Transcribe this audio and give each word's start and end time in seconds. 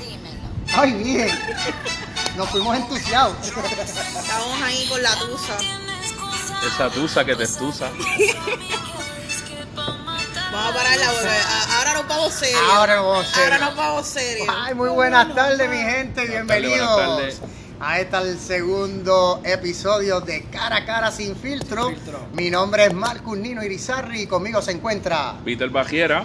Dímelo. 0.00 0.48
Ay, 0.76 0.92
bien. 0.94 1.28
Nos 2.36 2.48
fuimos 2.50 2.76
entusiasmados. 2.76 3.46
Estamos 3.48 4.62
ahí 4.62 4.86
con 4.88 5.02
la 5.02 5.14
tusa. 5.18 5.56
Esa 6.66 6.90
tusa 6.90 7.24
que 7.24 7.36
te 7.36 7.44
estusa. 7.44 7.90
Vamos 10.52 10.70
a 10.70 10.74
pararla 10.74 11.10
porque 11.12 11.38
ahora 11.76 11.94
nos 11.94 12.08
vamos 12.08 12.32
serios. 12.32 12.60
Ahora 12.72 12.96
nos 12.96 13.06
vamos 13.06 13.26
serios. 13.26 13.42
Ahora 13.52 13.58
nos 13.58 13.76
vamos 13.76 14.06
serios. 14.06 14.48
Ay, 14.50 14.74
muy 14.74 14.88
buenas 14.88 15.34
tardes, 15.34 15.68
mi 15.70 15.76
gente. 15.76 16.26
Bienvenidos 16.26 16.94
buenas 16.94 17.16
tardes. 17.16 17.40
a 17.80 18.00
este 18.00 18.16
el 18.16 18.38
segundo 18.38 19.40
episodio 19.44 20.20
de 20.20 20.44
Cara 20.50 20.76
a 20.76 20.86
Cara 20.86 21.10
Sin 21.12 21.36
Filtro. 21.36 21.88
Filtro. 21.90 22.26
Mi 22.32 22.50
nombre 22.50 22.86
es 22.86 22.94
Marcus 22.94 23.36
Nino 23.38 23.62
Irizarri 23.62 24.22
y 24.22 24.26
conmigo 24.26 24.62
se 24.62 24.72
encuentra. 24.72 25.36
Peter 25.44 25.68
Bajiera. 25.68 26.24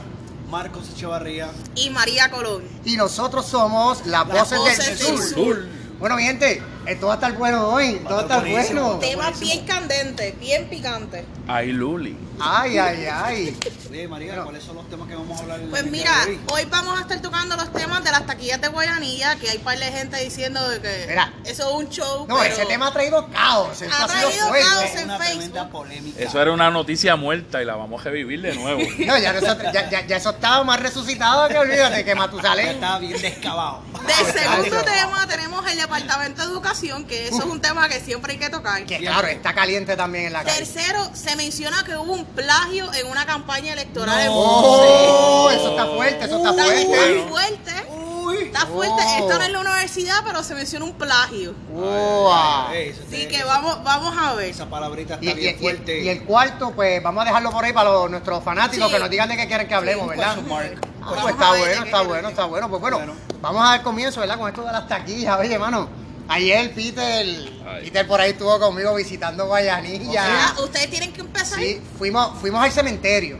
Marcos 0.52 0.90
Echevarría. 0.94 1.50
Y 1.76 1.90
María 1.90 2.30
Colón. 2.30 2.64
Y 2.84 2.98
nosotros 2.98 3.46
somos 3.46 4.06
las 4.06 4.28
Las 4.28 4.40
voces, 4.52 4.60
voces 4.60 4.78
del 4.86 4.98
del 4.98 5.08
sur. 5.18 5.24
sur. 5.34 5.66
Bueno, 5.98 6.16
mi 6.18 6.24
gente, 6.24 6.62
esto 6.86 7.08
va 7.08 7.14
a 7.14 7.16
estar 7.16 7.34
bueno 7.34 7.68
hoy. 7.68 7.96
Esto 7.96 8.10
va 8.10 8.20
a 8.20 8.22
estar 8.24 8.40
buenísimo. 8.42 8.82
bueno. 8.96 9.00
Temas 9.00 9.40
bien 9.40 9.66
candentes, 9.66 10.40
bien 10.40 10.68
picantes. 10.70 11.24
Ay, 11.48 11.72
Luli. 11.72 12.18
Ay, 12.44 12.78
ay, 12.78 13.06
ay. 13.06 13.60
Oye, 13.92 14.08
María. 14.08 14.42
¿cuáles 14.44 14.64
son 14.64 14.76
los 14.78 14.90
temas 14.90 15.08
que 15.08 15.16
vamos 15.16 15.38
a 15.38 15.44
hablar 15.44 15.60
en 15.60 15.70
Pues 15.70 15.86
mira, 15.86 16.12
hoy? 16.26 16.40
hoy 16.54 16.66
vamos 16.72 16.98
a 16.98 17.02
estar 17.02 17.22
tocando 17.22 17.56
los 17.58 17.72
temas 17.74 18.04
de 18.04 18.12
las 18.12 18.26
taquillas 18.26 18.60
de 18.62 18.68
Guayanilla, 18.70 19.36
que 19.36 19.50
hay 19.50 19.58
par 19.60 19.78
de 19.78 19.86
gente 19.86 20.18
diciendo 20.24 20.68
de 20.70 20.80
que 20.82 21.06
Mira. 21.10 21.34
eso 21.46 21.70
es 21.70 21.76
un 21.76 21.90
show. 21.90 22.26
No, 22.28 22.38
pero 22.40 22.52
ese 22.54 22.66
tema 22.66 22.88
ha 22.88 22.94
traído 22.94 23.28
caos. 23.28 23.82
Ha 23.84 24.08
traído 24.08 24.30
caos. 24.50 24.86
Una 25.04 25.16
en 25.18 25.22
Facebook. 25.22 25.70
polémica. 25.72 26.20
Eso 26.24 26.42
era 26.42 26.52
una 26.52 26.72
noticia 26.72 27.16
muerta 27.16 27.62
y 27.62 27.66
la 27.66 27.76
vamos 27.76 28.02
a 28.02 28.06
revivir 28.06 28.42
de 28.42 28.56
nuevo. 28.56 28.82
No, 29.12 29.18
ya, 29.18 29.32
eso, 29.38 29.58
ya, 29.74 29.90
ya- 29.90 30.08
ya 30.08 30.16
eso 30.18 30.30
estaba 30.32 30.64
más 30.64 30.80
resucitado 30.80 31.48
que 31.50 31.58
olvídate 31.58 32.04
que 32.06 32.10
Ya 32.12 32.16
Matusalén. 32.16 32.68
Estaba 32.70 33.00
bien 33.00 33.22
descabado. 33.22 33.82
De 34.08 34.32
segundo 34.40 34.82
tema 34.84 35.28
tenemos 35.28 35.70
el 35.70 35.78
Departamento 35.78 36.42
de 36.48 36.48
Educación, 36.72 37.04
que 37.06 37.28
eso 37.28 37.40
es 37.40 37.46
un 37.46 37.60
tema 37.60 37.90
que 37.90 38.00
siempre 38.00 38.32
hay 38.34 38.40
que 38.40 38.50
tocar. 38.50 38.86
Que 38.86 38.98
claro, 39.00 39.28
está 39.28 39.54
caliente 39.54 39.98
también 39.98 40.28
en 40.28 40.34
la 40.34 40.44
calle. 40.44 40.58
Tercero, 40.60 41.10
se 41.14 41.36
menciona 41.36 41.84
que 41.84 41.98
hubo 41.98 42.14
un 42.14 42.24
plagio 42.26 42.92
en 42.94 43.08
una 43.08 43.26
campaña 43.26 43.74
electoral 43.74 44.20
en 44.22 44.28
No. 44.28 44.34
Oh, 44.38 45.44
Ponce. 45.50 45.58
eso 45.58 45.70
está 45.72 45.86
fuerte, 45.88 46.26
eso 46.26 46.38
está 46.38 46.50
Está 46.52 46.64
fuerte. 46.64 46.88
muy 46.88 47.30
fuerte. 47.30 47.72
Uy. 47.90 48.38
Está 48.46 48.66
fuerte. 48.68 48.94
Oh. 49.06 49.18
Esto 49.20 49.38
no 49.38 49.44
es 49.44 49.52
la 49.52 49.60
universidad, 49.60 50.16
pero 50.26 50.44
se 50.44 50.56
menciona 50.56 50.86
un 50.86 50.94
plagio. 50.94 51.54
Eso 51.76 52.34
Así 52.34 53.28
que 53.28 53.44
vamos, 53.44 53.84
vamos 53.84 54.16
a 54.18 54.34
ver. 54.36 54.50
Esa 54.50 54.66
palabrita 54.70 55.18
Y, 55.20 55.28
está 55.28 55.38
y- 55.40 55.44
bien 55.44 55.56
y- 55.58 55.60
fuerte. 55.60 56.02
y 56.04 56.08
el 56.10 56.24
cuarto, 56.24 56.72
pues 56.72 57.04
vamos 57.04 57.24
a 57.24 57.26
dejarlo 57.26 57.52
por 57.52 57.66
ahí 57.66 57.74
para 57.74 57.90
los- 57.92 58.10
nuestros 58.10 58.42
fanáticos 58.46 58.88
Sí. 58.88 58.94
que 58.94 59.00
nos 59.00 59.10
digan 59.10 59.28
de 59.28 59.36
qué 59.36 59.48
quieren 59.48 59.68
que 59.68 59.76
hablemos, 59.76 60.08
¿verdad? 60.08 60.38
Ah, 60.40 60.42
pues 60.48 61.34
está 61.34 61.50
bueno, 61.50 61.84
está 61.84 62.02
bueno, 62.04 62.30
está 62.30 62.46
bueno. 62.46 62.70
Pues 62.70 62.80
bueno, 62.82 62.98
Bueno. 62.98 63.14
vamos 63.42 63.62
a 63.62 63.72
dar 63.72 63.82
comienzo, 63.84 64.22
¿verdad? 64.22 64.38
Con 64.38 64.48
esto 64.48 64.64
de 64.64 64.72
las 64.72 64.88
taquillas. 64.88 65.38
Oye, 65.38 65.54
hermano, 65.54 65.90
ayer 66.28 66.74
Peter, 66.74 67.26
Ay. 67.66 67.84
Peter 67.86 68.08
por 68.08 68.20
ahí 68.22 68.32
estuvo 68.32 68.60
conmigo 68.60 68.94
visitando 68.96 69.46
Guayanilla. 69.48 70.56
Ustedes 70.64 70.90
tienen 70.90 71.12
que 71.14 71.22
empezar. 71.22 71.60
Sí, 71.60 71.82
fuimos, 71.98 72.40
fuimos 72.40 72.64
al 72.64 72.72
cementerio. 72.72 73.38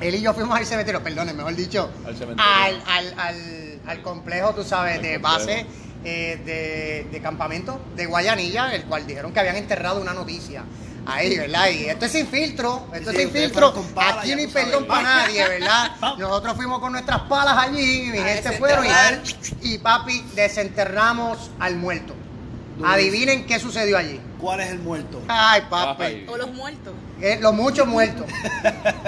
Él 0.00 0.14
y 0.14 0.20
yo 0.20 0.32
fuimos 0.32 0.56
al 0.56 0.64
cementerio, 0.64 1.02
perdón, 1.02 1.34
mejor 1.36 1.54
dicho, 1.56 1.90
Al 2.06 2.16
cementerio. 2.16 2.52
al, 2.52 2.82
al, 2.86 3.14
al, 3.18 3.80
al 3.86 4.02
complejo, 4.02 4.54
tú 4.54 4.62
sabes, 4.62 4.96
Al 4.96 5.02
de 5.02 5.14
complejo. 5.20 5.38
base 5.38 5.66
eh, 6.04 6.40
de, 6.44 7.08
de 7.10 7.20
campamento 7.22 7.80
de 7.96 8.06
Guayanilla, 8.06 8.74
el 8.74 8.84
cual 8.84 9.06
dijeron 9.06 9.32
que 9.32 9.40
habían 9.40 9.56
enterrado 9.56 10.00
una 10.00 10.14
noticia 10.14 10.62
ahí, 11.08 11.38
¿verdad? 11.38 11.68
Y 11.70 11.84
esto 11.86 12.06
es 12.06 12.12
sin 12.12 12.26
filtro, 12.26 12.86
esto 12.92 13.10
Sí, 13.10 13.16
es 13.16 13.22
sin 13.22 13.30
filtro, 13.30 13.74
aquí 13.96 14.34
ni 14.34 14.46
perdón 14.46 14.86
para 14.86 15.02
nadie, 15.02 15.48
¿verdad? 15.48 15.92
Nosotros 16.18 16.56
fuimos 16.56 16.80
con 16.80 16.92
nuestras 16.92 17.20
palas 17.22 17.56
allí, 17.56 18.08
y 18.08 18.12
mi 18.12 18.18
A 18.18 18.24
gente 18.24 18.52
fueron 18.52 18.86
y, 18.86 19.74
y 19.74 19.78
papi, 19.78 20.24
desenterramos 20.34 21.50
al 21.58 21.76
muerto. 21.76 22.14
Adivinen 22.84 23.46
qué 23.46 23.58
sucedió 23.58 23.98
allí. 23.98 24.20
¿Cuál 24.40 24.60
es 24.60 24.70
el 24.70 24.78
muerto? 24.78 25.20
Ay, 25.26 25.62
papi. 25.68 26.02
Ay. 26.04 26.26
O 26.28 26.36
los 26.36 26.50
muertos. 26.52 26.92
Eh, 27.20 27.38
los 27.40 27.52
muchos 27.54 27.86
muertos. 27.86 28.24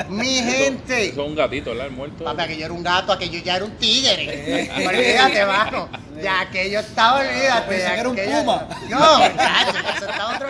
Mi 0.08 0.26
gente. 0.42 1.08
Eso 1.10 1.22
es 1.22 1.28
un 1.28 1.36
gatito, 1.36 1.70
¿verdad? 1.70 1.86
El 1.86 1.92
muerto. 1.92 2.24
Papi, 2.24 2.42
aquello 2.42 2.64
era 2.64 2.74
un 2.74 2.82
gato, 2.82 3.12
aquello 3.12 3.38
ya 3.42 3.56
era 3.56 3.64
un 3.64 3.70
tigre. 3.76 4.24
Eh. 4.28 4.70
olvídate, 4.88 5.44
mano. 5.46 5.88
Ya 6.20 6.40
aquello 6.40 6.80
estaba, 6.80 7.20
olvídate. 7.20 7.68
Pensé 7.68 7.82
ya 7.84 7.94
que 7.94 8.00
era 8.00 8.08
un 8.08 8.16
aquello- 8.18 8.38
puma. 8.40 8.68
No, 8.88 9.18
muchacho, 9.18 9.78
eso 9.96 10.10
estaba 10.10 10.34
otro. 10.36 10.48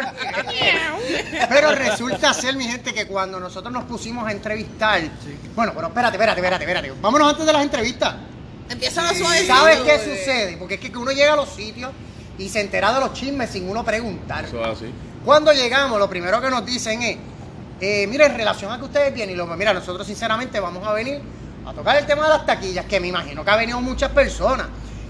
Pero 1.49 1.73
resulta 1.75 2.35
ser, 2.35 2.57
mi 2.57 2.65
gente, 2.65 2.93
que 2.95 3.07
cuando 3.07 3.39
nosotros 3.41 3.73
nos 3.73 3.85
pusimos 3.85 4.27
a 4.27 4.33
entrevistar. 4.33 5.01
Bueno, 5.55 5.73
pero 5.75 5.89
espérate, 5.89 6.17
espérate, 6.17 6.41
espérate, 6.41 6.65
espérate. 6.65 6.93
Vámonos 7.01 7.31
antes 7.31 7.47
de 7.47 7.53
las 7.53 7.63
entrevistas. 7.63 8.15
Empiezan 8.69 9.07
a 9.07 9.11
Sí. 9.11 9.19
suavecito. 9.19 9.55
¿Sabes 9.55 9.79
qué 9.81 9.99
sucede? 9.99 10.57
Porque 10.57 10.75
es 10.75 10.81
que 10.81 10.97
uno 10.97 11.11
llega 11.11 11.33
a 11.33 11.37
los 11.37 11.49
sitios 11.51 11.91
y 12.41 12.49
se 12.49 12.61
entera 12.61 12.93
de 12.95 13.01
los 13.01 13.13
chismes 13.13 13.51
sin 13.51 13.69
uno 13.69 13.85
preguntar. 13.85 14.47
Eso 14.47 14.61
es 14.65 14.67
así. 14.67 14.87
Cuando 15.25 15.53
llegamos, 15.53 15.99
lo 15.99 16.09
primero 16.09 16.41
que 16.41 16.49
nos 16.49 16.65
dicen 16.65 17.03
es, 17.03 17.19
eh, 17.81 18.07
mira, 18.07 18.27
en 18.27 18.35
relación 18.35 18.73
a 18.73 18.79
que 18.79 18.85
ustedes 18.85 19.15
vienen, 19.15 19.35
y 19.35 19.39
lo, 19.39 19.47
mira, 19.47 19.75
nosotros 19.75 20.07
sinceramente 20.07 20.59
vamos 20.59 20.87
a 20.87 20.95
venir 20.95 21.21
a 21.67 21.75
tocar 21.75 21.97
el 21.97 22.07
tema 22.07 22.25
de 22.25 22.31
las 22.31 22.47
taquillas, 22.47 22.87
que 22.87 22.99
me 22.99 23.09
imagino 23.09 23.45
que 23.45 23.51
ha 23.51 23.57
venido 23.57 23.81
muchas 23.83 24.11
personas. 24.13 24.69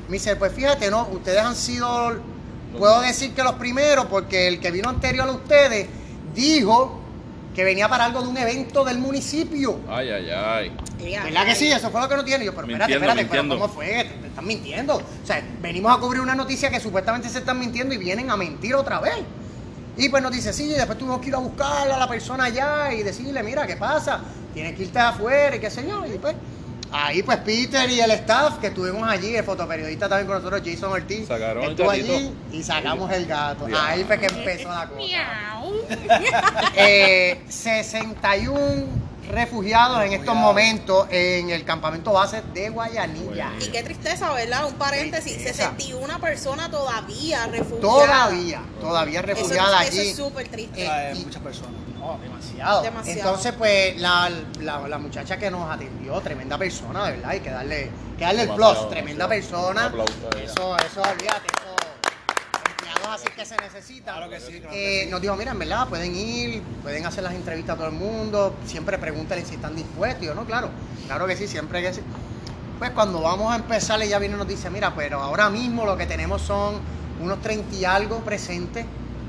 Me 0.08 0.14
dice, 0.14 0.34
pues 0.34 0.52
fíjate, 0.52 0.90
no, 0.90 1.06
ustedes 1.12 1.38
han 1.38 1.54
sido, 1.54 2.16
puedo 2.76 3.00
decir 3.00 3.32
que 3.32 3.44
los 3.44 3.54
primeros, 3.54 4.06
porque 4.06 4.48
el 4.48 4.58
que 4.58 4.72
vino 4.72 4.88
anterior 4.88 5.28
a 5.28 5.32
ustedes 5.32 5.86
dijo 6.34 7.00
que 7.54 7.62
venía 7.62 7.88
para 7.88 8.06
algo 8.06 8.22
de 8.22 8.28
un 8.28 8.38
evento 8.38 8.84
del 8.84 8.98
municipio. 8.98 9.78
Ay, 9.88 10.10
ay, 10.10 10.30
ay. 10.30 10.72
Ya, 11.08 11.24
¿Verdad 11.24 11.44
que 11.46 11.54
sí? 11.54 11.70
Eso 11.70 11.90
fue 11.90 12.00
lo 12.00 12.08
que 12.08 12.16
no 12.16 12.24
tiene. 12.24 12.44
Yo, 12.44 12.54
pero 12.54 12.66
espérate, 12.66 12.92
Mintiendo, 12.92 13.06
espérate, 13.12 13.30
pero 13.30 13.42
mintiendo. 13.42 13.58
¿cómo 13.60 13.74
fue? 13.74 13.86
Te, 14.04 14.04
te 14.20 14.26
están 14.28 14.46
mintiendo. 14.46 14.96
O 14.96 15.26
sea, 15.26 15.42
venimos 15.60 15.96
a 15.96 16.00
cubrir 16.00 16.20
una 16.20 16.34
noticia 16.34 16.70
que 16.70 16.80
supuestamente 16.80 17.28
se 17.28 17.38
están 17.38 17.58
mintiendo 17.58 17.94
y 17.94 17.98
vienen 17.98 18.30
a 18.30 18.36
mentir 18.36 18.74
otra 18.74 19.00
vez. 19.00 19.16
Y 19.96 20.08
pues 20.08 20.22
nos 20.22 20.32
dice, 20.32 20.52
sí, 20.52 20.64
y 20.64 20.72
después 20.74 20.96
tuvimos 20.98 21.20
que 21.20 21.28
ir 21.28 21.34
a 21.34 21.38
buscar 21.38 21.90
a 21.90 21.98
la 21.98 22.08
persona 22.08 22.44
allá 22.44 22.92
y 22.92 23.02
decirle, 23.02 23.42
mira, 23.42 23.66
¿qué 23.66 23.76
pasa? 23.76 24.20
Tienes 24.54 24.74
que 24.76 24.84
irte 24.84 24.98
afuera 24.98 25.56
y 25.56 25.60
qué 25.60 25.68
sé 25.70 25.86
yo. 25.86 26.06
Y 26.06 26.16
pues, 26.18 26.34
ahí 26.92 27.22
pues 27.22 27.38
Peter 27.38 27.88
y 27.90 28.00
el 28.00 28.10
staff 28.12 28.58
que 28.58 28.68
estuvimos 28.68 29.06
allí, 29.08 29.36
el 29.36 29.44
fotoperiodista 29.44 30.08
también 30.08 30.26
con 30.26 30.36
nosotros, 30.36 30.62
Jason 30.64 30.92
Ortiz, 30.92 31.28
Sacaron 31.28 31.64
el 31.64 31.70
estuvo 31.72 31.88
gatito. 31.88 32.14
allí 32.16 32.32
y 32.52 32.62
sacamos 32.62 33.12
el 33.12 33.26
gato. 33.26 33.66
Ahí 33.78 34.04
fue 34.04 34.18
que 34.18 34.26
empezó 34.26 34.68
la 34.70 34.86
cosa. 34.88 35.00
Eh, 36.76 37.42
61 37.48 39.09
refugiados 39.30 40.02
en 40.04 40.12
estos 40.12 40.34
momentos 40.34 41.06
en 41.10 41.50
el 41.50 41.64
campamento 41.64 42.12
base 42.12 42.42
de 42.52 42.68
Guayanilla. 42.70 43.52
Y 43.60 43.68
qué 43.68 43.82
tristeza, 43.82 44.32
¿verdad? 44.32 44.66
Un 44.66 44.74
paréntesis. 44.74 45.32
Tristeza. 45.34 45.70
61 45.70 46.20
personas 46.20 46.70
todavía 46.70 47.46
refugiadas. 47.46 47.80
Todavía, 47.80 48.62
todavía 48.80 49.20
Eso, 49.20 49.26
refugiada 49.26 49.82
eso 49.84 49.92
allí. 50.00 50.08
es 50.10 50.16
súper 50.16 50.48
triste. 50.48 50.84
Eh, 50.86 51.12
y- 51.16 51.24
muchas 51.24 51.42
personas. 51.42 51.72
No, 51.98 52.18
demasiado. 52.22 52.82
Demasiado. 52.82 53.18
Entonces, 53.20 53.52
pues, 53.58 54.00
la, 54.00 54.30
la- 54.60 54.88
la 54.88 54.98
muchacha 54.98 55.36
que 55.36 55.50
nos 55.50 55.70
atendió, 55.70 56.20
tremenda 56.20 56.56
persona, 56.56 57.04
de 57.06 57.12
verdad, 57.12 57.30
hay 57.30 57.40
que 57.40 57.50
darle, 57.50 57.90
que 58.18 58.24
darle 58.24 58.42
el 58.42 58.50
plus, 58.50 58.88
tremenda 58.88 59.28
persona. 59.28 59.86
Aplauso. 59.86 60.12
Eso, 60.42 60.76
eso, 60.78 61.02
olvídate, 61.02 61.46
eso. 61.60 61.69
Que 63.36 63.44
se 63.44 63.56
necesitan. 63.56 64.16
Claro 64.16 64.30
que 64.30 64.40
sí, 64.40 64.60
claro 64.60 64.74
Eh, 64.74 64.98
que 65.00 65.04
sí. 65.04 65.10
Nos 65.10 65.20
dijo, 65.20 65.36
mira, 65.36 65.52
en 65.52 65.58
verdad, 65.58 65.88
pueden 65.88 66.14
ir, 66.14 66.62
pueden 66.82 67.06
hacer 67.06 67.24
las 67.24 67.34
entrevistas 67.34 67.74
a 67.74 67.76
todo 67.76 67.88
el 67.88 67.94
mundo, 67.94 68.56
siempre 68.66 68.98
pregúntale 68.98 69.44
si 69.44 69.54
están 69.54 69.74
dispuestos. 69.76 70.22
Y 70.22 70.26
yo, 70.26 70.34
no, 70.34 70.44
claro, 70.44 70.70
claro 71.06 71.26
que 71.26 71.36
sí, 71.36 71.46
siempre 71.46 71.82
que 71.82 71.92
sí. 71.92 72.00
Pues 72.78 72.90
cuando 72.92 73.20
vamos 73.20 73.52
a 73.52 73.56
empezar, 73.56 74.00
ella 74.02 74.18
viene 74.18 74.34
y 74.34 74.38
nos 74.38 74.48
dice, 74.48 74.70
mira, 74.70 74.94
pero 74.94 75.20
ahora 75.20 75.50
mismo 75.50 75.84
lo 75.84 75.96
que 75.96 76.06
tenemos 76.06 76.40
son 76.42 76.76
unos 77.20 77.40
30 77.42 77.74
y 77.76 77.84
algo 77.84 78.20
presentes, 78.20 78.86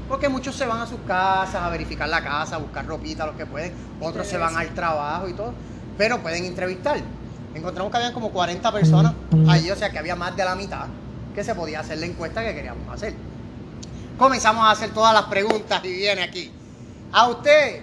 porque 0.07 0.29
muchos 0.29 0.55
se 0.55 0.65
van 0.65 0.79
a 0.81 0.85
sus 0.87 0.99
casas 1.07 1.55
a 1.61 1.69
verificar 1.69 2.07
la 2.07 2.23
casa, 2.23 2.55
a 2.55 2.59
buscar 2.59 2.85
ropita, 2.85 3.25
los 3.25 3.35
que 3.35 3.45
pueden, 3.45 3.73
otros 3.99 4.25
se 4.27 4.37
van 4.37 4.55
al 4.55 4.69
trabajo 4.73 5.27
y 5.27 5.33
todo, 5.33 5.53
pero 5.97 6.19
pueden 6.19 6.45
entrevistar. 6.45 7.01
Encontramos 7.53 7.91
que 7.91 7.97
habían 7.97 8.13
como 8.13 8.31
40 8.31 8.71
personas 8.71 9.13
allí, 9.49 9.69
o 9.69 9.75
sea 9.75 9.89
que 9.89 9.99
había 9.99 10.15
más 10.15 10.35
de 10.37 10.45
la 10.45 10.55
mitad 10.55 10.85
que 11.35 11.43
se 11.43 11.53
podía 11.53 11.81
hacer 11.81 11.97
la 11.97 12.05
encuesta 12.05 12.41
que 12.43 12.53
queríamos 12.55 12.87
hacer. 12.93 13.13
Comenzamos 14.21 14.63
a 14.63 14.69
hacer 14.69 14.91
todas 14.91 15.15
las 15.15 15.23
preguntas 15.23 15.83
y 15.83 15.93
viene 15.93 16.21
aquí. 16.21 16.51
A 17.11 17.27
usted 17.27 17.81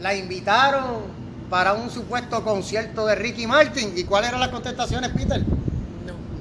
la 0.00 0.14
invitaron 0.14 1.02
para 1.50 1.74
un 1.74 1.90
supuesto 1.90 2.42
concierto 2.42 3.04
de 3.04 3.14
Ricky 3.14 3.46
Martin. 3.46 3.92
¿Y 3.94 4.04
cuáles 4.04 4.30
eran 4.30 4.40
las 4.40 4.48
contestaciones, 4.48 5.10
Peter? 5.10 5.42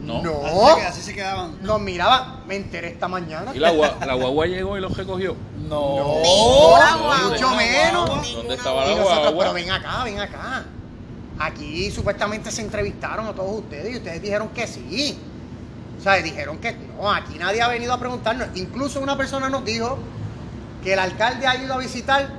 No. 0.06 0.24
No. 0.24 0.46
Así 0.46 0.82
así 0.88 1.02
se 1.02 1.14
quedaban. 1.14 1.58
Nos 1.62 1.82
miraba, 1.82 2.40
me 2.48 2.56
enteré 2.56 2.88
esta 2.88 3.10
mañana. 3.10 3.52
¿Y 3.54 3.60
la, 3.60 3.74
gua- 3.74 4.00
la 4.06 4.14
guagua 4.14 4.46
llegó 4.46 4.78
y 4.78 4.80
los 4.80 4.96
recogió? 4.96 5.36
No. 5.68 5.98
No, 5.98 7.30
mucho 7.30 7.50
menos. 7.54 8.10
Ninguna 8.22 8.34
¿Dónde 8.38 8.56
estaba 8.56 8.86
la 8.86 8.92
guagua. 8.94 9.04
nosotros, 9.10 9.34
guagua? 9.34 9.40
pero 9.44 9.54
ven 9.56 9.72
acá, 9.72 10.04
ven 10.06 10.20
acá. 10.22 10.64
Aquí 11.38 11.92
supuestamente 11.92 12.50
se 12.50 12.62
entrevistaron 12.62 13.28
a 13.28 13.34
todos 13.34 13.60
ustedes 13.60 13.94
y 13.94 13.98
ustedes 13.98 14.22
dijeron 14.22 14.48
que 14.56 14.66
sí. 14.68 15.20
O 15.98 16.02
sea, 16.02 16.14
dijeron 16.16 16.58
que 16.60 16.74
no, 16.74 17.12
aquí 17.12 17.38
nadie 17.40 17.62
ha 17.62 17.68
venido 17.68 17.94
a 17.94 18.00
preguntarnos. 18.00 18.48
Incluso 18.56 19.00
una 19.02 19.18
persona 19.18 19.50
nos 19.50 19.66
dijo 19.66 19.98
que 20.84 20.94
el 20.94 21.00
alcalde 21.00 21.48
ha 21.48 21.56
ido 21.62 21.74
a 21.74 21.78
visitar 21.78 22.30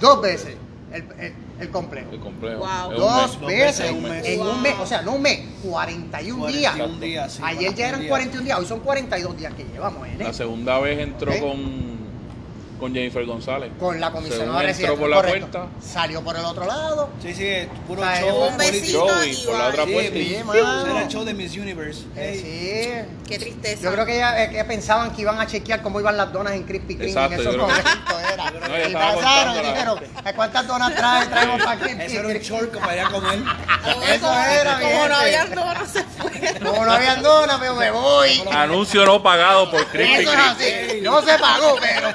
dos 0.00 0.20
veces. 0.22 0.56
El- 0.92 1.04
el- 1.18 1.34
el 1.60 1.70
complejo. 1.70 2.10
El 2.12 2.20
complejo. 2.20 2.60
Wow. 2.60 2.92
Dos 2.98 3.40
mes. 3.40 3.40
Dos 3.40 3.48
veces 3.50 3.86
en 3.90 4.40
un 4.40 4.46
un 4.46 4.62
mes. 4.62 4.74
o 4.80 4.86
sea, 4.86 5.02
no 5.02 5.14
un 5.14 5.22
mes, 5.22 5.40
41 5.64 6.46
días. 6.46 6.72
41 6.76 7.00
días, 7.00 7.32
sí, 7.32 7.42
Ayer 7.44 7.74
ya 7.74 7.88
eran 7.88 8.06
41 8.06 8.08
41 8.08 8.44
días, 8.44 8.58
hoy 8.60 8.66
son 8.66 8.80
42 8.80 9.36
días 9.36 9.52
que 9.54 9.64
llevamos, 9.64 10.06
¿eh? 10.06 10.14
La 10.20 10.32
segunda 10.32 10.78
vez 10.78 11.00
entró 11.00 11.32
¿Eh? 11.32 11.40
con, 11.40 11.97
con 12.78 12.94
Jennifer 12.94 13.24
González. 13.26 13.70
Con 13.78 14.00
la 14.00 14.06
Según 14.08 14.22
comisionada 14.22 14.58
entró 14.60 14.66
residente. 14.68 14.96
por 15.00 15.08
la 15.10 15.16
correcto. 15.16 15.48
puerta. 15.50 15.68
Salió 15.80 16.22
por 16.22 16.36
el 16.36 16.44
otro 16.44 16.66
lado. 16.66 17.08
Sí, 17.22 17.34
sí, 17.34 17.50
puro 17.86 18.02
O 18.02 18.04
sea, 18.04 18.20
show. 18.20 18.44
Un 18.48 18.56
besito 18.56 19.24
y 19.24 19.34
por 19.36 19.58
la 19.58 19.66
otra 19.68 19.84
Sí, 19.84 19.92
puerta. 19.92 20.12
Sí, 20.12 20.36
era 20.90 21.02
el 21.02 21.08
show 21.08 21.24
de 21.24 21.34
Miss 21.34 21.56
Universe. 21.56 22.04
Hey. 22.14 22.42
Eh, 22.44 23.04
sí. 23.08 23.14
Qué 23.28 23.38
tristeza. 23.38 23.82
Yo 23.82 23.92
creo 23.92 24.06
que, 24.06 24.16
ella, 24.16 24.44
eh, 24.44 24.50
que 24.50 24.64
pensaban 24.64 25.14
que 25.14 25.22
iban 25.22 25.38
a 25.40 25.46
chequear 25.46 25.82
cómo 25.82 26.00
iban 26.00 26.16
las 26.16 26.32
donas 26.32 26.54
en 26.54 26.62
Krispy 26.64 26.96
Kreme 26.96 27.10
Exacto, 27.10 27.34
en 27.34 27.42
yo 27.42 27.50
esos 27.50 27.54
creo 27.54 27.66
que- 27.66 27.82
momentos 27.82 28.32
era. 28.32 28.50
No, 28.68 28.88
y 28.88 28.92
pasaron 28.94 29.54
y 29.54 29.56
la- 29.62 29.68
dijeron, 29.72 29.98
"¿Eh, 30.26 30.32
¿cuántas 30.34 30.66
donas 30.66 30.94
trae, 30.94 31.26
traemos 31.26 31.62
para 31.62 31.80
Krispy 31.80 32.02
Ese 32.04 32.16
era 32.18 32.28
un 32.28 32.34
short 32.34 32.78
para 32.78 32.94
ir 32.94 33.00
a 33.02 33.10
comer. 33.10 33.38
Eso 34.14 34.32
era, 34.38 34.80
Como 34.80 35.08
no 35.08 35.16
habían 35.16 35.54
donas, 35.54 35.90
se 35.90 36.04
fue. 36.04 36.30
Como 36.64 36.84
no 36.84 36.92
habían 36.92 37.22
donas, 37.22 37.56
pero 37.60 37.74
me 37.74 37.90
voy. 37.90 38.42
Anuncio 38.52 39.04
no 39.04 39.22
pagado 39.22 39.70
por 39.70 39.84
Krispy 39.86 40.22
Eso 40.22 40.32
es 40.32 40.36
Kreme. 40.56 40.88
así. 40.92 41.00
No 41.02 41.20
se 41.22 41.38
pagó, 41.38 41.76
pero 41.80 42.08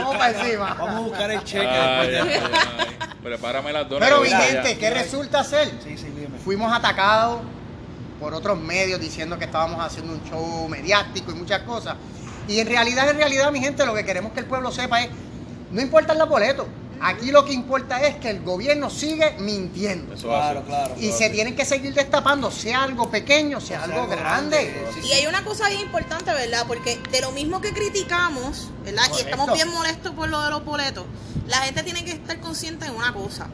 vamos 0.00 0.16
para 0.16 0.38
encima. 0.38 0.74
Vamos 0.74 0.94
a 0.94 1.00
buscar 1.00 1.30
el 1.30 1.44
cheque 1.44 1.66
Ay, 1.66 2.10
después 2.10 2.30
de 2.30 2.40
ay, 2.40 2.52
ay. 2.78 3.08
Prepárame 3.22 3.72
las 3.72 3.88
donas. 3.88 4.08
Pero 4.08 4.22
mi 4.22 4.28
gente. 4.28 4.78
¿qué 4.78 4.90
resulta 4.90 5.44
ser? 5.44 5.68
Sí, 5.82 5.96
sí, 5.96 6.06
dime. 6.06 6.38
Fuimos 6.44 6.72
atacados 6.72 7.40
por 8.20 8.34
otros 8.34 8.58
medios 8.58 9.00
diciendo 9.00 9.38
que 9.38 9.44
estábamos 9.44 9.84
haciendo 9.84 10.12
un 10.12 10.22
show 10.24 10.68
mediático 10.68 11.30
y 11.30 11.34
muchas 11.34 11.62
cosas. 11.62 11.96
Y 12.48 12.60
en 12.60 12.66
realidad, 12.66 13.08
en 13.10 13.16
realidad, 13.16 13.52
mi 13.52 13.60
gente, 13.60 13.84
lo 13.84 13.94
que 13.94 14.04
queremos 14.04 14.32
que 14.32 14.40
el 14.40 14.46
pueblo 14.46 14.72
sepa 14.72 15.02
es, 15.02 15.10
no 15.70 15.80
importa 15.80 16.14
los 16.14 16.28
boletos, 16.28 16.66
aquí 17.00 17.30
lo 17.30 17.44
que 17.44 17.52
importa 17.52 18.00
es 18.06 18.16
que 18.16 18.30
el 18.30 18.42
gobierno 18.42 18.90
sigue 18.90 19.32
mintiendo. 19.38 20.14
Eso 20.14 20.28
Claro, 20.28 20.60
hace. 20.60 20.68
claro. 20.68 20.94
Y 20.98 21.12
se 21.12 21.30
tienen 21.30 21.54
que 21.56 21.64
seguir 21.64 21.94
destapando, 21.94 22.50
sea 22.50 22.82
algo 22.84 23.10
pequeño, 23.10 23.60
sea 23.60 23.82
O 23.82 23.84
sea, 23.84 23.84
algo 23.84 24.02
algo 24.02 24.16
grande. 24.16 24.70
grande, 24.72 25.00
sí, 25.02 25.08
Y 25.08 25.12
hay 25.12 25.26
una 25.26 25.44
cosa 25.44 25.68
bien 25.68 25.80
importante, 25.82 26.32
¿verdad? 26.32 26.64
Porque 26.66 26.96
de 27.10 27.20
lo 27.20 27.32
mismo 27.32 27.60
que 27.60 27.72
criticamos, 27.72 28.70
¿verdad? 28.84 29.04
Y 29.16 29.20
estamos 29.20 29.52
bien 29.52 29.68
molestos 29.70 30.12
por 30.14 30.28
lo 30.28 30.42
de 30.42 30.50
los 30.50 30.64
boletos, 30.64 31.04
la 31.46 31.58
gente 31.58 31.82
tiene 31.82 32.04
que 32.04 32.12
estar 32.12 32.38
consciente 32.40 32.84
de 32.86 32.90
una 32.90 33.12
cosa. 33.12 33.48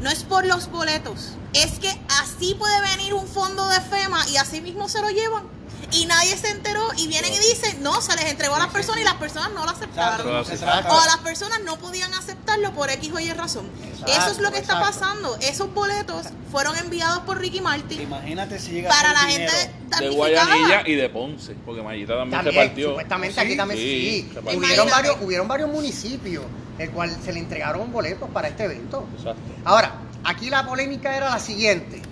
No 0.00 0.10
es 0.10 0.22
por 0.22 0.46
los 0.46 0.70
boletos, 0.70 1.32
es 1.54 1.78
que 1.80 1.90
así 2.22 2.54
puede 2.54 2.80
venir 2.96 3.14
un 3.14 3.26
fondo 3.26 3.68
de 3.68 3.80
FEMA 3.80 4.28
y 4.28 4.36
así 4.36 4.60
mismo 4.60 4.88
se 4.88 5.00
lo 5.00 5.10
llevan. 5.10 5.44
Y 5.90 6.06
nadie 6.06 6.36
se 6.36 6.50
enteró 6.50 6.86
y 6.96 7.06
vienen 7.06 7.32
y 7.32 7.38
dicen, 7.38 7.82
no, 7.82 8.00
se 8.00 8.14
les 8.16 8.26
entregó 8.26 8.56
a 8.56 8.58
las 8.58 8.68
personas 8.68 9.00
y 9.00 9.04
las 9.04 9.14
personas 9.14 9.52
no 9.52 9.64
lo 9.64 9.70
aceptaron. 9.70 10.26
Exacto, 10.26 10.52
Exacto. 10.52 10.94
O 10.94 11.04
las 11.06 11.18
personas 11.18 11.60
no 11.64 11.78
podían 11.78 12.12
aceptarlo 12.14 12.72
por 12.74 12.90
X 12.90 13.10
o 13.12 13.18
Y 13.20 13.32
razón. 13.32 13.66
Exacto, 13.82 14.12
Eso 14.12 14.30
es 14.32 14.38
lo 14.38 14.52
que 14.52 14.58
está 14.58 14.80
pasando. 14.80 15.36
Esos 15.40 15.72
boletos 15.72 16.26
fueron 16.52 16.76
enviados 16.76 17.20
por 17.20 17.38
Ricky 17.38 17.60
Martin 17.60 18.00
Imagínate 18.00 18.58
si 18.58 18.72
llega 18.72 18.90
para 18.90 19.10
a 19.10 19.14
la 19.14 19.20
gente. 19.20 19.52
De. 20.00 20.10
Guayanilla 20.10 20.82
y 20.86 20.94
de 20.94 21.08
Ponce, 21.08 21.54
porque 21.64 21.82
Mayita 21.82 22.18
también, 22.18 22.42
También, 22.42 22.54
se 22.54 22.68
partió. 22.68 22.88
supuestamente 22.90 23.40
¿Ah, 23.40 23.42
aquí 23.42 23.56
también 23.56 23.80
Sí, 23.80 23.86
sí. 23.86 24.30
se 24.34 24.42
partió. 24.42 24.58
Hubieron 24.58 24.90
varios, 24.90 25.16
hubieron 25.22 25.48
varios 25.48 25.70
municipios 25.70 26.44
el 26.78 26.90
cual 26.90 27.16
se 27.24 27.32
le 27.32 27.40
entregaron 27.40 27.90
boletos 27.90 28.28
para 28.30 28.48
este 28.48 28.64
evento. 28.64 29.06
Exacto. 29.16 29.40
Ahora, 29.64 29.94
aquí 30.24 30.50
la 30.50 30.66
polémica 30.66 31.16
era 31.16 31.30
la 31.30 31.38
siguiente. 31.40 32.02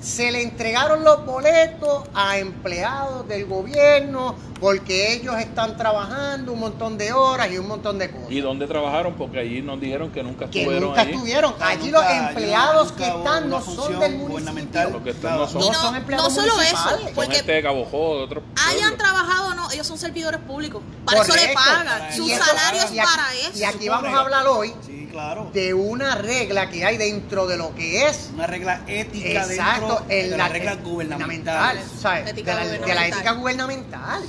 Se 0.00 0.30
le 0.30 0.42
entregaron 0.42 1.02
los 1.04 1.24
boletos 1.24 2.04
a 2.14 2.38
empleados 2.38 3.26
del 3.28 3.46
gobierno 3.46 4.36
porque 4.60 5.14
ellos 5.14 5.36
están 5.38 5.76
trabajando 5.76 6.52
un 6.52 6.60
montón 6.60 6.96
de 6.96 7.12
horas 7.12 7.50
y 7.50 7.58
un 7.58 7.66
montón 7.66 7.98
de 7.98 8.10
cosas. 8.10 8.30
¿Y 8.30 8.40
dónde 8.40 8.66
trabajaron? 8.66 9.14
Porque 9.14 9.38
allí 9.40 9.62
nos 9.62 9.80
dijeron 9.80 10.10
que 10.12 10.22
nunca 10.22 10.48
que 10.48 10.60
estuvieron 10.60 10.88
nunca 10.90 11.00
allí. 11.02 11.12
estuvieron. 11.12 11.54
Ah, 11.60 11.68
Allí 11.68 11.86
nunca- 11.90 12.00
los 12.20 12.28
empleados 12.30 12.90
nunca 12.92 12.96
que 13.04 13.08
están 13.18 13.50
no 13.50 13.60
son 13.62 14.00
del 14.00 14.16
municipio. 14.16 14.90
Los 14.90 15.02
que 15.02 15.10
están 15.10 15.36
no 15.38 15.48
son. 15.48 15.60
No 15.72 15.96
empleados 15.96 16.34
no 16.36 16.42
solo 16.42 16.60
eso, 16.62 16.76
Son 16.76 17.00
porque 17.14 17.36
gente 17.36 17.52
de 17.52 17.62
Cabojó, 17.62 18.16
de 18.18 18.22
otros 18.24 18.44
hayan 18.68 18.96
trabajado 18.96 19.48
o 19.48 19.54
no, 19.54 19.70
ellos 19.72 19.86
son 19.86 19.98
servidores 19.98 20.40
públicos. 20.40 20.82
Para 21.04 21.22
eso 21.22 21.34
le 21.34 21.52
pagan. 21.54 22.08
Y 22.12 22.16
Su 22.16 22.28
eso- 22.28 22.44
salario 22.44 22.80
es 22.82 22.92
y 22.92 22.98
aquí- 22.98 23.08
para 23.10 23.34
eso. 23.34 23.58
Y 23.58 23.64
aquí 23.64 23.88
vamos 23.88 24.12
a 24.14 24.18
hablar 24.20 24.46
hoy 24.46 24.72
Sí, 24.86 25.05
claro. 25.16 25.50
de 25.52 25.72
una 25.74 26.14
regla 26.16 26.68
que 26.68 26.84
hay 26.84 26.96
dentro 26.98 27.46
de 27.46 27.56
lo 27.56 27.74
que 27.74 28.06
es 28.06 28.30
Una 28.34 28.46
regla 28.46 28.82
ética 28.86 29.44
Exacto, 29.46 29.86
dentro 29.86 30.06
en 30.10 30.30
de 30.30 30.36
la 30.36 30.36
las 30.36 30.52
reglas 30.52 30.82
gubernamentales. 30.82 31.84
¿sabes? 31.98 32.28
Ética 32.28 32.56
de, 32.56 32.64
la, 32.64 32.64
de 32.64 32.70
la 32.70 32.76
gubernamental. 32.78 33.12
ética 33.18 33.32
gubernamental. 33.32 34.22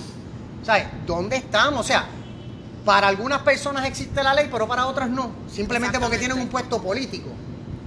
¿Sabes? 0.64 0.86
¿Dónde 1.06 1.36
estamos? 1.38 1.82
O 1.82 1.84
sea, 1.84 2.06
para 2.86 3.08
algunas 3.10 3.42
personas 3.42 3.86
existe 3.86 4.24
la 4.24 4.34
ley, 4.34 4.48
pero 4.52 4.68
para 4.68 4.86
otras 4.88 5.10
no. 5.10 5.32
Simplemente 5.52 6.00
porque 6.00 6.18
tienen 6.18 6.38
un 6.40 6.48
puesto 6.48 6.82
político. 6.82 7.30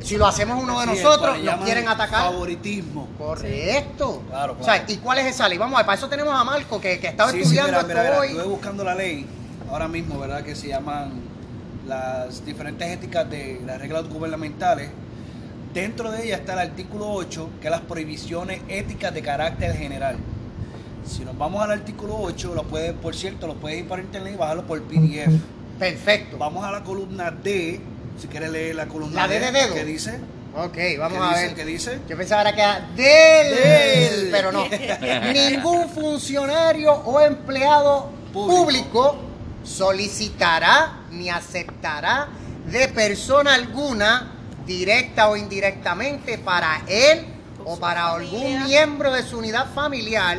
Si 0.03 0.17
lo 0.17 0.27
hacemos 0.27 0.63
uno 0.63 0.81
de 0.81 0.87
Sí, 0.87 1.03
nosotros, 1.03 1.39
nos 1.43 1.65
quieren 1.65 1.89
atacar. 1.89 2.25
Favoritismo. 2.33 3.09
Correcto. 3.19 4.23
Claro, 4.29 4.57
O 4.59 4.65
sea, 4.65 4.75
claro. 4.79 4.93
¿y 4.93 4.97
cuál 4.97 5.19
es 5.19 5.27
esa 5.27 5.49
ley? 5.49 5.59
Vamos 5.59 5.75
a 5.75 5.79
ver, 5.79 5.87
para 5.87 5.99
eso 5.99 6.09
tenemos 6.09 6.35
a 6.35 6.43
Marco, 6.45 6.81
que, 6.81 6.99
que 6.99 7.09
estaba 7.09 7.31
Sí, 7.31 7.37
sí, 7.39 7.43
estudiando 7.43 7.71
mira, 7.73 7.81
esto 7.81 7.89
mira, 7.89 8.03
mira, 8.03 8.19
hoy. 8.19 8.29
Estuve 8.29 8.45
buscando 8.45 8.85
la 8.85 8.95
ley 8.95 9.27
ahora 9.71 9.89
mismo, 9.89 10.19
¿verdad? 10.19 10.43
Que 10.43 10.55
se 10.55 10.69
llaman 10.69 11.30
las 11.91 12.45
diferentes 12.47 12.89
éticas 12.89 13.29
de 13.29 13.61
las 13.67 13.79
reglas 13.81 14.09
gubernamentales. 14.09 14.89
Dentro 15.75 16.11
de 16.11 16.25
ella 16.25 16.37
está 16.37 16.53
el 16.55 16.71
artículo 16.71 17.11
8, 17.11 17.51
que 17.61 17.67
es 17.67 17.71
las 17.71 17.81
prohibiciones 17.83 18.61
éticas 18.69 19.13
de 19.13 19.23
carácter 19.23 19.75
general. 19.77 20.17
Si 21.07 21.25
nos 21.25 21.37
vamos 21.37 21.63
al 21.63 21.73
artículo 21.73 22.17
8, 22.21 22.55
lo 22.55 22.63
puedes, 22.65 22.93
por 22.93 23.15
cierto, 23.15 23.47
lo 23.47 23.55
puedes 23.55 23.79
ir 23.81 23.89
por 23.89 23.99
internet 23.99 24.35
y 24.35 24.37
bajarlo 24.37 24.65
por 24.67 24.81
PDF. 24.83 25.33
Perfecto. 25.79 26.39
Vamos 26.39 26.65
a 26.65 26.71
la 26.71 26.83
columna 26.85 27.31
D, 27.31 27.81
si 28.21 28.29
quieres 28.29 28.51
leer 28.51 28.77
la 28.77 28.87
columna 28.87 29.23
La 29.23 29.29
D 29.29 29.41
de 29.41 29.51
dedo. 29.53 29.75
¿Qué 29.75 29.85
dice? 29.85 30.19
Ok, 30.57 30.77
vamos 30.99 31.19
¿Qué 31.19 31.25
a 31.25 31.29
dice? 31.31 31.47
ver. 31.47 31.55
¿Qué 31.55 31.65
dice? 31.65 31.99
Yo 32.09 32.17
pensaba 32.17 32.43
era 32.43 32.55
que 32.55 32.61
era 32.61 32.81
del, 32.97 34.21
Del. 34.21 34.31
pero 34.31 34.53
no. 34.53 34.65
Ningún 35.33 35.89
funcionario 35.89 36.93
o 36.93 37.21
empleado 37.21 38.11
Público. 38.33 38.63
público. 38.63 39.17
Solicitará 39.65 41.05
ni 41.11 41.31
aceptará 41.31 42.29
de 42.67 42.89
persona 42.89 43.55
alguna, 43.55 44.33
directa 44.67 45.29
o 45.29 45.37
indirectamente, 45.37 46.39
para 46.39 46.83
él 46.87 47.27
O 47.65 47.77
para 47.77 48.13
algún 48.13 48.65
miembro 48.65 49.13
de 49.13 49.23
su 49.23 49.39
unidad 49.39 49.67
familiar, 49.75 50.39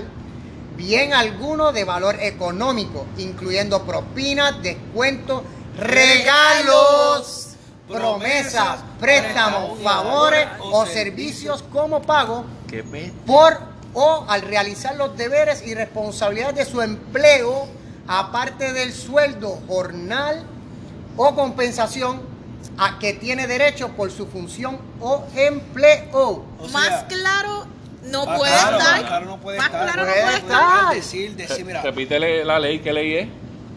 bien 0.75 1.13
alguno 1.13 1.71
de 1.71 1.83
valor 1.83 2.17
económico, 2.19 3.05
incluyendo 3.17 3.83
propinas, 3.83 4.61
descuentos, 4.63 5.43
regalos, 5.77 7.49
promesas, 7.87 8.79
préstamos, 8.99 9.79
favores 9.81 10.47
o 10.59 10.85
servicios 10.85 11.63
como 11.71 12.01
pago 12.01 12.45
por 13.25 13.59
o 13.93 14.25
al 14.27 14.41
realizar 14.41 14.95
los 14.95 15.15
deberes 15.17 15.61
y 15.65 15.75
responsabilidades 15.75 16.55
de 16.55 16.65
su 16.65 16.81
empleo, 16.81 17.67
aparte 18.19 18.73
del 18.73 18.91
sueldo, 18.91 19.57
jornal 19.67 20.43
o 21.15 21.33
compensación 21.33 22.21
a 22.77 22.99
que 22.99 23.13
tiene 23.13 23.47
derecho 23.47 23.89
por 23.89 24.11
su 24.11 24.27
función 24.27 24.77
o 24.99 25.23
empleo. 25.35 26.43
O 26.59 26.67
más 26.73 27.03
claro 27.07 27.65
no 28.03 28.25
puede 28.25 28.51
claro, 28.51 28.77
estar. 28.77 28.91
más 29.01 29.03
claro 29.07 29.25
no 29.27 29.37
puede 29.37 29.57
Más 29.57 29.67
estar. 29.67 29.83
claro 29.83 30.01
no 30.01 30.07
Puede 30.11 30.21
puede 30.23 30.35
estar. 30.37 30.51
estar. 30.61 30.85
Puedes 30.87 31.03
decir, 31.05 31.35
decir, 31.35 31.65
mira, 31.65 31.81
Repítele 31.81 32.43
la 32.45 32.59
ley 32.59 32.79
que 32.79 32.91
leí 32.93 33.15
es, 33.15 33.27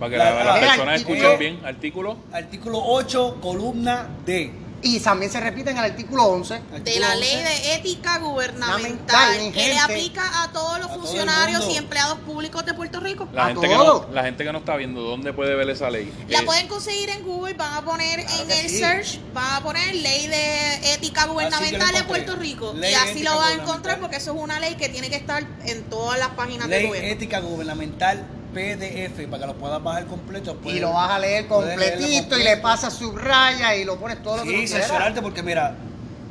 para 0.00 0.10
que 0.10 0.16
La- 0.16 0.30
la- 0.30 0.44
las 0.44 0.60
la- 0.60 0.66
personas 0.68 1.00
escuchen 1.00 1.38
bien. 1.38 1.60
Artículo. 1.64 2.16
artículo 2.32 2.80
8, 2.84 3.38
columna 3.40 4.08
D. 4.26 4.50
Y 4.84 5.00
también 5.00 5.32
se 5.32 5.40
repite 5.40 5.70
en 5.70 5.78
el 5.78 5.84
artículo 5.84 6.24
11. 6.24 6.60
De 6.84 7.00
la 7.00 7.14
ley 7.16 7.36
11. 7.38 7.42
de 7.48 7.74
ética 7.74 8.18
gubernamental 8.18 9.52
que 9.52 9.68
le 9.68 9.78
aplica 9.78 10.42
a 10.42 10.52
todos 10.52 10.78
los 10.78 10.90
A 10.90 10.94
funcionarios 10.94 11.64
y 11.70 11.76
empleados 11.76 12.18
públicos 12.18 12.64
de 12.66 12.74
Puerto 12.74 13.00
Rico. 13.00 13.26
La 13.32 13.44
A 13.44 13.48
gente, 13.48 13.66
que 13.66 13.74
no, 13.74 14.06
la 14.12 14.22
gente 14.24 14.44
que 14.44 14.52
no 14.52 14.58
está 14.58 14.76
viendo, 14.76 15.00
¿dónde 15.00 15.32
puede 15.32 15.54
ver 15.54 15.70
esa 15.70 15.90
ley? 15.90 16.12
La 16.28 16.40
Eh, 16.40 16.42
pueden 16.44 16.68
conseguir 16.68 17.08
en 17.10 17.24
Google, 17.24 17.54
van 17.54 17.74
a 17.74 17.82
poner 17.82 18.24
Claro 18.26 18.42
en 18.44 18.50
el 18.50 18.68
sí. 18.68 18.78
search, 18.78 19.20
van 19.32 19.54
a 19.54 19.62
poner 19.62 19.94
ley 19.94 20.26
de 20.26 20.92
ética 20.94 21.26
gubernamental 21.26 21.94
de. 21.94 22.04
Puerto 22.04 22.36
Rico. 22.36 22.72
Ley 22.76 22.90
y 22.92 22.94
de 22.94 23.00
así 23.00 23.22
lo 23.22 23.34
van 23.36 23.58
a 23.58 23.62
encontrar 23.62 23.98
porque 24.00 24.16
eso 24.16 24.34
es 24.34 24.40
una 24.40 24.60
ley 24.60 24.74
que 24.74 24.90
tiene 24.90 25.08
que 25.08 25.16
estar 25.16 25.42
en 25.64 25.82
todas 25.84 26.18
las 26.18 26.28
páginas 26.30 26.68
de 26.68 26.76
Ley 26.76 26.86
gobierno. 26.88 27.10
ética 27.10 27.40
gubernamental 27.40 28.24
PDF, 28.54 29.26
para 29.28 29.40
que 29.42 29.46
lo 29.48 29.54
puedas 29.54 29.82
bajar 29.82 30.06
completo. 30.06 30.56
Y 30.64 30.78
lo 30.80 30.92
vas 30.92 31.10
a 31.10 31.18
leer 31.18 31.46
completito 31.46 32.38
y 32.38 32.42
le 32.44 32.56
pasas 32.58 32.94
subraya 32.94 33.74
y 33.76 33.84
lo 33.84 33.96
pones 33.98 34.22
todo 34.22 34.38
lo 34.38 34.42
que 34.44 34.50
Sí, 34.50 34.54
quieras. 34.66 34.86
censurarte 34.86 35.20
porque 35.20 35.42
mira, 35.42 35.74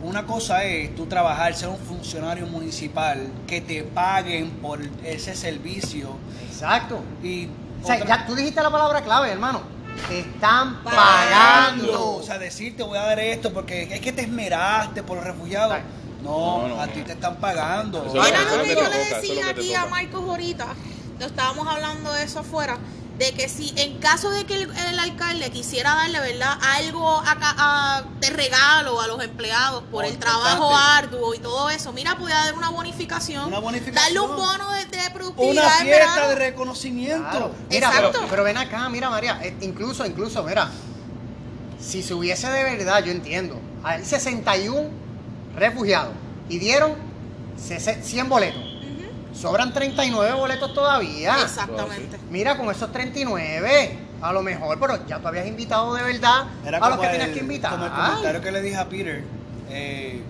una 0.03 0.25
cosa 0.25 0.63
es 0.63 0.95
tú 0.95 1.05
trabajar, 1.05 1.53
ser 1.55 1.69
un 1.69 1.77
funcionario 1.77 2.47
municipal, 2.47 3.27
que 3.47 3.61
te 3.61 3.83
paguen 3.83 4.49
por 4.61 4.79
ese 5.03 5.35
servicio 5.35 6.17
Exacto. 6.49 7.01
y 7.21 7.47
O 7.83 7.85
sea, 7.85 7.95
otra- 7.97 8.07
ya 8.07 8.25
tú 8.25 8.35
dijiste 8.35 8.61
la 8.63 8.69
palabra 8.71 9.01
clave, 9.01 9.29
hermano. 9.31 9.61
Te 10.09 10.21
están 10.21 10.83
Pagando. 10.83 11.85
pagando. 11.91 12.15
O 12.15 12.23
sea, 12.23 12.39
decirte 12.39 12.81
voy 12.83 12.97
a 12.97 13.01
dar 13.03 13.19
esto 13.19 13.53
porque 13.53 13.83
es 13.83 13.99
que 14.01 14.11
te 14.11 14.23
esmeraste 14.23 15.03
por 15.03 15.17
los 15.17 15.25
refugiados. 15.25 15.77
No, 16.23 16.61
No, 16.63 16.67
no, 16.69 16.81
a 16.81 16.87
ti 16.87 17.01
te 17.01 17.11
están 17.13 17.35
pagando. 17.35 17.99
Era 18.25 18.41
lo 18.55 18.63
que 18.63 18.69
que 18.69 18.75
yo 18.75 18.89
le 18.89 18.97
decía 18.97 19.43
que 19.43 19.49
aquí 19.51 19.73
a. 19.75 19.85
Marcos 19.85 20.23
ahorita, 20.23 20.67
lo 21.19 21.25
estábamos 21.25 21.67
hablando 21.67 22.11
de 22.13 22.23
eso 22.23 22.39
afuera, 22.39 22.77
de 23.17 23.31
que 23.33 23.47
si 23.47 23.71
en 23.77 23.99
caso 23.99 24.31
de 24.31 24.43
que 24.45 24.55
el, 24.55 24.71
el 24.75 24.99
alcalde 24.99 25.51
quisiera 25.51 25.93
darle, 25.93 26.19
¿verdad? 26.19 26.57
Algo 26.77 27.21
a, 27.23 28.03
de 28.19 28.29
regalo 28.31 28.99
a 28.99 29.05
los 29.07 29.23
empleados 29.23 29.83
por 29.91 30.03
Oh, 30.03 30.07
el 30.07 30.17
trabajo 30.17 30.63
importante. 30.63 30.97
arduo 31.07 31.33
y 31.35 31.39
todo 31.39 31.69
eso, 31.69 31.93
mira, 31.93 32.17
podía 32.17 32.35
dar 32.37 32.55
una 32.55 32.69
bonificación, 32.69 33.45
Una 33.45 33.59
bonificación. 33.59 33.95
darle 34.15 34.19
un 34.19 34.35
bono 34.35 34.71
de, 34.71 34.85
de 34.85 35.11
productividad 35.13 35.51
Una 35.63 35.71
fiesta 35.71 35.83
verano. 36.15 36.27
de 36.29 36.35
reconocimiento. 36.35 37.29
Claro. 37.29 37.51
Mira, 37.69 37.91
pero, 37.93 38.07
Exacto. 38.07 38.27
pero 38.31 38.43
ven 38.43 38.57
acá, 38.57 38.89
mira 38.89 39.09
María, 39.11 39.39
eh, 39.43 39.55
incluso, 39.61 40.03
incluso, 40.07 40.41
mira, 40.43 40.71
si 41.79 42.01
se 42.01 42.15
hubiese 42.15 42.49
de 42.49 42.63
verdad, 42.63 43.03
yo 43.03 43.11
entiendo, 43.11 43.59
hay 43.83 44.03
61 44.03 44.89
refugiados 45.55 46.13
y 46.49 46.57
dieron 46.57 46.95
100 47.57 48.27
boletos, 48.27 48.61
sobran 49.33 49.73
39 49.73 50.33
boletos 50.33 50.73
todavía. 50.73 51.35
Exactamente. 51.41 52.17
Mira, 52.29 52.57
con 52.57 52.69
esos 52.69 52.91
39, 52.91 53.97
a 54.21 54.31
lo 54.33 54.41
mejor, 54.41 54.79
pero 54.79 55.05
ya 55.07 55.19
tú 55.19 55.27
habías 55.27 55.47
invitado 55.47 55.93
de 55.95 56.03
verdad 56.03 56.45
Era 56.65 56.77
a 56.77 56.81
los 56.81 56.89
como 56.91 57.01
que 57.01 57.07
tenías 57.09 57.27
el- 57.29 57.33
que 57.33 57.39
invitar. 57.41 57.71
Como 57.71 57.85
el 57.85 57.91
comentario 57.91 58.41
que 58.41 58.51
le 58.51 58.61
dije 58.61 58.77
a 58.77 58.87
Peter. 58.89 59.23
eh, 59.69 60.21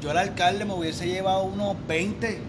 yo 0.00 0.10
al 0.10 0.18
alcalde 0.18 0.64
me 0.64 0.74
hubiese 0.74 1.06
llevado 1.06 1.44
unos 1.44 1.76
20. 1.86 2.40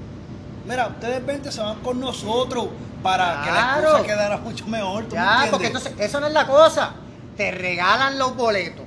Mira, 0.66 0.88
ustedes 0.88 1.24
20 1.26 1.52
se 1.52 1.62
van 1.62 1.80
con 1.82 2.00
nosotros 2.00 2.68
para 3.04 3.42
que 3.44 3.52
la 3.52 3.82
cosa 3.84 4.04
quedara 4.04 4.38
mucho 4.38 4.66
mejor. 4.66 5.04
¿tú 5.06 5.16
Ya, 5.16 5.48
porque 5.52 5.68
entonces, 5.68 5.94
eso 6.00 6.20
no 6.20 6.28
es 6.28 6.34
la 6.34 6.48
cosa. 6.48 6.94
Te 7.38 7.52
regalan 7.52 8.18
los 8.18 8.36
boletos. 8.36 8.86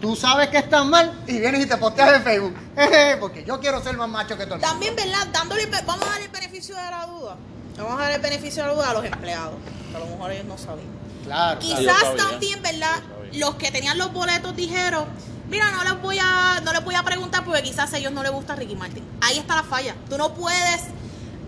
Tú 0.00 0.14
sabes 0.14 0.48
que 0.48 0.58
están 0.58 0.88
mal 0.90 1.24
y 1.26 1.40
vienes 1.40 1.64
y 1.64 1.66
te 1.66 1.76
posteas 1.76 2.16
en 2.16 2.22
Facebook. 2.22 2.54
porque 3.20 3.44
yo 3.44 3.58
quiero 3.60 3.82
ser 3.82 3.96
más 3.96 4.08
macho 4.08 4.36
que 4.36 4.44
todo 4.44 4.54
el 4.54 4.60
mundo. 4.60 4.68
También, 4.68 4.94
¿verdad? 4.94 5.26
Dándole, 5.32 5.66
vamos 5.66 6.06
a 6.06 6.10
dar 6.10 6.20
el 6.20 6.28
beneficio 6.28 6.76
de 6.76 6.82
la 6.82 7.06
duda. 7.06 7.36
Vamos 7.76 8.00
a 8.00 8.04
dar 8.04 8.12
el 8.12 8.20
beneficio 8.20 8.62
de 8.62 8.68
la 8.68 8.74
duda 8.74 8.90
a 8.90 8.94
los 8.94 9.04
empleados. 9.04 9.54
Que 9.90 9.96
a 9.96 10.00
lo 10.00 10.06
mejor 10.06 10.30
ellos 10.30 10.44
no 10.44 10.58
sabían. 10.58 10.88
Claro. 11.24 11.58
Quizás 11.58 12.00
sabía. 12.00 12.16
también, 12.16 12.62
¿verdad? 12.62 13.02
Los 13.32 13.56
que 13.56 13.70
tenían 13.70 13.98
los 13.98 14.12
boletos 14.12 14.54
dijeron, 14.54 15.06
mira, 15.48 15.70
no 15.72 15.82
les 15.82 16.00
voy 16.00 16.18
a, 16.20 16.60
no 16.64 16.72
les 16.72 16.84
voy 16.84 16.94
a 16.94 17.02
preguntar 17.02 17.44
porque 17.44 17.62
quizás 17.62 17.92
a 17.92 17.98
ellos 17.98 18.12
no 18.12 18.22
les 18.22 18.32
gusta 18.32 18.54
Ricky 18.54 18.76
Martin. 18.76 19.04
Ahí 19.20 19.38
está 19.38 19.56
la 19.56 19.64
falla. 19.64 19.96
Tú 20.08 20.16
no 20.16 20.32
puedes 20.32 20.82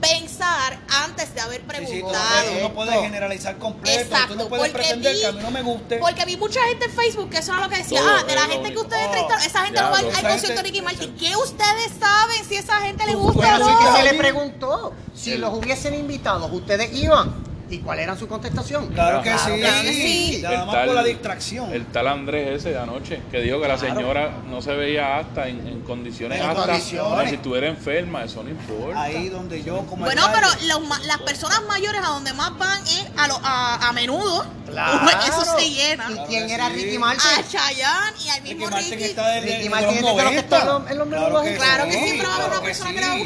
pensar 0.00 0.78
antes 1.04 1.35
de 1.35 1.40
haber 1.40 1.61
Sí, 1.61 1.66
sí, 1.66 1.66
tú, 1.66 2.09
preguntado. 2.09 2.61
no 2.62 2.75
puedes, 2.75 3.00
generalizar 3.00 3.57
completo. 3.59 4.00
Exacto, 4.00 4.33
tú 4.35 4.38
no 4.38 4.49
puedes 4.49 4.71
porque 4.73 4.87
pretender 4.87 5.14
vi- 5.14 5.21
que 5.21 5.26
a 5.26 5.33
mí 5.33 5.40
no 5.42 5.50
me 5.50 5.62
guste. 5.62 5.97
Porque 5.99 6.25
vi 6.25 6.37
mucha 6.37 6.61
gente 6.69 6.87
en 6.87 6.90
Facebook 6.92 7.30
que 7.30 7.38
eso 7.38 7.52
era 7.52 7.62
lo 7.62 7.69
que 7.69 7.76
decía, 7.78 8.00
Todo 8.00 8.11
ah, 8.19 8.23
de 8.25 8.35
la 8.35 8.42
gente 8.47 8.73
que 8.73 8.78
ustedes 8.78 9.02
Oh, 9.02 9.07
entrevistaron, 9.07 9.45
esa 9.47 9.61
gente 9.64 9.76
ya, 9.76 9.83
no 9.83 9.90
va 9.90 9.99
al, 9.99 10.04
concierto 10.04 10.49
de 10.49 10.62
Ricky 10.62 10.83
Martin. 10.83 11.16
¿Qué 11.16 11.37
ustedes 11.37 11.90
saben 12.00 12.45
si 12.49 12.57
esa 12.57 12.80
gente 12.80 13.07
le 13.07 13.14
gusta 13.14 13.57
o 13.57 13.59
no? 13.59 13.66
sí 13.66 13.85
que 13.87 13.97
se 13.97 14.02
le 14.04 14.14
preguntó 14.19 14.92
si 15.14 15.33
El- 15.33 15.40
los 15.42 15.54
hubiesen 15.54 15.95
invitado, 15.95 16.47
ustedes 16.47 16.92
iban. 16.95 17.50
¿Y 17.71 17.79
cuál 17.79 18.00
era 18.00 18.17
su 18.17 18.27
contestación? 18.27 18.89
Claro 18.89 19.23
que 19.23 19.31
Claro 19.31 19.55
sí. 19.55 19.61
que 19.62 19.93
sí. 19.93 20.39
Nada 20.43 20.65
más 20.65 20.87
por 20.87 20.95
la 20.95 21.05
distracción. 21.05 21.73
El 21.73 21.87
tal 21.87 22.09
Andrés 22.09 22.49
ese 22.59 22.71
de 22.71 22.79
anoche, 22.79 23.21
que 23.31 23.41
dijo 23.41 23.61
que 23.61 23.69
la 23.69 23.79
señora 23.79 24.31
no 24.49 24.61
se 24.61 24.73
veía 24.75 25.19
hasta 25.19 25.47
en, 25.49 25.67
en 25.69 25.81
condiciones 25.83 26.41
En 26.41 26.47
como 26.55 27.25
si 27.29 27.35
estuviera 27.37 27.69
enferma, 27.69 28.25
eso 28.25 28.43
no 28.43 28.50
importa. 28.50 29.00
Ahí 29.03 29.29
donde 29.29 29.62
yo 29.62 29.79
como 29.87 30.05
Bueno, 30.05 30.23
pero 30.35 30.49
los 30.67 31.07
las 31.07 31.19
personas 31.19 31.62
mayores 31.69 32.00
a 32.03 32.09
donde 32.09 32.33
más 32.33 32.57
van 32.59 32.83
es 32.83 33.07
a, 33.17 33.29
lo- 33.29 33.41
a, 33.43 33.89
a 33.89 33.93
menudo. 33.93 34.45
Claro. 34.67 35.00
Eso 35.27 35.59
se 35.59 35.69
llena. 35.69 36.09
¿Y 36.12 36.17
quién 36.29 36.49
era 36.49 36.69
sí. 36.69 36.75
Ricky 36.75 36.97
A 36.97 37.00
Martin? 37.00 37.45
Chayanne 37.50 38.17
y 38.25 38.29
al 38.29 38.37
Ricky 38.43 38.55
mismo 38.55 38.71
Martin 38.71 38.91
Ricky. 38.93 39.05
está 39.05 39.29
de, 39.29 39.41
de- 39.41 39.47
Ricky 39.47 39.62
de 39.65 39.71
Martin 39.71 39.87
los 39.89 39.97
es 39.97 40.00
de 40.00 40.07
los 40.07 40.17
que 40.17 40.23
90. 40.23 40.41
está 40.41 40.61
en 40.61 40.67
los- 40.67 40.91
en 40.93 40.99
los 40.99 41.09
menudos 41.09 41.43
que 41.43 41.55
Claro 41.57 41.85
que 41.87 41.93
siempre 41.93 42.27
va 42.29 42.33
a 42.33 42.37
haber 42.37 42.50
una 42.50 42.61
persona 42.61 42.91
que 42.93 43.00
le 43.00 43.07
va 43.07 43.12
a 43.12 43.19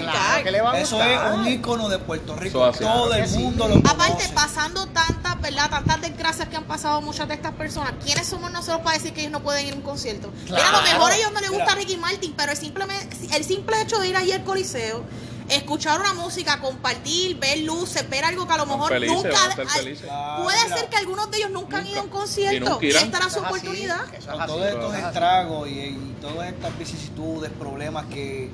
gustar. 0.73 0.75
A 0.75 0.79
Eso 0.81 1.03
es 1.03 1.21
un 1.35 1.47
ícono 1.49 1.89
de 1.91 1.99
Puerto 1.99 2.37
Rico. 2.37 2.71
Todo 2.73 3.15
el 3.15 3.29
mundo 3.31 3.69
lo 3.69 3.75
Aparte, 3.77 4.07
conoce. 4.13 4.34
Pasando 4.35 4.87
tantas, 4.89 5.41
¿verdad? 5.41 5.71
Tantas 5.71 6.01
desgracias 6.01 6.49
que 6.49 6.57
han 6.57 6.65
pasado 6.65 7.01
muchas 7.01 7.29
de 7.29 7.35
estas 7.35 7.53
personas, 7.53 7.93
¿quiénes 8.05 8.27
somos 8.27 8.51
nosotros 8.51 8.81
para 8.83 8.97
decir 8.99 9.13
que 9.15 9.21
ellos 9.21 9.33
no 9.33 9.41
pueden 9.43 9.67
ir 9.67 9.73
a 9.73 9.77
un 9.77 9.83
concierto? 9.83 10.33
Mira, 10.45 10.69
a 10.69 10.73
lo 10.73 10.83
mejor 10.83 11.13
a 11.13 11.17
ellos 11.17 11.33
no 11.33 11.41
les 11.41 11.51
gusta. 11.51 11.75
Ricky 11.75 11.97
Martin, 11.97 12.35
pero 12.37 12.53
el, 12.53 12.59
simplemente, 12.59 13.17
el 13.35 13.45
simple 13.45 13.81
hecho 13.81 13.99
de 13.99 14.09
ir 14.09 14.17
allí 14.17 14.33
al 14.33 14.45
Coliseo, 14.45 15.05
escuchar 15.49 16.01
una 16.01 16.15
música, 16.15 16.59
compartir, 16.61 17.39
ver 17.39 17.59
luces, 17.59 18.09
ver 18.09 18.25
algo 18.25 18.47
que 18.47 18.53
a 18.55 18.57
lo 18.59 18.67
mejor 18.67 18.89
felices, 18.89 19.17
nunca... 19.25 19.45
al- 19.45 20.43
puede 20.43 20.69
ser 20.69 20.89
que 20.89 20.97
algunos 20.97 21.31
de 21.31 21.37
ellos 21.39 21.51
nunca, 21.51 21.79
han 21.79 21.87
ido 21.87 22.01
a 22.01 22.03
un. 22.03 22.09
Y 22.09 22.11
concierto 22.11 22.79
y, 22.81 22.87
irán. 22.87 23.05
esta 23.05 23.17
era 23.19 23.31
su 23.31 23.39
es 23.41 23.45
oportunidad. 23.45 24.15
es 24.15 24.25
con 24.25 24.41
así, 24.41 24.53
todos 24.53 24.67
estos 24.67 24.95
estragos 24.95 25.69
y, 25.69 25.73
y 25.73 26.17
todas 26.21 26.49
estas 26.49 26.79
vicisitudes, 26.79 27.51
problemas 27.59 28.07
que 28.07 28.51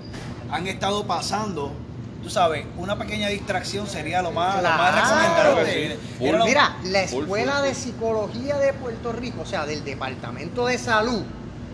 han 0.50 0.66
estado 0.66 1.06
pasando, 1.06 1.72
tú 2.22 2.28
sabes, 2.30 2.64
una 2.76 2.96
pequeña 2.98 3.28
distracción 3.28 3.86
sería 3.86 4.22
lo 4.22 4.30
más, 4.32 4.62
lo 4.62 4.68
recomendable. 4.68 5.98
Sí. 6.18 6.24
Era 6.24 6.38
lo- 6.38 6.44
Mira, 6.46 6.76
la 6.84 7.02
Escuela 7.02 7.52
full, 7.54 7.62
de. 7.68 7.74
Psicología 7.74 8.56
de 8.58 8.72
Puerto 8.74 9.12
Rico, 9.12 9.42
o 9.42 9.46
sea, 9.46 9.66
del 9.66 9.84
Departamento 9.84 10.66
de 10.66 10.78
Salud, 10.78 11.22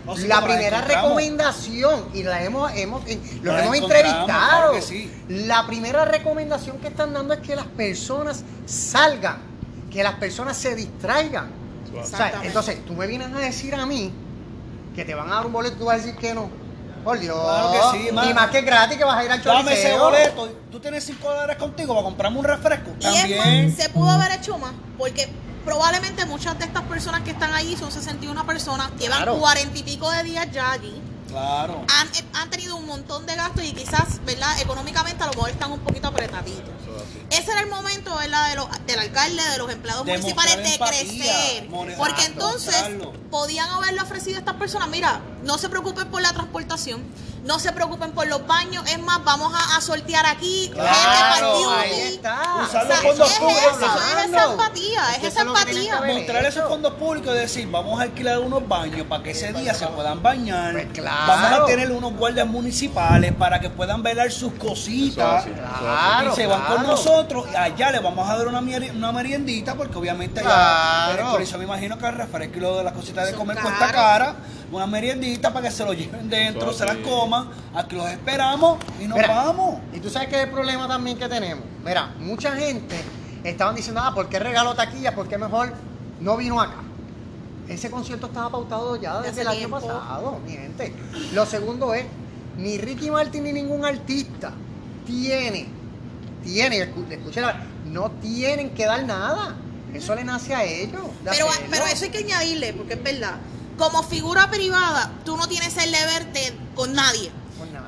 No, 0.05 0.15
sí, 0.15 0.25
la 0.27 0.41
primera 0.41 0.81
recomendación, 0.81 2.05
y 2.13 2.23
la 2.23 2.43
hemos, 2.43 2.71
hemos, 2.75 3.03
los 3.41 3.43
La 3.55 3.63
hemos 3.65 3.75
entrevistado, 3.77 4.25
claro 4.25 4.71
que 4.73 4.81
sí. 4.81 5.11
la 5.27 5.67
primera 5.67 6.05
recomendación 6.05 6.77
que 6.77 6.87
están 6.87 7.13
dando 7.13 7.33
es 7.33 7.41
que 7.41 7.55
las 7.55 7.65
personas 7.65 8.43
salgan, 8.65 9.37
que 9.91 10.01
las 10.03 10.13
personas 10.15 10.55
se 10.57 10.75
distraigan. 10.75 11.49
O 11.99 12.05
sea, 12.05 12.41
entonces, 12.43 12.85
tú 12.85 12.93
me 12.93 13.07
vienes 13.07 13.33
a 13.33 13.39
decir 13.39 13.73
a 13.75 13.85
mí 13.85 14.11
que 14.95 15.03
te 15.03 15.13
van 15.15 15.29
a 15.31 15.35
dar 15.35 15.45
un 15.45 15.53
boleto 15.53 15.75
y 15.75 15.79
tú 15.79 15.85
vas 15.85 15.95
a 15.95 15.97
decir 16.05 16.15
que 16.15 16.33
no. 16.33 16.49
Por 17.07 17.19
Dios. 17.21 17.39
Claro 17.41 17.71
que 17.71 17.97
sí, 17.99 18.07
y 18.09 18.33
más 18.33 18.49
que 18.49 18.61
gratis 18.63 18.97
que 18.97 19.05
vas 19.05 19.17
a 19.17 19.23
ir 19.23 19.31
al 19.31 19.41
Dame 19.41 19.73
ese 19.73 19.97
boleto. 19.97 20.49
Tú 20.69 20.77
tienes 20.81 21.05
5 21.05 21.25
dólares 21.25 21.55
contigo 21.55 21.93
para 21.93 22.03
comprarme 22.03 22.37
un 22.39 22.43
refresco. 22.43 22.91
Y 22.99 23.05
es 23.05 23.13
También. 23.21 23.67
más, 23.69 23.77
se 23.81 23.87
pudo 23.91 24.09
haber 24.11 24.33
hecho 24.33 24.57
más, 24.57 24.73
porque 24.97 25.29
probablemente 25.63 26.25
muchas 26.25 26.59
de 26.59 26.65
estas 26.65 26.83
personas 26.83 27.21
que 27.21 27.31
están 27.31 27.53
allí 27.53 27.77
son 27.77 27.93
61 27.93 28.45
personas, 28.45 28.91
llevan 28.99 29.19
Claro. 29.19 29.37
cuarenta 29.39 29.77
y 29.77 29.83
pico 29.83 30.11
de 30.11 30.23
días 30.23 30.51
ya 30.51 30.69
allí, 30.73 31.01
Claro. 31.29 31.81
han, 31.97 32.09
han 32.41 32.49
tenido 32.49 32.75
un 32.75 32.85
montón 32.85 33.25
de 33.25 33.35
gastos 33.35 33.63
y 33.63 33.71
quizás, 33.71 34.19
¿verdad? 34.25 34.59
Económicamente 34.59 35.23
a 35.23 35.27
lo 35.27 35.31
mejor 35.33 35.49
están 35.49 35.71
un 35.71 35.79
poquito 35.79 36.09
apretaditos. 36.09 36.73
Ese 37.29 37.51
era 37.51 37.61
el 37.61 37.67
momento, 37.67 38.15
¿verdad? 38.15 38.49
De 38.49 38.55
los- 38.55 38.67
del 38.85 38.99
alcalde, 38.99 39.43
de 39.51 39.57
los 39.57 39.69
empleados 39.71 40.05
Demostrar 40.05 40.45
municipales 40.47 40.57
de 40.69 40.73
empatía, 40.73 41.33
crecer. 41.33 41.97
Porque 41.97 42.23
entonces 42.25 42.73
mostrarlo. 42.73 43.13
podían 43.29 43.69
haberle 43.69 44.01
ofrecido 44.01 44.37
a 44.37 44.39
estas 44.39 44.55
personas, 44.55 44.87
mira, 44.89 45.19
no 45.43 45.57
se 45.57 45.67
preocupen 45.69 46.07
por 46.09 46.21
la 46.21 46.31
transportación, 46.31 47.03
no 47.43 47.59
se 47.59 47.71
preocupen 47.71 48.11
por 48.11 48.27
los 48.27 48.45
baños, 48.45 48.83
es 48.89 48.99
más, 48.99 49.23
vamos 49.23 49.53
a, 49.55 49.77
a 49.77 49.81
sortear 49.81 50.25
aquí 50.25 50.69
Claro, 50.73 51.59
gente 51.81 52.19
para 52.21 52.55
O 52.63 52.67
sea, 52.67 52.83
los 52.83 52.97
fondos 52.99 53.31
es 53.31 53.37
públicos. 53.39 53.63
eso, 53.77 53.85
es 54.19 54.25
esa 54.27 54.43
empatía, 54.51 55.15
es 55.15 55.23
esa 55.23 55.41
empatía. 55.41 56.01
Mostrar 56.01 56.45
esos 56.45 56.67
fondos 56.67 56.93
públicos 56.95 57.33
y 57.35 57.37
decir, 57.39 57.69
vamos 57.71 57.99
a 57.99 58.03
alquilar 58.03 58.39
unos 58.39 58.67
baños 58.67 59.05
para 59.07 59.23
que 59.23 59.31
ese 59.31 59.53
día 59.53 59.73
se 59.73 59.87
puedan 59.87 60.21
bañar. 60.21 60.73
Pues 60.73 60.87
claro. 60.93 61.27
Vamos 61.27 61.59
a 61.61 61.65
tener 61.65 61.91
unos 61.91 62.13
guardias 62.15 62.47
municipales 62.47 63.33
para 63.33 63.59
que 63.61 63.69
puedan 63.69 64.03
velar 64.03 64.29
sus 64.31 64.51
cositas. 64.53 65.45
eso. 65.45 65.53
Claro, 65.79 66.31
y 66.33 66.35
se 66.35 66.47
van 66.47 66.61
con 66.65 66.83
nosotros 66.83 67.16
y 67.51 67.55
allá 67.55 67.91
le 67.91 67.99
vamos 67.99 68.29
a 68.29 68.37
dar 68.37 68.47
una, 68.47 68.59
una 68.59 69.11
meriendita 69.11 69.75
porque 69.75 69.97
obviamente 69.97 70.39
allá 70.41 71.13
Claro. 71.15 71.31
por 71.31 71.41
eso 71.41 71.57
me 71.57 71.63
imagino 71.63 71.97
que 71.97 72.05
el 72.07 72.15
refresco 72.15 72.57
y 72.57 72.61
lo 72.61 72.77
de 72.77 72.83
las 72.83 72.93
cositas 72.93 73.25
de 73.25 73.31
Son 73.31 73.39
comer 73.39 73.55
caros. 73.57 73.71
cuesta 73.77 73.93
cara 73.93 74.35
una 74.71 74.85
meriendita 74.87 75.53
para 75.53 75.67
que 75.67 75.73
se 75.73 75.85
lo 75.85 75.93
lleven 75.93 76.29
dentro 76.29 76.69
Eso 76.71 76.79
se 76.79 76.85
las 76.85 76.97
coman 76.97 77.49
aquí 77.73 77.95
los 77.95 78.07
esperamos 78.09 78.77
y 78.99 79.07
nos 79.07 79.17
Mira, 79.17 79.33
vamos 79.33 79.79
Y 79.93 79.99
tú 79.99 80.09
sabes 80.09 80.27
que 80.27 80.35
es 80.37 80.43
el 80.45 80.51
problema 80.51 80.87
también 80.87 81.17
que 81.17 81.27
tenemos. 81.29 81.63
Mira, 81.85 82.13
mucha 82.19 82.51
gente 82.55 82.95
estaban 83.43 83.75
diciendo, 83.75 84.01
ah, 84.03 84.13
¿por 84.13 84.27
qué 84.27 84.39
regaló 84.39 84.73
taquilla? 84.75 85.15
¿Por 85.15 85.27
qué 85.29 85.37
mejor 85.37 85.71
no 86.19 86.35
vino 86.35 86.59
acá? 86.59 86.75
Ese 87.69 87.89
concierto 87.91 88.27
estaba 88.27 88.49
pautado 88.49 88.95
ya 88.97 89.17
desde 89.21 89.29
hace 89.31 89.41
el 89.41 89.47
año 89.47 89.57
tiempo. 89.57 89.79
pasado, 89.79 90.39
mi 90.45 90.51
gente. 90.51 90.93
Lo 91.33 91.45
segundo 91.45 91.93
es, 91.93 92.05
ni 92.57 92.77
Ricky 92.77 93.09
Martin 93.11 93.43
ni 93.43 93.53
ningún 93.53 93.85
artista 93.85 94.51
tiene, 95.05 95.67
tiene, 96.47 96.77
escu- 96.89 97.11
escuchen 97.11 97.43
no 97.85 98.11
tienen 98.21 98.71
que 98.71 98.85
dar 98.85 99.03
nada. 99.05 99.55
Eso 99.93 100.15
le 100.15 100.23
nace 100.23 100.53
a 100.53 100.63
ellos. 100.63 101.01
Pero, 101.23 101.49
hacerlo. 101.49 101.67
pero 101.71 101.85
eso 101.85 102.05
hay 102.05 102.11
que 102.11 102.17
añadirle, 102.19 102.73
porque 102.73 102.93
es 102.93 103.03
verdad. 103.03 103.35
Como 103.77 104.03
figura 104.03 104.49
privada, 104.49 105.11
tú 105.23 105.37
no 105.37 105.47
tienes 105.47 105.75
el 105.77 105.91
deber 105.91 106.31
de 106.33 106.53
con 106.75 106.93
nadie. 106.93 107.31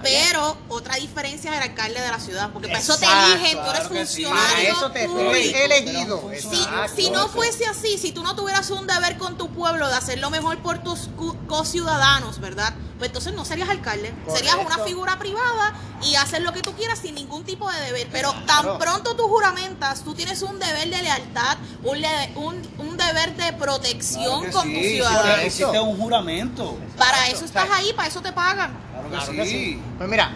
Pero 0.02 0.58
otra 0.70 0.96
diferencia 0.96 1.52
es 1.52 1.58
el 1.58 1.64
alcalde 1.64 2.00
de 2.02 2.10
la 2.10 2.20
ciudad, 2.20 2.50
porque 2.52 2.68
para 2.68 2.80
eso 2.80 2.98
te 2.98 3.06
Exacto, 3.06 3.32
eligen, 3.34 3.58
tú 3.58 3.64
eres 3.70 3.80
claro 3.80 3.90
que 3.90 4.06
sí. 4.06 4.24
funcionario 4.24 4.56
Para 4.56 4.78
eso 4.78 4.92
te 4.92 5.06
público. 5.08 5.58
elegido. 5.58 6.22
Si, 6.40 6.58
Exacto. 6.58 6.96
si 6.96 7.10
no 7.10 7.28
fuese 7.30 7.66
así, 7.68 7.98
si 7.98 8.12
tú 8.12 8.24
no 8.24 8.36
tuvieras 8.36 8.70
un 8.72 8.88
deber 8.88 9.18
con 9.18 9.38
tu 9.38 9.50
pueblo 9.50 9.88
de 9.88 9.96
hacer 9.96 10.20
lo 10.20 10.30
mejor 10.30 10.60
por 10.60 10.80
tus 10.84 11.10
co-ciudadanos, 11.48 12.40
¿verdad? 12.40 12.74
Pues 12.98 13.10
entonces 13.10 13.34
no 13.34 13.46
serías 13.46 13.70
alcalde, 13.70 14.14
serías 14.34 14.56
una 14.56 14.78
figura 14.84 15.18
privada 15.20 15.74
y 16.02 16.16
haces 16.16 16.42
lo 16.42 16.52
que 16.52 16.62
tú 16.62 16.74
quieras 16.74 17.00
sin 17.00 17.16
ningún 17.16 17.44
tipo 17.46 17.70
de 17.72 17.80
deber. 17.82 18.08
Pero 18.12 18.32
Claro. 18.32 18.46
tan 18.46 18.78
pronto 18.80 19.16
tú 19.16 19.24
juramentas, 19.28 20.04
tú 20.04 20.14
tienes 20.14 20.42
un 20.42 20.60
deber 20.60 20.90
de 20.90 21.02
lealtad, 21.02 21.58
un, 21.84 22.02
le- 22.02 22.32
un, 22.36 22.62
un 22.78 22.98
deber 22.98 23.36
de 23.38 23.54
protección 23.54 24.42
Claro 24.42 24.52
con 24.52 24.64
sí, 24.68 24.74
tus 24.74 24.84
ciudadanos. 24.88 25.46
hiciste 25.46 25.80
un 25.80 25.98
juramento 25.98 26.78
Para 26.98 27.28
eso 27.30 27.46
estás 27.46 27.70
ahí, 27.72 27.94
para 27.94 28.08
eso 28.10 28.22
te 28.22 28.34
pagan. 28.34 28.78
Claro 29.10 29.26
que 29.28 29.34
Claro 29.34 29.50
sí, 29.50 29.56
que 29.56 29.60
sí. 29.76 29.82
Pues 29.98 30.10
mira, 30.10 30.32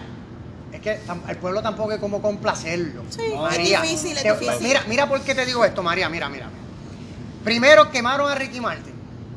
es 0.71 0.81
que 0.81 0.99
el 1.29 1.37
pueblo 1.37 1.61
tampoco 1.61 1.91
es 1.93 1.99
como 1.99 2.21
complacerlo. 2.21 3.03
Sí, 3.09 3.21
No, 3.33 3.47
es 3.47 3.57
María, 3.57 3.81
difícil, 3.81 4.17
es 4.17 4.23
te- 4.23 4.31
difícil. 4.33 4.67
Mira, 4.67 4.83
mira 4.87 5.07
por 5.07 5.21
qué 5.21 5.35
te 5.35 5.45
digo 5.45 5.63
esto, 5.65 5.81
María, 5.83 6.09
mira, 6.09 6.29
mira. 6.29 6.49
Primero 7.43 7.91
quemaron 7.91 8.31
a 8.31 8.35
Ricky 8.35 8.59
Martin 8.61 8.93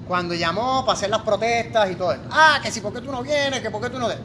cuando 0.06 0.34
llamó 0.34 0.84
para 0.86 0.96
hacer 0.96 1.10
las 1.10 1.22
protestas 1.22 1.90
y 1.90 1.94
todo 1.96 2.12
esto. 2.12 2.28
Ah, 2.30 2.60
que 2.62 2.70
si, 2.70 2.80
¿por 2.80 2.92
qué 2.92 3.00
tú 3.00 3.10
no 3.10 3.22
vienes? 3.22 3.60
Que 3.60 3.70
por 3.70 3.80
qué 3.82 3.90
tú 3.90 3.98
no... 3.98 4.08
de- 4.08 4.18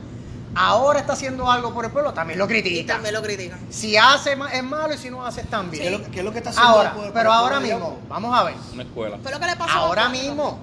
Ahora 0.54 1.00
está 1.00 1.14
haciendo 1.14 1.50
algo 1.50 1.74
por 1.74 1.86
el 1.86 1.92
pueblo, 1.92 2.14
también 2.14 2.38
lo 2.38 2.44
y 2.46 2.48
critica. 2.50 2.94
también 2.96 3.14
lo 3.16 3.22
critican. 3.22 3.58
Si 3.70 3.96
hace 3.96 4.38
es 4.54 4.64
malo 4.64 4.94
y 4.94 4.98
si 4.98 5.10
no 5.10 5.26
hace 5.26 5.44
también. 5.44 5.82
¿Qué, 5.84 5.94
es 5.96 6.00
lo, 6.02 6.12
qué 6.12 6.20
es 6.20 6.26
lo 6.26 6.32
que 6.34 6.40
está 6.40 6.50
haciendo 6.50 6.70
Ahora, 6.70 6.94
por- 6.94 7.04
por 7.06 7.14
pero 7.14 7.30
el 7.32 7.36
ahora 7.38 7.60
pueblo 7.60 7.76
mismo, 7.80 8.00
vamos 8.10 8.38
a 8.38 8.44
ver. 8.44 8.56
Una 8.74 8.84
escuela. 8.84 9.18
Fue 9.24 9.32
lo 9.32 9.40
que 9.40 9.46
le 9.46 9.56
pasó 9.56 9.72
a 9.72 9.76
Ahora 9.78 10.10
mismo, 10.10 10.60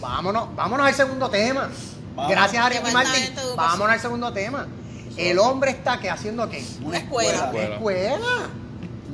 vámonos, 0.00 0.54
vámonos 0.54 0.86
al 0.86 0.94
segundo 0.94 1.28
tema. 1.28 1.68
Vamos. 2.14 2.30
Gracias 2.30 2.64
a 2.64 2.68
Ricky 2.68 2.92
Martin, 2.92 3.34
vámonos 3.56 3.92
al 3.94 4.00
segundo 4.00 4.32
tema. 4.32 4.66
El 5.16 5.38
hombre 5.38 5.70
está 5.70 5.98
que 6.00 6.10
haciendo 6.10 6.48
qué? 6.48 6.64
Una 6.82 6.98
escuela. 6.98 7.46
Escuela. 7.46 7.74
Escuela. 7.74 8.50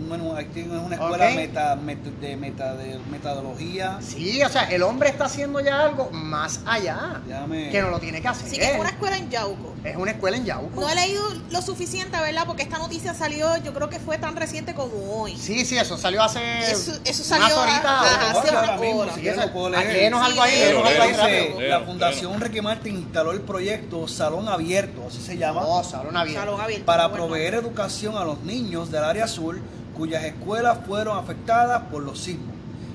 Bueno, 0.09 0.37
aquí 0.37 0.61
es 0.61 0.67
una 0.67 0.95
escuela 0.95 1.29
Ok. 1.29 1.35
meta, 1.35 1.77
met- 1.77 2.03
de, 2.21 2.37
meta, 2.37 2.75
de 2.75 2.99
metodología. 3.11 3.99
Sí, 4.01 4.43
o 4.43 4.49
sea, 4.49 4.65
el 4.71 4.83
hombre 4.83 5.09
está 5.09 5.25
haciendo 5.25 5.61
ya 5.61 5.83
algo 5.85 6.11
más 6.13 6.61
allá. 6.67 7.21
Que 7.71 7.81
no 7.83 7.91
lo 7.91 7.99
tiene 7.99 8.21
que 8.21 8.29
hacer. 8.29 8.47
Así 8.47 8.57
que 8.59 8.73
es 8.73 8.79
una 8.79 8.91
escuela 8.91 9.17
en 9.17 9.31
Yauco. 9.31 9.75
Es 9.85 9.97
una 9.97 10.11
escuela 10.13 10.37
en 10.37 10.45
Yauco. 10.45 10.81
No 10.81 10.89
he 10.89 10.95
leído 10.95 11.23
lo 11.51 11.63
suficiente, 11.63 12.19
¿verdad? 12.21 12.45
Porque 12.47 12.63
esta 12.63 12.79
noticia 12.79 13.15
salió, 13.15 13.57
yo 13.63 13.73
creo 13.73 13.89
que 13.89 13.99
fue 13.99 14.19
tan 14.19 14.37
reciente 14.37 14.75
como 14.75 15.23
hoy. 15.23 15.37
Sí, 15.37 15.65
sí, 15.65 15.77
eso 15.79 15.97
salió 15.97 16.23
hace 16.23 16.41
Eso- 16.61 16.99
eso 17.05 17.25
salió 17.25 17.47
unas 17.47 17.59
horitas. 17.59 18.03
hace 18.37 18.51
una 18.51 18.61
hora. 18.61 19.15
Sí, 19.15 19.29
eso- 19.29 19.53
puedo 19.53 19.71
leer. 19.71 20.15
algo 20.15 20.43
ahí, 20.43 20.53
Sí, 20.57 20.63
algo 20.65 20.83
Dice, 20.83 20.99
rápido. 20.99 21.27
Leo, 21.27 21.61
la 21.69 21.79
leo. 21.79 21.87
Fundación 21.87 22.41
Ricky 22.41 22.61
Martin 22.61 22.97
instaló 22.97 23.33
el 23.33 23.41
proyecto 23.41 24.07
Salón 24.09 24.49
Abierto, 24.49 25.07
así 25.09 25.21
se 25.21 25.37
llama, 25.37 25.63
Oh, 25.65 25.83
salón 25.85 26.17
abierto. 26.17 26.41
Salón 26.43 26.61
abierto. 26.61 26.87
para 26.87 27.07
bueno. 27.07 27.25
proveer 27.27 27.55
educación 27.55 28.17
a 28.17 28.25
los 28.25 28.41
niños 28.43 28.91
del 28.91 29.05
área 29.05 29.25
azul 29.25 29.61
cuyas 29.97 30.25
escuelas 30.25 30.79
fueron 30.87 31.17
afectadas 31.19 31.83
por 31.91 32.03
los 32.03 32.19
sismos. 32.21 32.55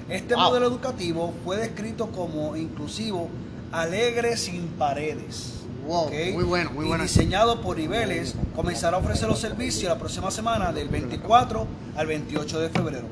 Este 0.10 0.36
Wow. 0.36 0.44
modelo 0.46 0.68
educativo 0.68 1.34
fue 1.44 1.58
descrito 1.58 2.08
como 2.12 2.56
inclusivo, 2.56 3.30
alegre 3.72 4.38
sin 4.38 4.68
paredes. 4.68 5.54
Wow, 5.88 6.12
muy 6.34 6.44
bueno, 6.44 6.72
muy 6.72 6.86
y 6.86 6.88
bueno. 6.90 7.04
diseñado 7.04 7.60
por 7.62 7.78
niveles, 7.78 8.36
comenzará 8.56 8.98
a 8.98 9.00
ofrecer 9.00 9.28
los 9.28 9.40
servicios 9.40 9.92
la 9.92 9.98
próxima 9.98 10.30
semana 10.30 10.72
del 10.72 10.90
24 10.90 11.66
al 11.96 12.08
28 12.08 12.60
de 12.60 12.70
febrero. 12.70 13.08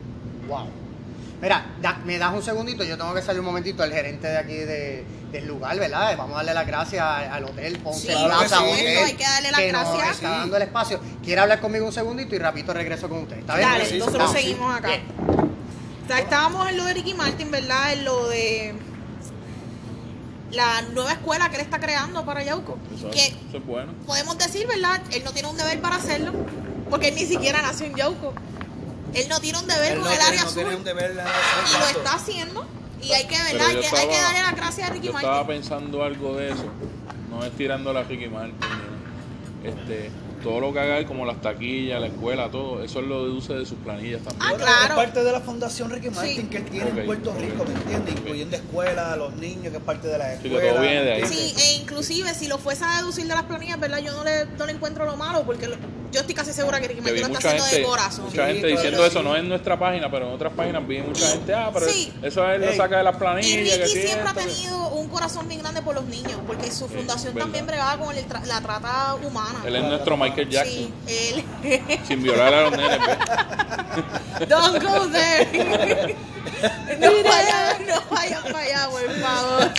Wow. 0.47 0.67
Mira, 1.41 1.65
da- 1.81 1.99
me 2.05 2.17
das 2.17 2.33
un 2.33 2.43
segundito, 2.43 2.83
yo 2.83 2.97
tengo 2.97 3.13
que 3.13 3.21
salir 3.21 3.39
un 3.39 3.45
momentito, 3.45 3.81
el 3.83 3.93
gerente 3.93 4.27
de 4.27 4.37
aquí 4.37 4.55
de- 4.55 5.05
del 5.31 5.47
lugar, 5.47 5.77
¿verdad? 5.79 6.17
Vamos 6.17 6.33
a 6.33 6.37
darle 6.37 6.53
las 6.53 6.67
gracias 6.67 7.01
al 7.05 7.31
al 7.31 7.43
hotel 7.45 7.77
Ponce 7.79 7.99
Sí, 8.01 8.07
Claro 8.07 8.27
que 8.27 8.35
Plaza 8.47 8.57
sí. 8.57 8.63
Hotel, 8.71 8.97
hay 9.05 9.13
que 9.13 9.23
darle 9.23 9.51
las 9.51 9.59
que 9.61 9.71
nos 9.71 9.81
gracias. 9.83 10.15
está 10.15 10.27
Sí. 10.33 10.39
dando 10.39 10.57
el 10.57 10.63
espacio. 10.63 10.99
Quiere 11.23 11.41
hablar 11.41 11.59
conmigo 11.61 11.85
un 11.85 11.93
segundito 11.93 12.35
y 12.35 12.39
rapidito 12.39 12.73
regreso 12.73 13.07
con 13.07 13.19
usted. 13.19 13.37
¿Está 13.37 13.55
bien? 13.55 13.69
Dale, 13.69 13.85
Sí, 13.85 13.97
nosotros 13.99 14.31
sí. 14.31 14.37
seguimos 14.41 14.75
acá. 14.75 14.87
Bien. 14.87 15.01
O 16.03 16.07
sea, 16.07 16.19
estábamos 16.19 16.67
en 16.69 16.77
lo 16.77 16.83
de 16.85 16.93
Ricky 16.95 17.13
Martin, 17.13 17.51
¿verdad? 17.51 17.93
En 17.93 18.03
lo 18.05 18.27
de 18.27 18.73
la 20.51 20.81
nueva 20.93 21.11
escuela 21.13 21.49
que 21.49 21.57
él 21.57 21.61
está 21.61 21.79
creando 21.79 22.25
para 22.25 22.43
Yauco. 22.43 22.77
Eso, 22.97 23.11
Que 23.11 23.27
eso 23.27 23.57
es 23.57 23.65
bueno. 23.65 23.93
podemos 24.07 24.37
decir, 24.37 24.65
¿verdad? 24.67 24.99
Él 25.11 25.23
no 25.23 25.31
tiene 25.31 25.47
un 25.47 25.55
deber 25.57 25.79
para 25.79 25.97
hacerlo, 25.97 26.31
porque 26.89 27.09
él 27.09 27.15
ni 27.15 27.25
siquiera 27.25 27.61
nació 27.61 27.85
en 27.85 27.95
Yauco. 27.95 28.33
Él 29.13 29.27
no 29.29 29.39
tiene 29.39 29.57
un 29.59 29.67
deber 29.67 29.91
Él 29.93 29.97
con 29.99 30.07
no 30.07 30.11
el 30.13 30.21
área 30.21 30.43
no 30.43 30.49
tiene 30.51 30.69
azul 30.69 30.77
un 30.79 30.83
deber 30.83 31.15
de- 31.15 31.21
y 31.21 31.79
lo 31.79 31.85
está 31.99 32.13
haciendo. 32.15 32.67
Y 33.01 33.11
hay 33.13 33.25
que, 33.27 33.37
¿verdad? 33.37 33.67
Hay 33.67 33.75
que, 33.77 33.85
hay 33.87 34.07
que 34.07 34.13
estaba- 34.15 34.21
darle 34.23 34.41
las 34.41 34.55
gracias 34.55 34.89
a 34.89 34.93
Ricky 34.93 35.07
Yo 35.07 35.13
Martin. 35.13 35.29
estaba 35.29 35.47
pensando 35.47 36.03
algo 36.03 36.35
de 36.35 36.49
eso. 36.51 36.65
No 37.29 37.43
es 37.45 37.51
tirando 37.53 37.93
la 37.93 38.03
Ricky 38.03 38.27
Martin. 38.27 38.55
Este, 39.63 40.09
todo 40.41 40.61
lo 40.61 40.71
que 40.71 40.79
haga 40.79 40.97
él, 40.99 41.05
como 41.05 41.25
las 41.25 41.41
taquillas, 41.41 41.99
la 41.99 42.07
escuela, 42.07 42.49
todo, 42.49 42.81
eso 42.81 42.99
él 42.99 43.09
lo 43.09 43.23
deduce 43.25 43.53
de 43.53 43.65
sus 43.65 43.77
planillas 43.79 44.21
también. 44.21 44.41
Ah, 44.53 44.55
claro. 44.57 44.83
Es 44.93 45.05
parte 45.05 45.23
de 45.23 45.31
la 45.33 45.41
Fundación 45.41 45.89
Ricky 45.89 46.09
Martin 46.11 46.35
Sí. 46.43 46.47
que 46.47 46.57
él 46.57 46.65
tiene 46.65 46.91
Ok, 46.91 46.97
en 46.97 47.05
Puerto 47.05 47.33
Rico, 47.33 47.63
ok, 47.63 47.67
¿me 47.69 47.75
entiendes? 47.75 48.13
ok. 48.13 48.19
Incluyendo 48.19 48.55
escuelas, 48.55 49.17
los 49.17 49.33
niños, 49.35 49.71
que 49.71 49.77
es 49.77 49.83
parte 49.83 50.07
de 50.07 50.17
la 50.17 50.27
que 50.39 50.47
escuela. 50.47 50.69
todo 50.71 50.81
viene 50.81 51.01
de 51.03 51.11
ahí. 51.13 51.21
¿me 51.23 51.27
Sí, 51.27 51.53
e 51.57 51.73
inclusive 51.81 52.33
si 52.33 52.47
lo 52.47 52.57
fuese 52.57 52.85
a 52.85 52.97
deducir 52.97 53.27
de 53.27 53.33
las 53.35 53.43
planillas, 53.43 53.79
¿verdad? 53.81 53.97
Yo 53.99 54.13
no 54.13 54.23
le, 54.23 54.45
no 54.45 54.65
le 54.65 54.71
encuentro 54.71 55.05
lo 55.05 55.17
malo, 55.17 55.43
porque 55.45 55.67
lo- 55.67 55.75
yo 56.11 56.19
estoy 56.21 56.33
casi 56.35 56.53
segura 56.53 56.79
que 56.81 56.87
Ricky 56.87 57.01
Martin 57.01 57.21
lo 57.21 57.27
está 57.27 57.37
mucha 57.37 57.47
haciendo 57.49 57.63
gente, 57.65 57.79
de 57.81 57.85
corazón. 57.87 58.25
mucha 58.25 58.45
Sí, 58.47 58.51
gente 58.53 58.67
diciendo 58.67 59.05
eso, 59.05 59.19
sí. 59.19 59.25
no 59.25 59.35
en 59.35 59.49
nuestra 59.49 59.77
página, 59.79 60.09
pero 60.11 60.27
en 60.27 60.33
otras 60.33 60.53
páginas 60.53 60.87
vi 60.87 60.99
mucha 60.99 61.27
gente, 61.27 61.53
ah, 61.53 61.69
pero 61.73 61.87
Sí. 61.87 62.11
eso 62.21 62.49
él 62.49 62.61
lo 62.61 62.73
saca 62.75 62.97
de 62.97 63.03
las 63.03 63.15
Y 63.15 63.19
planillas. 63.19 63.77
que 63.77 63.83
Ricky 63.85 64.01
siempre 64.07 64.29
ha 64.29 64.33
tenido 64.33 64.89
un 64.89 65.07
corazón 65.09 65.47
bien 65.47 65.61
grande 65.61 65.81
por 65.81 65.95
los 65.95 66.05
niños, 66.05 66.39
porque 66.47 66.71
su 66.71 66.87
fundación 66.87 67.33
también 67.35 67.65
bregaba 67.65 67.97
con 68.03 68.15
el 68.17 68.27
tra- 68.27 68.43
la 68.45 68.61
trata 68.61 69.15
humana. 69.15 69.59
Él 69.65 69.75
es 69.75 69.83
nuestro 69.83 70.17
Michael 70.17 70.49
Jackson, 70.49 70.93
Sí, 71.05 71.43
él. 71.63 71.89
sin 72.07 72.23
violar 72.23 72.53
a 72.53 72.61
los 72.63 72.71
nenes. 72.77 72.99
¿ves? 72.99 74.49
Don't 74.49 74.81
go 74.83 75.07
there. 75.09 76.15
no 76.99 77.23
vayan, 77.23 77.87
no 77.87 78.01
vayan 78.11 78.43
para 78.43 78.59
allá, 78.59 78.89
por 78.89 79.11
favor. 79.19 79.71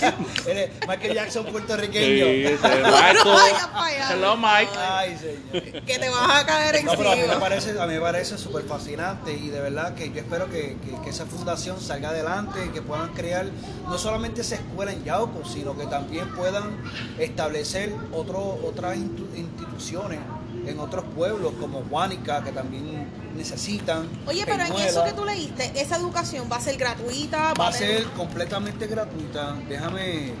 Michael 0.87 1.13
Jackson 1.13 1.45
puertorriqueño. 1.45 2.25
Sí, 2.25 2.43
ese 2.45 2.81
No 2.81 2.91
vayas 3.33 3.67
para 3.67 3.85
allá. 3.85 4.11
Hello, 4.13 4.37
Mike. 4.37 4.71
Ay, 4.77 5.17
señor. 5.17 5.83
Que 5.85 5.99
te 5.99 6.09
vas 6.09 6.41
a 6.41 6.45
caer 6.45 6.83
No, 6.83 6.91
pero 6.97 7.11
a 7.11 7.15
mí 7.15 7.17
me 7.21 7.25
encima. 7.27 7.39
parece, 7.39 7.79
a 7.79 7.87
mí 7.87 7.93
me 7.93 8.01
parece 8.01 8.37
súper 8.37 8.63
fascinante 8.65 9.33
y 9.33 9.49
de 9.49 9.59
verdad 9.61 9.95
que 9.95 10.09
yo 10.11 10.19
espero 10.19 10.49
que, 10.49 10.77
que- 10.85 11.01
que 11.03 11.09
esa 11.09 11.25
fundación 11.25 11.79
salga 11.79 12.09
adelante 12.09 12.59
y 12.65 12.69
que 12.69 12.81
puedan 12.81 13.09
crear 13.13 13.45
no 13.87 13.97
solamente 13.97 14.41
esa 14.41 14.55
escuela 14.55 14.91
en 14.91 15.03
Yauco, 15.03 15.45
sino 15.47 15.77
que 15.77 15.85
también 15.87 16.29
puedan 16.35 16.77
establecer 17.19 17.93
otro, 18.11 18.59
otras 18.65 18.97
instituciones 18.97 20.19
en 20.65 20.79
otros 20.79 21.05
pueblos 21.15 21.53
como 21.59 21.79
Huánica, 21.79 22.43
que 22.43 22.51
también 22.51 23.07
necesitan. 23.35 24.07
Oye, 24.27 24.43
pero 24.45 24.63
en 24.63 24.73
eso 24.73 25.03
que 25.03 25.13
tú 25.13 25.25
leíste, 25.25 25.71
esa 25.75 25.97
educación 25.97 26.47
va 26.51 26.57
a 26.57 26.61
ser 26.61 26.77
gratuita, 26.77 27.53
Va 27.59 27.67
a 27.67 27.71
ser 27.71 28.03
completamente 28.11 28.87
gratuita. 28.87 29.55
Déjame. 29.67 30.33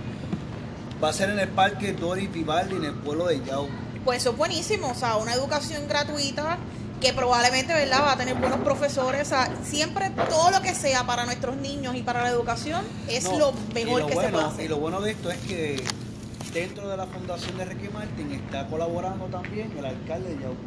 Va 1.03 1.09
a 1.09 1.13
ser 1.13 1.31
en 1.31 1.39
el 1.39 1.49
parque 1.49 1.93
Doris 1.93 2.31
Vivaldi, 2.31 2.75
en 2.75 2.85
el 2.85 2.93
pueblo 2.93 3.25
de 3.27 3.43
Yauco. 3.43 3.71
Pues 4.05 4.19
eso 4.21 4.31
es 4.31 4.37
buenísimo, 4.37 4.91
o 4.91 4.95
sea, 4.95 5.17
una 5.17 5.33
educación 5.33 5.87
gratuita 5.87 6.57
que 6.99 7.13
probablemente, 7.13 7.73
¿verdad?, 7.73 8.01
va 8.03 8.11
a 8.13 8.17
tener 8.17 8.35
buenos 8.35 8.59
profesores, 8.59 9.23
o 9.23 9.25
sea, 9.25 9.51
siempre 9.63 10.11
todo 10.29 10.51
lo 10.51 10.61
que 10.61 10.75
sea 10.75 11.03
para 11.05 11.25
nuestros 11.25 11.57
niños 11.57 11.95
y 11.95 12.03
para 12.03 12.21
la 12.21 12.29
educación 12.29 12.85
es 13.07 13.23
No, 13.23 13.39
lo 13.39 13.53
mejor 13.73 14.01
lo 14.01 14.07
que 14.07 14.13
se 14.13 14.19
bueno, 14.19 14.31
puede 14.37 14.45
hacer. 14.45 14.65
Y 14.65 14.67
lo 14.67 14.77
bueno 14.77 15.01
de 15.01 15.11
esto 15.11 15.31
es 15.31 15.37
que 15.39 15.83
dentro 16.53 16.87
de 16.89 16.97
la 16.97 17.05
fundación 17.05 17.57
de 17.57 17.65
Ricky 17.65 17.89
Martin 17.89 18.31
está 18.31 18.67
colaborando 18.67 19.25
también 19.25 19.71
el 19.77 19.85
alcalde 19.85 20.35
de 20.35 20.41
Yauco. 20.41 20.61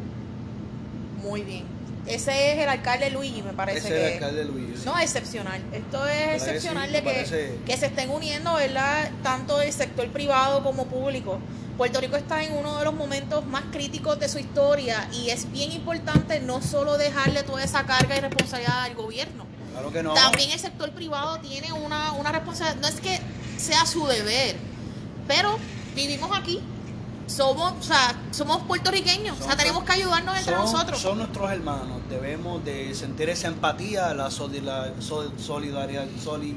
Muy 1.21 1.41
bien. 1.41 1.63
Ese 2.07 2.53
es 2.53 2.59
el 2.59 2.69
alcalde 2.69 3.09
Luigi, 3.09 3.41
me 3.41 3.53
parece 3.53 3.79
Ese 3.79 3.87
que 3.89 3.95
es 3.95 4.07
el 4.07 4.13
alcalde 4.23 4.45
Luis. 4.45 4.79
sí. 4.79 4.85
No, 4.85 4.99
excepcional. 4.99 5.59
Esto 5.73 6.07
es 6.07 6.15
¿Verdad 6.17 6.27
que 6.29 6.35
excepcional 6.35 6.91
de 6.91 6.99
que, 7.01 7.09
parece- 7.09 7.59
que 7.65 7.77
se 7.77 7.85
estén 7.87 8.09
uniendo, 8.11 8.53
¿verdad? 8.53 9.09
Tanto 9.23 9.59
el 9.61 9.73
sector 9.73 10.07
privado 10.09 10.63
como 10.63 10.85
público. 10.85 11.39
Puerto 11.77 11.99
Rico 11.99 12.15
está 12.15 12.43
en 12.43 12.53
uno 12.53 12.77
de 12.77 12.85
los 12.85 12.93
momentos 12.93 13.45
más 13.47 13.63
críticos 13.71 14.19
de 14.19 14.29
su 14.29 14.37
historia 14.39 15.09
y 15.11 15.29
es 15.31 15.51
bien 15.51 15.71
importante 15.71 16.39
no 16.39 16.61
solo 16.61 16.97
dejarle 16.97 17.43
toda 17.43 17.63
esa 17.63 17.85
carga 17.85 18.15
y 18.15 18.19
responsabilidad 18.21 18.83
al 18.83 18.95
gobierno. 18.95 19.45
Claro 19.73 19.91
que 19.91 20.03
no. 20.03 20.13
También 20.13 20.51
el 20.51 20.59
sector 20.59 20.91
privado 20.91 21.39
tiene 21.39 21.73
una, 21.73 22.11
una 22.13 22.31
responsabilidad. 22.31 22.81
No 22.81 22.87
es 22.87 23.01
que 23.01 23.19
sea 23.57 23.85
su 23.87 24.05
deber, 24.07 24.55
pero 25.27 25.57
vivimos 25.95 26.29
aquí. 26.37 26.59
Somos, 27.27 27.73
o 27.79 27.83
sea, 27.83 28.15
somos 28.31 28.61
puertorriqueños. 28.63 29.39
o 29.39 29.43
sea, 29.43 29.55
tenemos 29.57 29.83
que 29.83 29.93
ayudarnos 29.93 30.37
entre 30.37 30.53
son, 30.53 30.63
nosotros. 30.65 30.99
son 30.99 31.17
nuestros 31.17 31.51
hermanos. 31.51 31.99
Debemos 32.09 32.63
de 32.63 32.93
sentir 32.93 33.29
esa 33.29 33.47
empatía, 33.47 34.13
la 34.13 34.29
solidar- 34.29 34.93
sol- 34.99 35.33
solidaridad. 35.37 36.05
soli- 36.23 36.55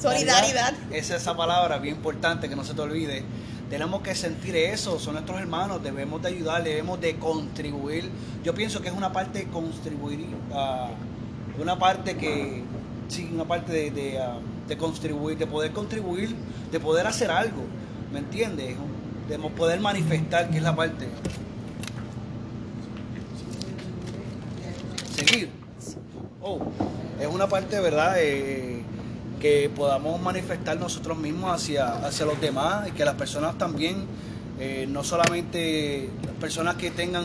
Solidaridad. 0.00 0.74
Esa 0.90 1.16
es 1.16 1.22
esa 1.22 1.36
palabra 1.36 1.78
bien 1.78 1.96
importante 1.96 2.48
que 2.48 2.56
no 2.56 2.64
se 2.64 2.74
te 2.74 2.80
olvide. 2.80 3.22
Tenemos 3.68 4.00
que 4.02 4.14
sentir 4.14 4.56
eso, 4.56 4.98
son 4.98 5.14
nuestros 5.14 5.38
hermanos, 5.38 5.82
debemos 5.82 6.20
de 6.22 6.28
ayudar, 6.28 6.64
debemos 6.64 7.00
de 7.00 7.16
contribuir. 7.16 8.10
Yo 8.42 8.54
pienso 8.54 8.80
que 8.82 8.88
es 8.88 8.94
una 8.94 9.12
parte 9.12 9.40
de 9.40 9.44
contribuir, 9.46 10.26
ah, 10.54 10.88
una 11.60 11.78
parte 11.78 12.16
que, 12.16 12.62
sí, 13.08 13.30
una 13.32 13.44
parte 13.44 13.72
de, 13.72 13.90
de, 13.90 14.18
ah, 14.18 14.38
de 14.66 14.76
contribuir, 14.76 15.36
de 15.38 15.46
poder 15.46 15.72
contribuir, 15.72 16.34
de 16.72 16.80
poder 16.80 17.06
hacer 17.06 17.30
algo, 17.30 17.62
¿me 18.12 18.20
entiendes? 18.20 18.76
De 19.28 19.38
poder 19.38 19.80
manifestar, 19.80 20.50
que 20.50 20.56
es 20.58 20.62
la 20.62 20.74
parte. 20.74 21.06
Seguir. 25.14 25.50
Oh, 26.42 26.58
es 27.20 27.26
una 27.26 27.46
parte, 27.46 27.78
¿verdad? 27.80 28.14
Eh, 28.18 28.82
que 29.40 29.70
podamos 29.74 30.20
manifestar 30.20 30.78
nosotros 30.78 31.16
mismos 31.16 31.52
hacia, 31.52 32.06
hacia 32.06 32.26
los 32.26 32.40
demás 32.40 32.88
y 32.88 32.92
que 32.92 33.04
las 33.04 33.14
personas 33.14 33.56
también, 33.56 34.06
eh, 34.58 34.86
no 34.88 35.02
solamente 35.02 36.10
personas 36.40 36.76
que 36.76 36.90
tengan 36.90 37.24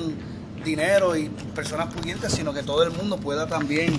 dinero 0.64 1.16
y 1.16 1.30
personas 1.54 1.94
pudientes, 1.94 2.32
sino 2.32 2.54
que 2.54 2.64
todo 2.64 2.84
el 2.84 2.92
mundo 2.92 3.18
pueda 3.18 3.48
también 3.48 3.98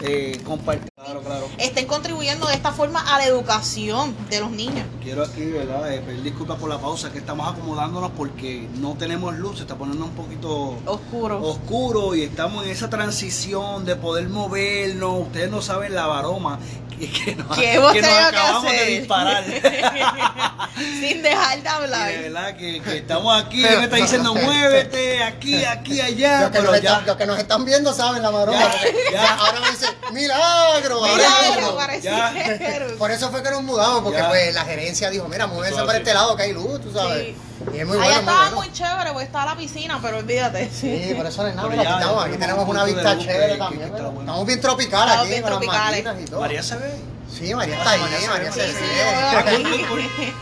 eh, 0.00 0.40
compartir. 0.44 0.88
Claro, 0.94 1.22
claro. 1.22 1.48
estén 1.58 1.86
contribuyendo 1.86 2.46
de 2.46 2.54
esta 2.54 2.72
forma 2.72 3.00
a 3.00 3.18
la 3.18 3.26
educación 3.26 4.14
de 4.28 4.40
los 4.40 4.50
niños. 4.50 4.84
Quiero 5.02 5.22
aquí, 5.24 5.44
¿verdad? 5.46 5.92
Eh, 5.92 6.00
pedir 6.00 6.22
disculpas 6.22 6.58
por 6.58 6.68
la 6.68 6.78
pausa, 6.78 7.10
que 7.10 7.18
estamos 7.18 7.50
acomodándonos 7.50 8.10
porque 8.12 8.68
no 8.80 8.94
tenemos 8.94 9.34
luz, 9.36 9.56
se 9.56 9.62
está 9.62 9.76
poniendo 9.76 10.04
un 10.04 10.12
poquito 10.12 10.76
Oscuro. 10.84 11.40
oscuro 11.42 12.14
y 12.14 12.22
estamos 12.22 12.64
en 12.64 12.70
esa 12.70 12.90
transición 12.90 13.84
de 13.86 13.96
poder 13.96 14.28
movernos. 14.28 15.22
Ustedes 15.22 15.50
no 15.50 15.62
saben 15.62 15.94
la 15.94 16.06
varoma 16.06 16.58
que, 17.00 17.10
que 17.24 17.34
nos, 17.34 17.56
¿Qué 17.56 17.74
hemos 17.74 17.92
que 17.92 18.00
nos 18.02 18.10
tenido 18.10 18.30
que 18.30 18.36
acabamos 18.36 18.72
de 18.72 18.84
disparar. 18.86 19.44
Sin 21.00 21.22
dejar 21.22 21.58
de 21.62 21.64
Y 21.64 21.72
hablar. 21.72 22.08
de 22.08 22.18
verdad 22.18 22.56
que, 22.56 22.80
que 22.80 22.96
estamos 22.98 23.42
aquí, 23.44 23.62
Pero- 23.62 23.78
me 23.78 23.84
está 23.84 23.96
diciendo 23.96 24.34
muévete, 24.34 25.22
aquí, 25.22 25.64
aquí, 25.64 26.00
allá, 26.00 26.40
Los 26.42 26.50
que, 26.50 26.58
pero 26.58 26.72
nos 26.72 26.80
ya. 26.80 26.90
están, 26.90 27.06
los 27.06 27.16
que 27.16 27.26
nos 27.26 27.38
están 27.38 27.64
viendo 27.64 27.92
saben 27.92 28.22
la 28.22 28.30
maroma. 28.30 28.58
Ya, 28.58 28.70
porque 28.70 28.94
ya. 29.12 29.34
Ahora 29.38 29.60
me 29.60 29.70
dicen, 29.70 29.90
milagro, 30.12 31.00
Milagro. 31.02 32.96
Por 32.98 33.10
eso 33.10 33.30
fue 33.30 33.42
que 33.42 33.50
nos 33.50 33.62
mudamos, 33.62 34.02
porque 34.02 34.22
pues 34.24 34.54
la 34.54 34.64
gerencia 34.64 35.10
dijo, 35.10 35.28
mira, 35.28 35.46
múvense 35.46 35.74
Eso 35.76 35.86
para 35.86 35.98
este 35.98 36.14
lado 36.14 36.36
que 36.36 36.42
hay 36.44 36.52
luz, 36.52 36.80
tú 36.80 36.92
sabes. 36.92 37.26
Sí. 37.28 37.36
Y 37.74 37.78
es 37.78 37.86
muy 37.86 37.98
Allá 37.98 38.04
bueno, 38.04 38.14
muy 38.14 38.18
estaba 38.20 38.40
bueno. 38.40 38.56
muy 38.56 38.72
chévere, 38.72 39.10
porque 39.12 39.24
está 39.26 39.44
la 39.46 39.56
piscina, 39.56 39.98
pero 40.00 40.18
olvídate. 40.18 40.70
Sí, 40.70 41.12
por 41.16 41.26
eso 41.26 41.42
no 41.42 41.48
es 41.48 41.54
nada, 41.54 41.68
Pero 41.68 41.82
la 41.82 41.88
ya, 41.88 41.96
Aquí 41.96 42.02
tenemos 42.02 42.38
tenemos 42.40 42.64
un 42.64 42.70
una 42.70 42.84
vista 42.84 43.18
chévere 43.18 43.52
que- 43.52 43.58
también. 43.58 43.80
que 43.80 43.84
está 43.86 43.96
¿verdad? 43.96 44.10
bueno. 44.12 44.20
Estamos 44.30 44.46
bien 44.46 44.60
tropicales 44.60 45.04
Estamos 45.04 45.20
aquí 45.22 45.30
bien 45.30 45.42
con 45.42 45.50
las 45.50 45.60
tropicales. 45.60 46.22
y 46.22 46.24
todo. 46.30 46.40
María 46.40 46.62
se 46.62 46.76
ve. 46.78 46.94
Sí, 47.38 47.54
María 47.54 47.76
está 47.78 47.90
ahí, 47.90 48.00
María 48.00 48.52
se 48.52 48.60
ve. 48.60 48.74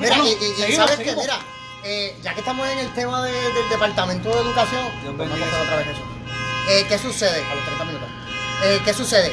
Mira, 0.01 0.17
y, 0.19 0.29
y- 0.29 0.33
y 0.33 0.55
Seguimos, 0.57 0.91
sabes 0.91 1.07
que, 1.07 1.17
mira, 1.17 1.39
eh, 1.85 2.17
ya 2.23 2.35
que 2.35 2.41
estamos 2.41 2.67
en 2.69 2.79
el 2.79 2.93
tema 2.95 3.23
de- 3.25 3.33
del 3.33 3.69
Departamento 3.71 4.29
de 4.31 4.41
Educación, 4.41 4.83
vamos 5.17 5.31
a 5.33 5.63
otra 5.63 5.77
vez 5.77 5.87
eso. 5.89 6.03
Eh, 6.71 6.87
¿Qué 6.89 6.99
sucede? 6.99 7.43
A 7.51 7.55
los 7.55 7.65
30 7.65 7.85
minutos. 7.85 8.09
Eh, 8.65 8.81
¿Qué 8.85 8.95
sucede? 8.95 9.33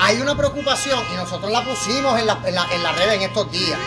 Hay 0.00 0.20
una 0.20 0.36
preocupación, 0.36 1.00
y 1.12 1.16
nosotros 1.16 1.50
la 1.50 1.62
pusimos 1.64 2.18
en 2.20 2.26
la, 2.26 2.38
en 2.44 2.54
la, 2.54 2.66
en 2.72 2.82
la 2.82 2.92
red 2.92 3.12
en 3.12 3.22
estos 3.22 3.50
días. 3.50 3.78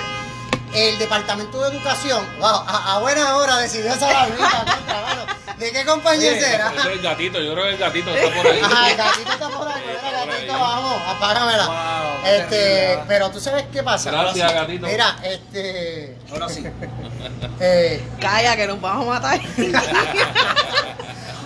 El 0.74 0.98
Departamento 1.00 1.62
de 1.62 1.76
Educación, 1.76 2.26
wow, 2.40 2.64
a, 2.66 2.96
a 2.96 3.00
buena 3.00 3.36
hora 3.36 3.58
decidió 3.58 3.94
esa 3.94 4.08
la 4.08 4.28
contra, 4.28 5.02
mano. 5.02 5.26
¿De 5.60 5.72
qué 5.72 5.86
compañía 5.86 6.32
Oye, 6.32 6.42
será? 6.42 6.74
Es 6.76 6.86
el 6.86 7.02
gatito, 7.02 7.40
yo 7.40 7.54
creo 7.54 7.66
que 7.66 7.72
el 7.72 7.78
gatito 7.78 8.10
está 8.10 8.36
por 8.36 8.48
ahí. 8.48 8.60
Ajá, 8.64 8.90
el 8.90 8.98
gatito 8.98 9.32
está 9.32 9.50
por 9.50 9.68
ahí, 9.68 9.84
mira, 9.86 10.26
gatito, 10.26 10.54
ahí. 10.54 10.60
vamos, 10.60 11.02
apágamela. 11.08 11.68
Wow, 11.68 12.26
este, 12.26 13.00
pero 13.08 13.30
tú 13.30 13.40
sabes 13.40 13.66
qué 13.72 13.84
pasa. 13.84 14.10
Gracias, 14.12 14.50
sí. 14.50 14.56
gatito. 14.56 14.88
Mira, 14.88 15.18
este. 15.24 16.18
Ahora 16.32 16.50
sí. 16.50 16.66
eh, 17.60 18.04
Calla, 18.20 18.56
que 18.56 18.66
nos 18.68 18.82
vamos 18.82 19.06
a 19.06 19.10
matar. 19.10 19.40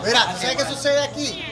mira, 0.05 0.31
¿tú 0.31 0.37
sabes 0.39 0.55
qué 0.55 0.65
sucede 0.65 1.03
aquí? 1.03 1.43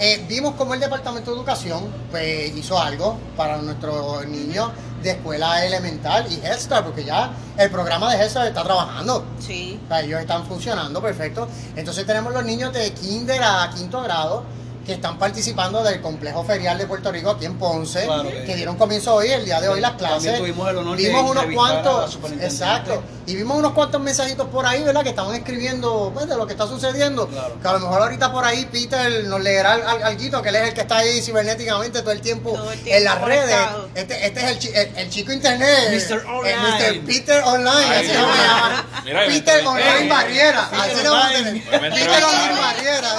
Eh, 0.00 0.24
vimos 0.28 0.54
como 0.56 0.74
el 0.74 0.80
Departamento 0.80 1.30
de 1.30 1.36
Educación 1.36 1.88
pues, 2.10 2.54
hizo 2.54 2.76
algo 2.78 3.18
para 3.36 3.58
nuestros 3.58 4.26
niños 4.26 4.70
de 5.04 5.10
escuela 5.12 5.64
elemental 5.64 6.26
y 6.30 6.44
Head 6.44 6.58
Start, 6.58 6.86
porque 6.86 7.04
ya 7.04 7.30
el 7.56 7.70
programa 7.70 8.12
de 8.12 8.20
Head 8.20 8.30
Start 8.30 8.48
está 8.48 8.64
trabajando. 8.64 9.24
sí. 9.38 9.78
O 9.84 9.88
sea, 9.88 10.00
ellos 10.00 10.20
están 10.20 10.44
funcionando 10.46 11.00
perfecto. 11.00 11.46
Entonces 11.76 12.06
tenemos 12.06 12.32
los 12.32 12.44
niños 12.44 12.72
de 12.72 12.92
kinder 12.92 13.42
a 13.42 13.70
quinto 13.74 14.02
grado 14.02 14.42
que 14.84 14.92
están 14.92 15.18
participando 15.18 15.82
del 15.82 16.00
complejo 16.00 16.44
ferial 16.44 16.76
de 16.78 16.86
Puerto 16.86 17.10
Rico 17.10 17.30
aquí 17.30 17.46
en 17.46 17.58
Ponce, 17.58 18.04
Claro 18.04 18.22
que, 18.28 18.44
que- 18.44 18.54
dieron 18.56 18.76
comienzo 18.76 19.14
hoy, 19.14 19.30
el 19.30 19.44
día 19.44 19.60
de 19.60 19.68
hoy 19.68 19.80
las 19.80 19.96
También 19.96 20.20
clases. 20.20 20.38
tuvimos 20.38 20.68
el 20.70 20.76
honor 20.78 20.96
de 20.96 21.06
vimos 21.08 21.30
unos 21.30 21.42
a 21.44 21.46
la 21.46 21.54
cuantos, 21.54 22.18
exacto, 22.40 23.02
y 23.26 23.34
vimos 23.34 23.56
unos 23.58 23.72
cuantos 23.72 24.00
mensajitos 24.00 24.46
por 24.48 24.66
ahí, 24.66 24.82
¿verdad? 24.82 25.02
Que 25.02 25.08
estaban 25.10 25.34
escribiendo 25.34 26.10
pues, 26.12 26.28
de 26.28 26.36
lo 26.36 26.46
que 26.46 26.52
está 26.52 26.66
sucediendo. 26.66 27.26
Claro. 27.28 27.58
Que 27.60 27.68
a 27.68 27.72
lo 27.72 27.80
mejor 27.80 28.02
ahorita 28.02 28.30
por 28.32 28.44
ahí 28.44 28.66
Peter 28.70 29.24
nos 29.24 29.40
leerá 29.40 29.72
al- 29.74 30.02
alguito, 30.02 30.42
que 30.42 30.50
él 30.50 30.56
es 30.56 30.68
el 30.68 30.74
que 30.74 30.82
está 30.82 30.98
ahí 30.98 31.22
cibernéticamente 31.22 32.00
todo 32.02 32.12
el 32.12 32.20
tiempo, 32.20 32.52
Todo 32.52 32.70
el 32.72 32.78
tiempo 32.80 32.98
en 32.98 33.04
las 33.04 33.20
redes. 33.22 33.56
Este, 33.94 34.26
este 34.26 34.40
es 34.40 34.46
el, 34.50 34.58
chi- 34.58 34.72
el- 34.74 34.96
el 34.96 35.10
chico 35.10 35.32
internet, 35.32 35.90
Mr. 35.90 36.12
el 36.20 36.26
Online. 36.26 36.56
Mr. 37.00 37.06
Peter 37.06 37.42
Online, 37.44 37.70
Ay, 37.88 37.98
así 37.98 38.06
se 38.08 38.22
va 38.22 38.34
a 38.34 38.36
llamar. 38.46 38.84
Mira, 39.04 39.20
Peter 39.26 39.66
Online. 39.66 40.08
Barriera. 40.08 40.68
Peter 40.70 40.84
Así 40.84 41.02
le 41.02 41.08
vamos 41.08 41.24
a 41.24 41.28
Online. 41.28 41.60
tener. 41.60 41.92
Peter. 41.94 42.24
Online 42.24 42.60
Barriera. 42.60 43.14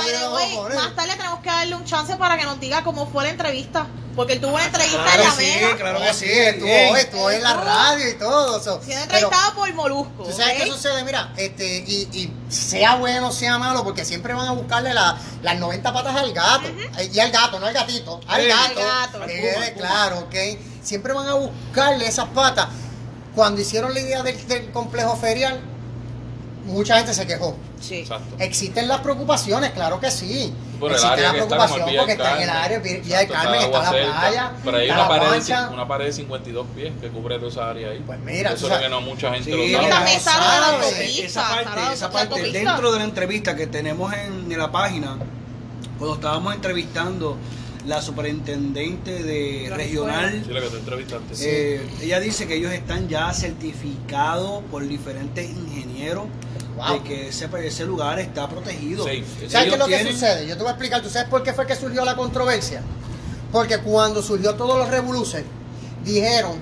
más 0.75 0.95
tarde 0.95 1.11
tenemos 1.17 1.39
que 1.39 1.49
darle 1.57 1.75
un 1.75 1.85
chance 1.85 2.15
para 2.17 2.37
que 2.37 2.43
nos 2.43 2.59
diga 2.59 2.83
cómo 2.83 3.07
fue 3.07 3.23
la 3.23 3.29
entrevista. 3.31 3.87
Porque 4.15 4.31
él 4.31 4.39
tuvo 4.39 4.53
una 4.55 4.63
entrevista 4.63 5.03
Claro 5.03 5.23
en 5.23 5.27
la 5.27 5.35
sí, 5.35 5.51
claro 5.77 5.99
Oh, 5.99 6.05
que 6.05 6.13
sí, 6.13 6.25
estuvo 6.31 6.69
hoy, 6.69 6.99
estuvo 7.01 7.31
en 7.31 7.43
la 7.43 7.53
radio 7.53 8.09
y 8.09 8.13
todo. 8.13 8.63
so. 8.63 8.81
Siendo 8.81 9.05
Pero, 9.09 9.27
entrevistado 9.27 9.55
por 9.55 9.73
Molusco. 9.73 10.23
¿Tú 10.23 10.31
sabes 10.31 10.63
qué 10.63 10.67
sucede? 10.71 11.03
Mira, 11.03 11.33
este, 11.35 11.79
y, 11.85 12.07
y 12.13 12.33
sea 12.47 12.95
bueno, 12.95 13.33
sea 13.33 13.57
malo, 13.57 13.83
porque 13.83 14.05
siempre 14.05 14.33
van 14.33 14.47
a 14.47 14.51
buscarle 14.53 14.93
la- 14.93 15.17
las 15.43 15.59
90 15.59 15.91
patas 15.91 16.15
al 16.15 16.31
gato. 16.31 16.65
Eh, 16.97 17.09
Y 17.13 17.19
al 17.19 17.29
gato, 17.29 17.59
no 17.59 17.65
al 17.65 17.73
gatito. 17.73 18.21
Al 18.25 18.41
Sí, 18.41 18.47
gato. 18.47 18.79
al 18.79 18.85
gato. 18.85 19.17
Que 19.17 19.23
Al 19.23 19.29
quede 19.29 19.53
puma, 19.53 19.65
al 19.65 19.73
puma. 19.73 19.85
claro, 19.85 20.19
¿ok? 20.19 20.35
Siempre 20.81 21.11
van 21.11 21.27
a 21.27 21.33
buscarle 21.33 22.07
esas 22.07 22.29
patas. 22.29 22.67
Cuando 23.35 23.59
hicieron 23.59 23.93
la 23.93 23.99
idea 23.99 24.23
del, 24.23 24.47
del 24.47 24.71
complejo 24.71 25.17
ferial, 25.17 25.59
mucha 26.65 26.95
gente 26.97 27.13
se 27.13 27.27
quejó. 27.27 27.57
Sí. 27.81 27.95
Exacto. 27.95 28.35
Existen 28.39 28.87
las 28.87 29.01
preocupaciones, 29.01 29.71
claro 29.71 29.99
que 29.99 30.09
sí. 30.09 30.53
Por 30.79 30.91
el 30.91 31.03
área 31.03 31.31
que 31.31 31.39
está 31.39 31.47
preocupación 31.47 31.79
como 31.79 31.89
el 31.91 31.97
porque 31.97 32.13
Villa 32.13 32.23
está 32.23 32.35
en 32.37 32.41
el 32.43 32.49
área. 32.49 32.79
Villa 32.79 33.19
del 33.19 33.27
Carmen, 33.29 33.61
está 33.61 33.81
la 33.81 33.89
playa, 34.19 34.51
Pero 34.63 34.77
hay 34.77 34.89
una 34.89 35.07
pared, 35.07 35.41
de, 35.43 35.73
una 35.73 35.87
pared 35.87 36.05
de 36.05 36.13
52 36.13 36.67
pies 36.75 36.93
que 37.01 37.07
cubre 37.09 37.35
toda 37.37 37.49
esa 37.51 37.69
área 37.69 37.89
ahí. 37.89 38.03
Pues 38.05 38.19
mira, 38.19 38.49
tú 38.51 38.55
Eso 38.55 38.65
es 38.65 38.69
lo 38.71 38.75
sabes- 38.75 38.83
que 38.83 38.89
no 38.89 39.01
mucha 39.01 39.33
gente 39.33 39.51
lo 39.51 39.57
sabe. 39.79 39.89
también 39.89 40.17
esa 40.17 42.09
parte, 42.11 42.11
parte 42.11 42.51
dentro 42.51 42.91
de 42.91 42.99
la 42.99 43.05
entrevista 43.05 43.55
que 43.55 43.67
tenemos 43.67 44.13
en, 44.13 44.57
la 44.57 44.71
página, 44.71 45.17
cuando 45.97 46.15
estábamos 46.15 46.55
entrevistando 46.55 47.37
la 47.85 48.01
superintendente 48.01 49.21
de 49.23 49.67
La 49.69 49.75
regional, 49.77 50.41
Sí, 50.45 50.51
lo 50.51 50.61
que 50.61 50.67
tú 50.69 50.77
entrevistaste. 50.77 51.33
eh, 51.75 51.87
ella 52.01 52.19
dice 52.19 52.47
que 52.47 52.55
ellos 52.55 52.71
están 52.71 53.07
ya 53.09 53.31
certificados 53.33 54.63
por 54.71 54.87
diferentes 54.87 55.49
ingenieros 55.49 56.25
Wow. 56.75 56.93
de 56.93 57.03
que 57.03 57.27
ese, 57.29 57.49
ese 57.63 57.85
lugar 57.85 58.19
está 58.19 58.49
protegido. 58.49 59.05
¿Sabes 59.05 59.23
qué 59.49 59.73
es 59.73 59.77
lo 59.77 59.85
que 59.85 60.11
sucede? 60.11 60.45
Yo 60.45 60.55
te 60.55 60.61
voy 60.61 60.69
a 60.69 60.71
explicar. 60.71 61.01
¿Tú 61.01 61.09
sabes 61.09 61.29
por 61.29 61.41
qué 61.41 61.53
fue 61.53 61.65
que 61.65 61.75
surgió 61.75 62.03
la 62.03 62.15
controversia? 62.15 62.81
Porque 63.51 63.77
cuando 63.79 64.21
surgió 64.21 64.55
todos 64.55 64.77
los 64.77 64.89
revoluces, 64.89 65.43
dijeron, 66.03 66.57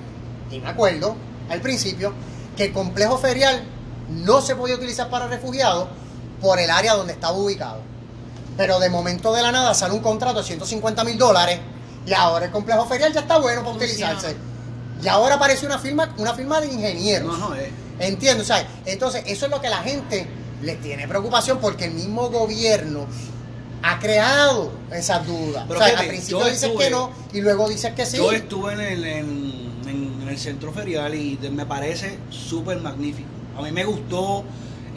y 0.50 0.60
me 0.60 0.68
acuerdo, 0.68 1.16
al 1.50 1.60
principio, 1.60 2.12
que 2.56 2.66
el 2.66 2.72
complejo 2.72 3.18
ferial 3.18 3.64
no 4.08 4.40
se 4.40 4.54
podía 4.54 4.76
utilizar 4.76 5.10
para 5.10 5.26
refugiados 5.26 5.88
por 6.40 6.58
el 6.60 6.70
área 6.70 6.94
donde 6.94 7.14
estaba 7.14 7.36
ubicado. 7.36 7.80
Pero 8.56 8.78
de 8.78 8.88
momento 8.90 9.32
de 9.32 9.42
la 9.42 9.50
nada 9.50 9.74
sale 9.74 9.94
un 9.94 10.00
contrato 10.00 10.38
de 10.38 10.44
150 10.44 11.02
mil 11.04 11.18
dólares 11.18 11.58
y 12.06 12.12
ahora 12.12 12.46
el 12.46 12.52
complejo 12.52 12.86
ferial 12.86 13.12
ya 13.12 13.20
está 13.20 13.38
bueno 13.38 13.62
para 13.62 13.76
utilizarse. 13.76 14.36
Y 15.02 15.08
ahora 15.08 15.34
aparece 15.34 15.66
una 15.66 15.78
firma, 15.78 16.14
una 16.18 16.34
firma 16.34 16.60
de 16.60 16.68
ingenieros. 16.68 17.38
No, 17.38 17.48
no, 17.50 17.56
eh, 17.56 17.70
Entiendo, 17.98 18.44
¿sabes? 18.44 18.66
Entonces, 18.86 19.24
eso 19.26 19.46
es 19.46 19.50
lo 19.50 19.60
que 19.60 19.68
la 19.68 19.78
gente 19.78 20.26
le 20.62 20.76
tiene 20.76 21.06
preocupación 21.06 21.58
porque 21.60 21.84
el 21.86 21.92
mismo 21.92 22.28
gobierno 22.30 23.06
ha 23.82 23.98
creado 23.98 24.72
esas 24.90 25.26
dudas. 25.26 25.64
Pero 25.68 25.78
o 25.78 25.82
sea, 25.82 25.92
fíjate, 25.92 26.02
al 26.02 26.08
principio 26.08 26.44
dices 26.46 26.70
que 26.76 26.90
no 26.90 27.10
y 27.32 27.40
luego 27.40 27.68
dices 27.68 27.92
que 27.92 28.06
sí. 28.06 28.16
Yo 28.16 28.32
estuve 28.32 28.72
en 28.72 28.80
el, 28.80 29.04
en, 29.04 30.24
el 30.28 30.38
centro 30.38 30.72
ferial 30.72 31.14
y 31.14 31.38
me 31.52 31.66
parece 31.66 32.18
súper 32.30 32.80
magnífico. 32.80 33.28
A 33.56 33.62
mí 33.62 33.70
me 33.70 33.84
gustó, 33.84 34.42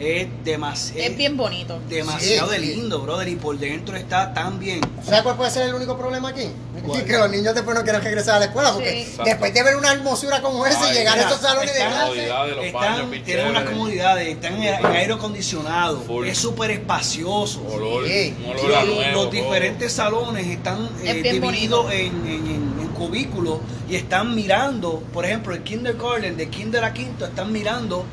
es 0.00 0.28
demasiado, 0.44 1.00
Es 1.10 1.16
bien 1.16 1.36
bonito. 1.36 1.80
demasiado 1.88 2.48
Sí, 2.52 2.54
de 2.54 2.60
sí. 2.66 2.74
lindo, 2.76 3.00
brother, 3.00 3.28
y 3.28 3.34
por 3.36 3.58
dentro 3.58 3.96
está 3.96 4.32
tan 4.32 4.58
bien. 4.58 4.80
¿Sabes 5.04 5.22
cuál 5.22 5.36
puede 5.36 5.50
ser 5.50 5.68
el 5.68 5.74
único 5.74 5.96
problema 5.98 6.28
aquí? 6.28 6.48
¿Cuál? 6.86 7.04
Que 7.04 7.18
los 7.18 7.28
niños 7.30 7.54
después 7.54 7.76
no 7.76 7.82
quieren 7.82 8.00
regresar 8.02 8.36
a 8.36 8.38
la 8.38 8.44
escuela 8.46 8.72
porque 8.72 9.04
Sí. 9.04 9.18
después 9.24 9.52
de 9.52 9.62
ver 9.64 9.76
una 9.76 9.92
hermosura 9.92 10.40
como 10.40 10.64
esa 10.66 10.90
y 10.90 10.94
llegar 10.94 11.18
a 11.18 11.22
estos 11.22 11.40
salones 11.40 11.72
de 11.74 11.80
están- 11.80 12.12
clase. 13.08 13.20
tienen 13.24 13.46
unas 13.48 13.64
comodidades, 13.64 14.28
están 14.28 14.62
en, 14.62 14.74
en 14.74 14.86
aire 14.86 15.12
acondicionado, 15.14 16.00
Full. 16.02 16.26
es 16.28 16.38
súper 16.38 16.70
espacioso. 16.70 17.62
Olor, 17.68 18.04
a 18.04 18.84
los, 18.84 18.94
nuevo. 18.94 19.12
los 19.12 19.12
todo. 19.24 19.30
diferentes 19.30 19.92
salones 19.92 20.46
están 20.46 20.88
Es 21.02 21.10
eh, 21.16 21.22
divididos 21.32 21.84
bonito. 21.84 21.90
en, 21.90 22.26
en- 22.26 22.46
en- 22.46 22.80
en 22.80 22.88
cubículos 22.94 23.58
y 23.88 23.96
están 23.96 24.34
mirando, 24.34 25.02
por 25.12 25.24
ejemplo, 25.24 25.54
el 25.54 25.62
kindergarten 25.62 26.36
de 26.36 26.48
kinder 26.48 26.84
a 26.84 26.92
quinto 26.92 27.26
están 27.26 27.52
mirando 27.52 28.04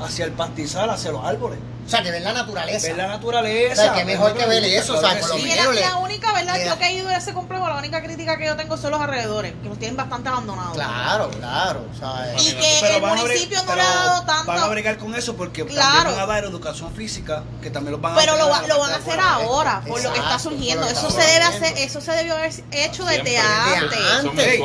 hacia 0.00 0.24
el 0.24 0.32
pastizal, 0.32 0.90
hacia 0.90 1.12
los 1.12 1.24
árboles. 1.24 1.58
O 1.90 1.92
sea, 1.92 2.02
que 2.04 2.12
ven 2.12 2.22
la 2.22 2.32
naturaleza. 2.32 2.86
Ver 2.86 2.96
la 2.98 3.06
naturaleza. 3.08 3.72
O 3.82 3.84
sea, 3.84 3.94
que 3.94 4.04
mejor 4.04 4.32
ver 4.34 4.42
que 4.44 4.48
ver 4.48 4.64
eso, 4.64 4.92
claro 4.98 4.98
o 4.98 5.10
sea, 5.10 5.14
que 5.16 5.20
por 5.22 5.30
lo 5.30 5.36
sí. 5.38 5.54
La, 5.56 5.66
le- 5.72 5.80
la 5.80 5.96
única, 5.96 6.32
¿verdad? 6.32 6.56
Yo 6.64 6.78
que 6.78 6.86
he 6.86 6.92
ido 6.92 7.08
a 7.08 7.16
ese 7.16 7.32
complejo, 7.34 7.68
la 7.68 7.76
única 7.78 8.00
crítica 8.00 8.38
que 8.38 8.46
yo 8.46 8.54
tengo 8.56 8.76
son 8.76 8.92
los 8.92 9.00
alrededores, 9.00 9.54
que 9.60 9.68
los 9.68 9.76
tienen 9.78 9.96
bastante 9.96 10.28
abandonados. 10.28 10.74
Claro, 10.74 11.30
claro. 11.30 11.84
O 11.92 11.98
sea, 11.98 12.32
Y 12.40 12.48
eh, 12.50 12.56
que 12.60 12.96
el 12.96 13.04
a 13.04 13.08
bre- 13.08 13.16
municipio 13.18 13.58
no 13.58 13.64
pero 13.64 13.76
le 13.76 13.82
ha 13.82 13.94
dado 13.94 14.22
tanto. 14.24 14.44
Van 14.46 14.58
a 14.62 14.68
bregar 14.68 14.98
con 14.98 15.14
eso 15.16 15.34
porque 15.36 15.64
Claro. 15.66 15.90
también 15.94 16.14
van 16.16 16.30
a 16.30 16.32
dar 16.32 16.44
educación 16.44 16.94
física, 16.94 17.42
que 17.60 17.70
también 17.70 17.92
los 17.92 18.00
van 18.00 18.12
a 18.12 18.16
Pero 18.16 18.36
lo, 18.36 18.48
va- 18.48 18.62
lo 18.68 18.78
van 18.78 18.92
a 18.92 18.96
hacer 18.96 19.18
ahora, 19.18 19.80
por 19.80 20.00
lo 20.00 20.12
que 20.12 20.18
está 20.20 20.34
Exacto, 20.34 20.50
surgiendo. 20.50 20.86
Eso 20.86 21.08
está 21.08 21.22
se 21.22 21.28
debe 21.28 21.44
hacer, 21.44 21.78
eso 21.78 22.00
se 22.00 22.12
debió 22.12 22.34
haber 22.36 22.52
hecho 22.70 23.04
desde 23.04 23.36
antes. 23.38 23.98
Entonces, 24.20 24.60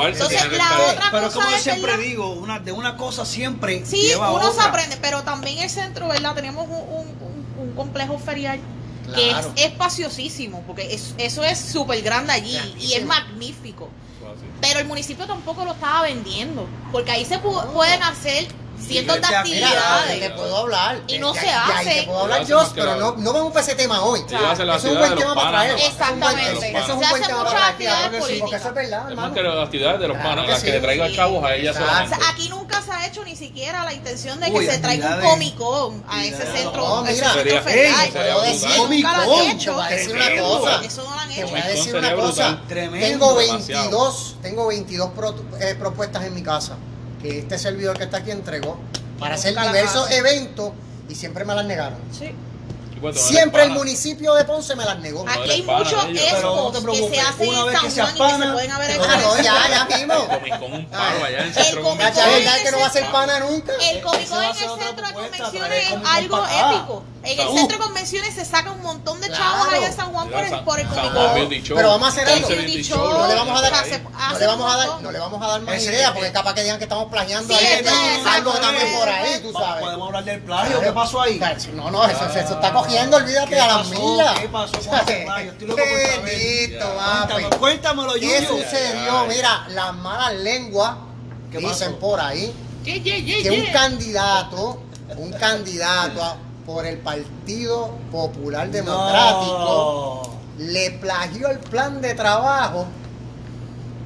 la 0.58 0.80
otra 0.92 1.08
Pero 1.12 1.24
cosa 1.28 1.40
como 1.40 1.50
yo 1.52 1.58
siempre 1.58 1.98
digo, 1.98 2.30
una, 2.34 2.60
de 2.60 2.72
una 2.72 2.96
cosa 2.98 3.26
siempre 3.26 3.84
Sí, 3.86 4.12
uno 4.16 4.54
se 4.54 4.62
aprende, 4.62 4.98
pero 5.02 5.24
también 5.24 5.58
el 5.60 5.70
centro, 5.70 6.08
¿verdad? 6.08 6.36
Tenemos 6.36 6.68
un 6.68 7.15
complejo 7.76 8.18
ferial 8.18 8.60
que 9.14 9.30
es 9.30 9.36
espaciosísimo, 9.56 10.64
porque 10.66 10.94
es- 10.94 11.14
eso 11.20 11.44
es 11.44 11.60
súper 11.60 12.02
grande 12.02 12.34
allí 12.34 12.56
y 12.80 12.94
es 12.94 13.06
magnífico. 13.06 13.90
Pero 14.62 14.80
el 14.80 14.88
municipio 14.88 15.28
tampoco 15.28 15.64
lo 15.64 15.74
estaba 15.74 16.02
vendiendo, 16.04 16.68
porque 16.92 17.12
ahí 17.12 17.24
se 17.26 17.40
pu- 17.40 17.72
pueden 17.74 18.02
hacer 18.02 18.48
cientos 18.80 19.16
de 19.16 19.22
Mira, 19.22 19.44
Mira, 19.44 19.68
actividades. 19.70 20.20
te 20.20 20.30
puedo 20.32 20.58
hablar. 20.58 21.00
Y 21.08 21.18
no 21.20 21.34
se 21.34 21.50
hace. 21.50 21.90
te 22.02 22.04
puedo 22.04 22.20
hablar 22.22 22.46
yo, 22.46 22.64
pero 22.76 22.96
no, 22.96 23.16
no 23.18 23.34
vamos 23.34 23.54
para 23.54 23.66
ese 23.66 23.76
tema 23.76 24.02
hoy. 24.04 24.24
La 24.30 24.54
Eso 24.54 24.64
es 24.76 24.84
un 24.86 24.98
buen 25.00 25.16
tema 25.16 25.36
para 25.36 25.50
traer. 25.50 25.80
Exactamente. 25.80 26.70
Eso 26.70 26.80
es 26.80 26.90
un 26.90 27.10
buen 27.10 27.24
tema 27.24 27.44
para 27.46 27.68
actividades 27.68 28.10
Claro 28.10 28.20
políticas. 28.26 28.60
eso 28.62 28.70
es 28.70 28.76
verdad, 28.76 29.00
Es 29.00 29.04
más 29.04 29.10
hermano. 29.12 29.34
que 29.34 29.42
las 29.44 29.66
actividades 29.66 30.00
de 30.00 30.08
los 30.08 30.18
Claro 30.18 30.30
panas, 30.36 30.48
las 30.50 30.64
que 30.64 30.72
le 30.72 30.80
traigan 30.80 31.10
Sí. 31.10 31.16
chavos 31.16 31.44
a 31.46 31.56
ella 31.56 31.74
aquí 32.32 32.50
nunca 32.50 32.82
se 32.82 32.92
ha 32.92 33.08
hecho 33.08 33.24
ni 33.24 33.36
siquiera 33.36 33.84
la 33.84 33.94
intención 33.94 34.40
de 34.40 34.52
que 34.52 34.72
se 34.72 34.78
traiga 34.80 35.08
un 35.08 35.14
actividades. 35.14 35.32
Comic 35.54 35.56
Con 35.56 36.04
a 36.08 36.24
ese 36.26 36.36
Actividades. 36.36 36.62
centro, 36.62 36.88
a 36.98 37.02
mira. 37.02 37.32
a 37.32 37.34
a. 42.40 42.60
Tengo 42.68 43.36
Demasiado. 43.40 43.82
22, 43.84 44.36
tengo 44.42 44.68
22 44.68 45.10
pro- 45.16 45.36
eh, 45.60 45.76
propuestas 45.78 46.24
en 46.26 46.34
mi 46.34 46.44
casa 46.44 46.76
que 47.26 47.40
este 47.40 47.58
servidor 47.58 47.98
que 47.98 48.04
está 48.04 48.18
aquí 48.18 48.32
entregó 48.32 48.78
para 49.20 49.36
hacer 49.36 49.60
diversos 49.60 50.12
eventos 50.12 50.72
y 51.10 51.16
siempre 51.16 51.44
me 51.46 51.56
las 51.56 51.66
negaron. 51.66 52.00
Sí. 52.12 52.34
Siempre 53.14 53.64
el 53.64 53.72
municipio 53.72 54.34
de 54.34 54.46
Ponce 54.46 54.76
me 54.76 54.86
las 54.86 55.00
negó. 55.00 55.26
Aquí 55.28 55.52
hay 55.52 55.64
muchos 55.64 55.92
no 55.92 56.10
expos 56.12 56.78
que 56.92 57.10
se 57.10 57.20
hacen 57.20 57.50
en 57.84 57.92
San 57.92 58.16
Juan 58.16 58.32
y 58.32 58.40
que 58.40 58.46
se 58.46 58.52
pueden 58.54 58.72
haber 58.72 58.98
No, 58.98 59.04
hecho. 59.04 59.18
no, 59.22 59.44
ya, 59.44 59.54
ya 59.70 59.98
mismo. 59.98 60.28
Con 60.60 60.74
un 60.74 60.86
palo 60.88 61.26
allá 61.26 61.40
en 61.40 61.48
el 61.48 61.54
centro 61.54 61.92
El 61.92 62.64
que 62.64 62.72
no 62.72 62.80
va 62.80 62.86
a 62.86 62.90
ser 62.90 63.12
pana 63.12 63.40
nunca. 63.40 63.74
En 63.74 63.98
el 63.98 64.78
centro 64.80 65.08
de 65.08 65.14
convenciones 65.14 65.92
es 65.92 65.98
algo 66.06 66.44
épico. 66.46 67.04
En 67.26 67.40
el 67.40 67.48
Uh. 67.48 67.58
centro 67.58 67.78
de 67.78 67.84
convenciones 67.84 68.34
se 68.36 68.46
saca 68.46 68.72
un 68.72 68.82
montón 68.82 69.20
de 69.20 69.32
chavos 69.32 69.68
allá 69.68 69.88
en 69.88 69.96
San 69.96 70.12
Juan 70.14 70.30
por 70.30 70.44
el, 70.44 70.60
por 70.64 70.80
el. 70.80 70.88
Pero 71.76 71.90
vamos 71.90 72.08
a 72.08 72.12
hacer 72.12 72.28
algo. 72.28 72.50
No 72.50 73.28
le 73.28 73.36
vamos 73.36 73.60
a 73.60 73.62
dar, 73.62 73.72
no 74.32 74.40
le 74.40 74.48
vamos 74.48 74.74
a 74.74 74.78
dar, 74.78 75.02
no 75.02 75.12
le 75.12 75.20
vamos 75.20 75.42
a 75.42 75.48
dar 75.48 75.62
más 75.62 75.76
Ese- 75.76 75.92
ideas 75.94 76.12
porque 76.12 76.32
capaz 76.32 76.54
que 76.54 76.64
digan 76.64 76.78
que 76.78 76.84
estamos 76.86 77.10
plagiando 77.12 77.54
Sí, 77.58 77.60
ahí 77.66 77.74
es 77.74 77.82
que 77.82 77.90
algo 77.90 78.52
exacto, 78.52 78.52
también 78.62 78.96
por 78.98 79.10
ahí, 79.10 79.40
tú 79.42 79.52
sabes. 79.54 79.84
Podemos 79.84 80.08
hablar 80.08 80.24
del 80.24 80.42
plagio. 80.42 80.82
¿Qué 80.82 80.92
pasó 80.92 81.22
ahí? 81.22 81.42
No, 81.74 81.92
no, 81.92 82.06
eso, 82.06 82.26
eso 82.26 82.54
está 82.54 82.74
cogiendo, 82.74 83.18
olvídate 83.18 83.50
¿Qué 83.50 83.60
a 83.60 83.68
las 83.68 83.88
pasó? 83.88 84.00
millas. 84.02 84.40
¿Qué 84.40 84.48
pasó 84.50 84.72
con 84.72 85.00
ese 85.00 85.24
plagio? 85.26 85.52
Estoy 85.52 85.68
loco 85.68 85.82
por 85.82 87.60
Cuéntamelo, 87.60 88.14
¿Qué 88.14 88.46
sucedió? 88.48 89.26
Mira, 89.28 89.66
las 89.70 89.94
malas 89.96 90.34
lenguas 90.36 90.96
¿Qué 91.52 91.58
dicen 91.60 91.94
pasó? 91.94 92.00
por 92.00 92.20
ahí 92.20 92.54
que 92.84 93.50
un 93.52 93.66
candidato, 93.72 94.82
un 95.18 95.32
candidato 95.34 96.24
a- 96.24 96.38
por 96.66 96.86
el 96.86 96.98
Partido 96.98 97.90
Popular 98.12 98.70
Democrático 98.70 100.22
No. 100.58 100.64
le 100.64 100.92
plagió 100.92 101.50
el 101.50 101.60
plan 101.60 102.02
de 102.02 102.14
trabajo 102.16 102.86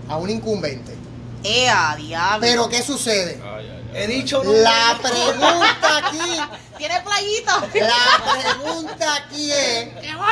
a 0.08 0.18
un 0.18 0.30
incumbente. 0.30 0.96
¡Ea, 1.44 1.96
diablo! 1.98 2.40
Pero 2.42 2.68
¿qué 2.70 2.82
sucede? 2.84 3.42
Ay, 3.44 3.70
ay, 3.70 3.72
ay. 3.94 4.04
He 4.04 4.08
dicho 4.08 4.44
no. 4.44 4.52
La 4.52 5.00
pregunta 5.02 5.98
aquí, 5.98 6.40
¿Tiene 6.78 7.02
playita? 7.02 7.62
la 7.76 8.42
pregunta 8.42 9.16
aquí 9.16 9.52
es 9.52 9.88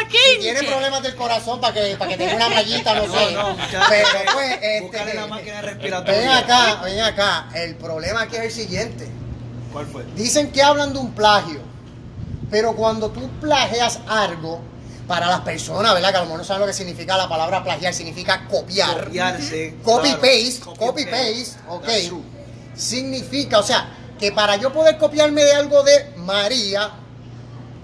¡Qué 0.10 0.18
si 0.36 0.40
tiene 0.40 0.64
problemas 0.64 1.02
del 1.04 1.16
corazón 1.16 1.60
para 1.60 1.74
que, 1.74 1.96
para 1.98 2.10
que 2.12 2.18
tenga 2.18 2.36
una 2.36 2.50
mallita, 2.50 2.94
no, 2.96 3.08
No, 3.08 3.14
sé. 3.14 3.34
no. 3.34 3.56
Pero 3.90 4.08
pues, 4.34 4.82
Búscale 4.82 5.14
la 5.14 5.22
este, 5.22 5.28
máquina 5.30 5.62
respiratoria. 5.62 6.20
ven 6.20 6.30
acá, 6.30 6.82
ven 6.84 7.00
acá. 7.02 7.50
El 7.54 7.76
problema 7.76 8.22
aquí 8.22 8.36
es 8.36 8.42
el 8.44 8.52
siguiente. 8.52 9.08
¿Cuál 9.74 9.86
fue? 9.88 10.06
Dicen 10.16 10.52
que 10.52 10.62
hablan 10.64 10.94
de 10.94 11.00
un 11.00 11.12
plagio, 11.14 11.60
pero 12.50 12.76
cuando 12.76 13.10
tú 13.12 13.30
plagias 13.40 14.00
algo, 14.08 14.62
para 15.08 15.28
las 15.28 15.42
personas, 15.42 15.94
¿verdad? 15.94 16.12
Que 16.12 16.18
a 16.18 16.20
lo 16.20 16.26
mejor 16.26 16.40
no 16.40 16.46
saben 16.46 16.62
lo 16.62 16.68
que 16.68 16.74
significa 16.74 17.18
la 17.18 17.30
palabra 17.30 17.64
plagiar, 17.64 17.94
significa 17.94 18.46
copiar. 18.48 19.06
Copiarse. 19.06 19.76
Copy 19.84 20.10
claro. 20.10 20.22
paste, 20.22 20.60
Copy 20.60 20.78
copy 20.78 21.06
paste. 21.06 21.60
ok. 21.70 21.88
Significa, 22.76 23.60
o 23.60 23.64
sea, 23.64 23.90
que 24.20 24.32
para 24.34 24.58
yo 24.58 24.72
poder 24.72 24.98
copiarme 24.98 25.44
de 25.44 25.54
algo 25.54 25.82
de 25.84 26.14
María, 26.18 26.92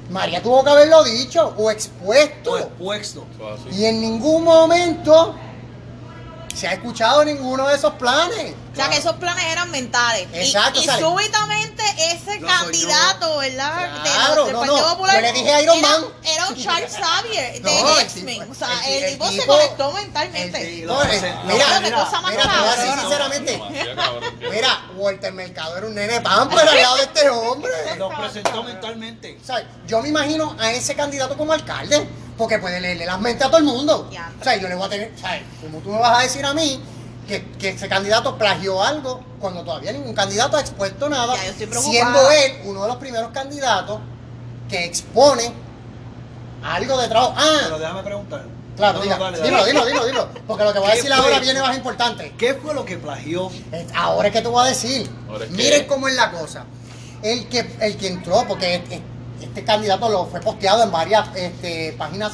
María 0.09 0.43
tuvo 0.43 0.63
que 0.63 0.69
haberlo 0.69 1.03
dicho 1.03 1.53
o 1.57 1.71
expuesto. 1.71 2.51
O 2.51 2.57
expuesto. 2.57 3.25
Así. 3.53 3.79
Y 3.79 3.85
en 3.85 4.01
ningún 4.01 4.43
momento 4.43 5.35
se 6.53 6.67
ha 6.67 6.73
escuchado 6.73 7.23
ninguno 7.23 7.67
de 7.69 7.75
esos 7.75 7.93
planes. 7.93 8.53
O 8.73 8.75
sea, 8.75 8.89
que 8.89 8.97
esos 8.97 9.15
planes 9.17 9.45
eran 9.45 9.69
mentales. 9.69 10.27
Y- 10.33 10.37
Exacto, 10.39 10.81
y, 10.81 10.85
sale. 10.85 11.01
súbitamente 11.03 11.83
ese 12.11 12.39
candidato, 12.39 13.37
¿verdad? 13.37 14.03
De- 14.03 14.09
Claro, 14.09 14.45
del 14.45 14.53
no, 14.53 14.59
Partido 14.61 14.77
no. 14.81 14.89
Popular. 14.95 15.15
Yo 15.15 15.21
le 15.21 15.33
dije 15.33 15.53
a 15.53 15.61
Iron 15.61 15.77
era, 15.77 15.87
Man. 15.89 16.03
Era 16.23 16.47
un 16.47 16.55
Charles 16.63 16.91
Xavier 16.97 17.61
de 17.61 18.01
X-Men. 18.01 18.51
O 18.51 18.55
sea, 18.55 18.67
el- 18.87 18.93
el, 18.93 19.03
el 19.03 19.11
tipo 19.13 19.31
se 19.31 19.45
conectó 19.45 19.91
mentalmente. 19.93 20.57
eh, 20.81 20.87
presentó. 21.07 21.43
mira, 21.45 21.79
mira, 21.81 22.03
cosa 22.03 22.21
más 22.21 22.31
mira, 22.31 22.43
te 22.43 22.49
voy 22.49 22.57
a 22.57 22.71
decir 22.71 22.85
cabrona. 22.85 23.01
sinceramente. 23.01 23.61
Mira, 24.51 24.85
Walter 24.95 25.33
Mercado 25.33 25.77
era 25.77 25.87
un 25.87 25.95
nene 25.95 26.21
pamper 26.21 26.67
al 26.67 26.81
lado 26.81 26.95
de 26.97 27.03
este 27.03 27.29
hombre. 27.29 27.71
Lo 27.97 28.09
presentó 28.09 28.63
mentalmente. 28.63 29.37
O 29.41 29.45
sea, 29.45 29.63
yo 29.87 30.01
me 30.01 30.09
imagino 30.09 30.55
a 30.59 30.71
ese 30.71 30.95
candidato 30.95 31.37
como 31.37 31.53
alcalde, 31.53 32.07
porque 32.37 32.57
puede 32.59 32.79
leerle 32.81 33.05
las 33.05 33.19
mentes 33.19 33.45
a 33.45 33.49
todo 33.49 33.57
el 33.59 33.63
mundo. 33.65 34.09
O 34.39 34.43
sea, 34.43 34.55
yo 34.57 34.67
le 34.67 34.75
voy 34.75 34.87
a 34.87 34.89
tener, 34.89 35.11
o 35.15 35.19
sea, 35.19 35.41
como 35.61 35.79
tú 35.79 35.89
me 35.89 35.99
vas 35.99 36.19
a 36.19 36.21
decir 36.23 36.43
a 36.45 36.53
mí 36.53 36.81
que, 37.27 37.43
que 37.59 37.69
ese 37.69 37.87
candidato 37.89 38.37
plagió 38.37 38.81
algo 38.83 39.21
cuando 39.39 39.63
todavía 39.63 39.91
ningún 39.93 40.13
candidato 40.13 40.57
ha 40.57 40.61
expuesto 40.61 41.09
nada, 41.09 41.35
Ya, 41.35 41.45
yo 41.45 41.51
estoy 41.51 41.67
preocupada. 41.67 41.91
siendo 41.93 42.31
él 42.31 42.51
uno 42.65 42.81
de 42.83 42.87
los 42.87 42.97
primeros 42.97 43.31
candidatos 43.31 43.99
que 44.69 44.85
expone 44.85 45.51
algo 46.63 46.97
de 46.97 47.07
trabajo. 47.07 47.33
Pero 47.35 47.75
Ah, 47.75 47.79
déjame 47.79 48.03
preguntar. 48.03 48.43
claro, 48.77 48.93
No, 48.93 48.99
no, 48.99 49.03
diga, 49.03 49.17
dale, 49.17 49.37
dale. 49.39 49.49
dilo, 49.49 49.65
dilo, 49.65 49.85
dilo, 49.85 50.05
dilo, 50.05 50.29
porque 50.47 50.63
lo 50.63 50.73
que 50.73 50.79
voy 50.79 50.87
a 50.87 50.91
¿Qué 50.91 50.97
decir 50.97 51.13
ahora 51.13 51.39
viene 51.39 51.61
más 51.61 51.75
importante. 51.75 52.33
¿Qué 52.37 52.53
fue 52.55 52.73
lo 52.73 52.85
que 52.85 52.97
plagió? 52.97 53.51
Ahora 53.95 54.27
es 54.29 54.33
que 54.33 54.41
te 54.41 54.47
voy 54.47 54.65
a 54.65 54.69
decir. 54.69 55.09
Miren 55.51 55.85
cómo 55.87 56.07
es 56.07 56.15
la 56.15 56.31
cosa. 56.31 56.65
El 57.21 57.47
que, 57.47 57.69
el 57.79 57.97
que 57.97 58.07
entró, 58.07 58.43
porque 58.47 58.75
este, 58.75 59.01
este 59.41 59.63
candidato 59.63 60.09
lo 60.09 60.25
fue 60.25 60.39
posteado 60.41 60.83
en 60.83 60.91
varias 60.91 61.29
este, 61.35 61.93
páginas 61.97 62.33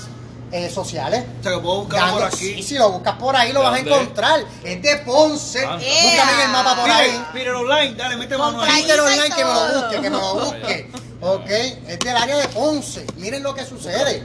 eh, 0.51 0.69
sociales. 0.69 1.23
O 1.39 1.43
sea, 1.43 1.53
que 1.53 1.59
puedo 1.59 1.81
buscarlo 1.81 2.13
por 2.13 2.23
aquí. 2.23 2.37
sí, 2.37 2.63
si 2.63 2.75
lo 2.75 2.91
buscas 2.91 3.15
por 3.15 3.35
ahí 3.35 3.51
lo 3.53 3.59
¿De 3.59 3.65
vas 3.65 3.75
a 3.75 3.79
encontrar. 3.79 4.39
Es 4.63 4.81
de 4.81 4.97
Ponce. 4.97 5.65
Ah, 5.65 5.75
Búscame 5.75 6.33
en 6.33 6.39
el 6.41 6.49
mapa 6.51 6.75
por 6.75 6.89
ahí. 6.89 7.09
Miren, 7.11 7.33
miren 7.33 7.55
online, 7.55 7.95
dale, 7.95 8.17
mete 8.17 8.37
mano 8.37 8.61
ahí. 8.61 8.71
Ahí 8.71 8.91
online 8.91 9.35
que 9.35 9.45
me 9.45 9.53
lo 9.53 9.81
busque, 9.81 10.01
que 10.01 10.09
me 10.09 10.17
lo 10.17 10.33
busque. 10.35 10.91
Ok, 11.21 11.49
es 11.49 11.99
del 11.99 12.15
área 12.15 12.37
de 12.37 12.47
Ponce. 12.47 13.05
Miren 13.17 13.43
lo 13.43 13.53
que 13.53 13.65
sucede. 13.65 14.23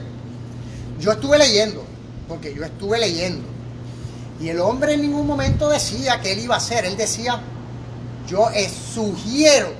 Yo 0.99 1.11
estuve 1.11 1.37
leyendo, 1.37 1.83
porque 2.27 2.53
yo 2.53 2.63
estuve 2.63 2.99
leyendo. 2.99 3.45
Y 4.39 4.49
el 4.49 4.59
hombre 4.59 4.93
en 4.93 5.01
ningún 5.01 5.27
momento 5.27 5.69
decía 5.69 6.19
que 6.21 6.33
él 6.33 6.39
iba 6.39 6.55
a 6.55 6.57
hacer. 6.57 6.85
Él 6.85 6.97
decía, 6.97 7.39
yo 8.27 8.49
eh, 8.51 8.69
sugiero 8.93 9.73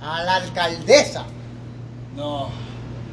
a 0.00 0.22
la 0.22 0.36
alcaldesa. 0.36 1.24
No. 2.14 2.48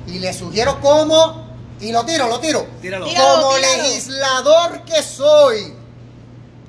Y 0.08 0.20
le 0.20 0.34
sugiero 0.34 0.80
cómo, 0.82 1.41
y 1.82 1.92
lo 1.92 2.06
tiro, 2.06 2.28
lo 2.28 2.40
tiro. 2.40 2.66
Tíralo. 2.82 3.08
Tíralo, 3.08 3.42
como 3.42 3.56
tíralo. 3.56 3.84
legislador 3.84 4.86
que 4.86 5.02
soy, 5.02 5.74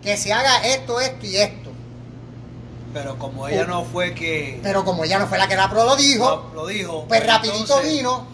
que 0.02 0.16
se 0.16 0.32
haga 0.32 0.66
esto, 0.66 1.00
esto 1.00 1.26
y 1.26 1.36
esto. 1.36 1.70
Pero 2.94 3.18
como 3.18 3.48
ella 3.48 3.64
no 3.64 3.84
fue 3.84 4.14
que 4.14 4.60
Pero 4.62 4.84
como 4.84 5.04
ella 5.04 5.18
no 5.18 5.26
fue 5.26 5.38
la 5.38 5.48
que 5.48 5.56
la 5.56 5.70
pro 5.70 5.84
lo 5.84 5.96
dijo, 5.96 6.50
lo, 6.54 6.62
lo 6.62 6.66
dijo, 6.66 7.06
Pues 7.08 7.26
rapidito 7.26 7.60
entonces, 7.60 7.92
vino, 7.92 8.26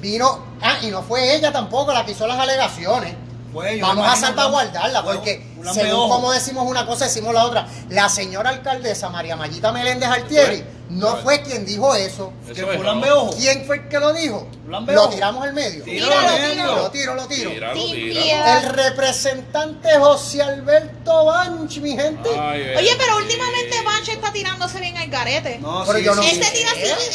vino, 0.00 0.38
ah, 0.60 0.78
y 0.82 0.88
no 0.88 1.02
fue 1.02 1.34
ella 1.34 1.52
tampoco 1.52 1.92
la 1.92 2.04
que 2.04 2.12
hizo 2.12 2.26
las 2.26 2.38
alegaciones. 2.38 3.14
yo 3.52 3.60
Vamos 3.80 4.06
a 4.08 4.16
salvaguardarla, 4.16 5.02
fue 5.02 5.14
porque 5.14 5.56
según 5.72 6.08
como 6.08 6.30
decimos 6.32 6.66
una 6.68 6.86
cosa, 6.86 7.06
decimos 7.06 7.34
la 7.34 7.44
otra. 7.44 7.66
La 7.88 8.08
señora 8.08 8.50
alcaldesa 8.50 9.08
María 9.08 9.36
Mayita 9.36 9.72
Meléndez 9.72 10.08
Altieri 10.08 10.64
no 10.88 11.12
Fue. 11.16 11.22
fue 11.22 11.42
quien 11.42 11.64
dijo 11.66 11.94
eso. 11.94 12.32
¿Quién 13.36 13.64
fue 13.66 13.76
el 13.76 13.88
que 13.88 13.98
lo 13.98 14.12
dijo? 14.12 14.48
Lo 14.66 15.08
tiramos 15.08 15.42
al 15.44 15.52
medio. 15.52 15.82
Tíralo, 15.84 16.12
Tíralo, 16.12 16.32
medio. 16.38 16.52
tíralo. 16.52 16.76
Lo 16.76 16.90
tiro, 16.90 17.14
lo 17.14 17.26
tiro. 17.26 17.50
Tíralo. 17.50 17.80
El 18.58 18.68
representante 18.70 19.88
José 19.98 20.42
Alberto 20.42 21.24
Banch, 21.24 21.78
mi 21.78 21.92
gente. 21.96 22.30
Ay, 22.38 22.74
Oye, 22.76 22.94
pero 22.98 23.16
últimamente 23.16 23.82
Bancho 23.84 24.12
está 24.12 24.32
tirándose 24.32 24.80
bien 24.80 24.96
al 24.96 25.08
garete. 25.08 25.58
No, 25.58 25.84
Pero 25.86 25.98
sí, 25.98 26.04
yo 26.04 26.14
no 26.14 26.22
ese, 26.22 26.42
sí. 26.44 26.50
tira, 26.52 26.70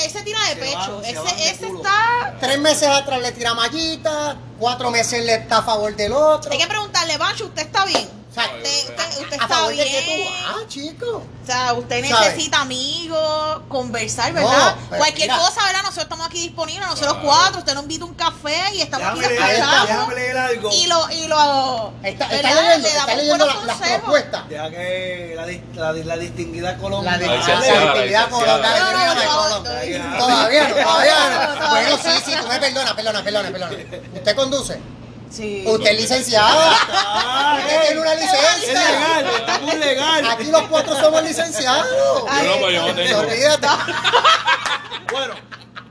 ese 0.05 0.21
tira 0.23 0.39
de 0.41 0.49
Se 0.49 0.55
pecho. 0.55 1.01
ese 1.03 1.49
ese 1.51 1.67
está. 1.67 2.37
Tres 2.39 2.59
meses 2.59 2.87
atrás 2.87 3.21
le 3.21 3.31
tira 3.31 3.53
mallita, 3.53 4.37
cuatro 4.59 4.91
meses 4.91 5.23
le 5.25 5.35
está 5.35 5.57
a 5.59 5.63
favor 5.63 5.95
del 5.95 6.13
otro. 6.13 6.51
Hay 6.51 6.57
que 6.57 6.67
preguntarle, 6.67 7.17
Bancho, 7.17 7.45
¿usted 7.45 7.63
está 7.63 7.85
bien? 7.85 8.07
O 8.31 8.33
sea, 8.33 8.45
Usted, 8.45 8.63
usted- 8.63 9.21
usted 9.23 9.37
¿A 9.41 9.43
está 9.43 9.67
bien. 9.67 9.87
qué 9.89 10.25
tú 10.25 10.55
vas, 10.55 10.67
chico? 10.69 11.05
O 11.43 11.45
sea, 11.45 11.73
usted 11.73 12.01
necesita 12.01 12.61
amigos, 12.61 13.61
conversar, 13.67 14.31
No, 14.33 14.39
¿verdad? 14.47 14.75
Cualquier 14.87 15.29
mira. 15.29 15.37
cosa, 15.37 15.65
¿verdad? 15.65 15.81
Nosotros 15.81 16.03
estamos 16.05 16.27
aquí 16.27 16.39
disponibles, 16.39 16.87
nosotros 16.87 17.15
Claro. 17.15 17.27
cuatro. 17.27 17.59
Usted 17.59 17.73
nos 17.73 17.83
invita 17.83 18.05
un 18.05 18.13
café 18.13 18.73
y 18.73 18.81
estamos 18.83 19.19
Déjame 19.19 19.25
aquí 19.37 19.43
leer, 19.43 20.13
leer 20.15 20.37
algo. 20.37 20.69
Y 20.71 20.87
lo, 20.87 21.11
y 21.11 21.27
lo. 21.27 21.93
Está, 22.03 22.25
está 22.27 22.41
leyendo, 22.53 22.77
Le 22.77 22.87
está 22.87 22.99
damos 23.05 23.15
leyendo 23.17 23.45
la- 23.45 23.65
las 23.65 23.77
propuestas. 23.99 24.47
Deja 24.49 24.69
que 24.69 25.33
la, 25.75 25.91
la, 25.91 25.93
la 26.05 26.17
distinguida 26.17 26.71
La 26.71 26.77
Colombia. 26.77 27.17
de 27.17 27.27
La 27.27 27.35
no. 27.35 27.41
no. 27.43 27.45
Todavía 27.81 28.27
no, 28.29 30.17
todavía 30.17 30.69
No, 30.69 31.53
no. 31.53 31.59
no, 31.59 31.69
Bueno, 31.69 31.89
no. 31.89 31.97
sí, 31.97 32.09
sí, 32.25 32.31
tú 32.41 32.47
me 32.47 32.59
perdonas, 32.59 32.93
perdona, 32.93 33.23
perdona, 33.23 33.49
perdona. 33.51 33.77
¿Usted 34.15 34.35
conduce? 34.37 34.79
Sí. 35.31 35.63
Usted 35.65 35.91
es 35.91 36.01
licenciada. 36.01 36.77
Ah, 36.91 37.57
Usted 37.59 37.81
tiene 37.87 38.01
una 38.01 38.13
Es 38.13 38.19
licencia. 38.21 38.73
legal, 38.91 39.25
estamos 39.39 39.75
legal. 39.75 40.25
Aquí 40.31 40.43
los 40.51 40.61
cuatro 40.63 40.99
somos 40.99 41.23
licenciados. 41.23 41.87
Ay, 42.29 42.45
Yo 42.45 42.53
no, 42.55 42.61
pues 42.61 42.73
yo 42.75 42.87
no 42.87 42.93
tengo. 42.95 43.19
Olvídate. 43.19 43.67
Bueno, 45.11 45.33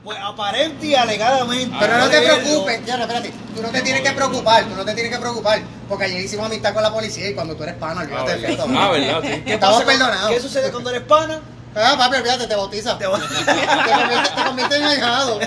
pues 0.03 0.17
aparente 0.21 0.85
y 0.85 0.95
alegadamente. 0.95 1.75
Pero 1.79 1.97
no 1.97 2.09
te 2.09 2.21
preocupes, 2.21 2.85
ya, 2.85 2.95
espérate, 2.95 3.33
tú 3.55 3.61
no 3.61 3.69
te 3.69 3.81
tienes 3.81 4.01
que 4.01 4.11
preocupar, 4.11 4.63
tú 4.65 4.75
no 4.75 4.83
te 4.85 4.93
tienes 4.93 5.11
que 5.11 5.19
preocupar, 5.19 5.61
porque 5.87 6.05
ayer 6.05 6.21
hicimos 6.21 6.45
amistad 6.47 6.73
con 6.73 6.81
la 6.83 6.91
policía 6.91 7.29
y 7.29 7.33
cuando 7.35 7.55
tú 7.55 7.63
eres 7.63 7.75
pana, 7.75 8.01
Ah, 8.01 8.03
olvídate 8.03 8.31
de 8.35 8.41
verdad, 8.47 8.65
eso. 8.65 8.75
Ah, 8.79 8.89
verdad, 8.91 9.19
sí. 9.21 9.41
¿Qué 9.45 9.53
Estamos 9.53 9.83
perdonados. 9.83 10.31
¿Qué 10.31 10.39
sucede 10.39 10.71
cuando 10.71 10.89
eres 10.89 11.03
pana? 11.03 11.39
Ah, 11.75 11.95
papi, 11.97 12.17
olvídate, 12.17 12.47
te 12.47 12.55
bautiza. 12.55 12.97
Te 12.97 13.05
Te 13.05 13.07
va- 13.07 13.19
conviertes 13.19 14.35
te 14.35 14.43
conviertes 14.43 14.77
en 14.79 14.83
ahijado. 14.85 15.39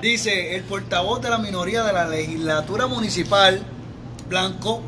Dice 0.00 0.56
el 0.56 0.62
portavoz 0.64 1.20
de 1.20 1.30
la 1.30 1.38
minoría 1.38 1.82
de 1.84 1.92
la 1.92 2.06
legislatura 2.08 2.86
municipal, 2.86 3.62
Blanco, 4.28 4.82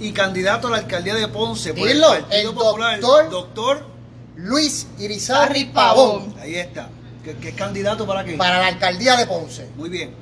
y 0.00 0.12
candidato 0.12 0.68
a 0.68 0.70
la 0.72 0.76
alcaldía 0.78 1.14
de 1.14 1.28
Ponce 1.28 1.74
por 1.74 1.86
Dilo, 1.86 2.14
el 2.14 2.22
Partido 2.22 2.50
el 2.50 2.56
Popular, 2.56 3.00
doctor- 3.00 3.30
doctor, 3.30 3.86
Luis 4.36 4.86
Irizarry 4.98 5.60
Harry 5.62 5.64
Pavón, 5.66 6.34
ahí 6.40 6.54
está, 6.54 6.88
que 7.24 7.48
es 7.48 7.54
candidato 7.54 8.06
para 8.06 8.24
qué? 8.24 8.34
para 8.36 8.60
la 8.60 8.68
alcaldía 8.68 9.16
de 9.16 9.26
Ponce. 9.26 9.68
Muy 9.76 9.88
bien. 9.88 10.14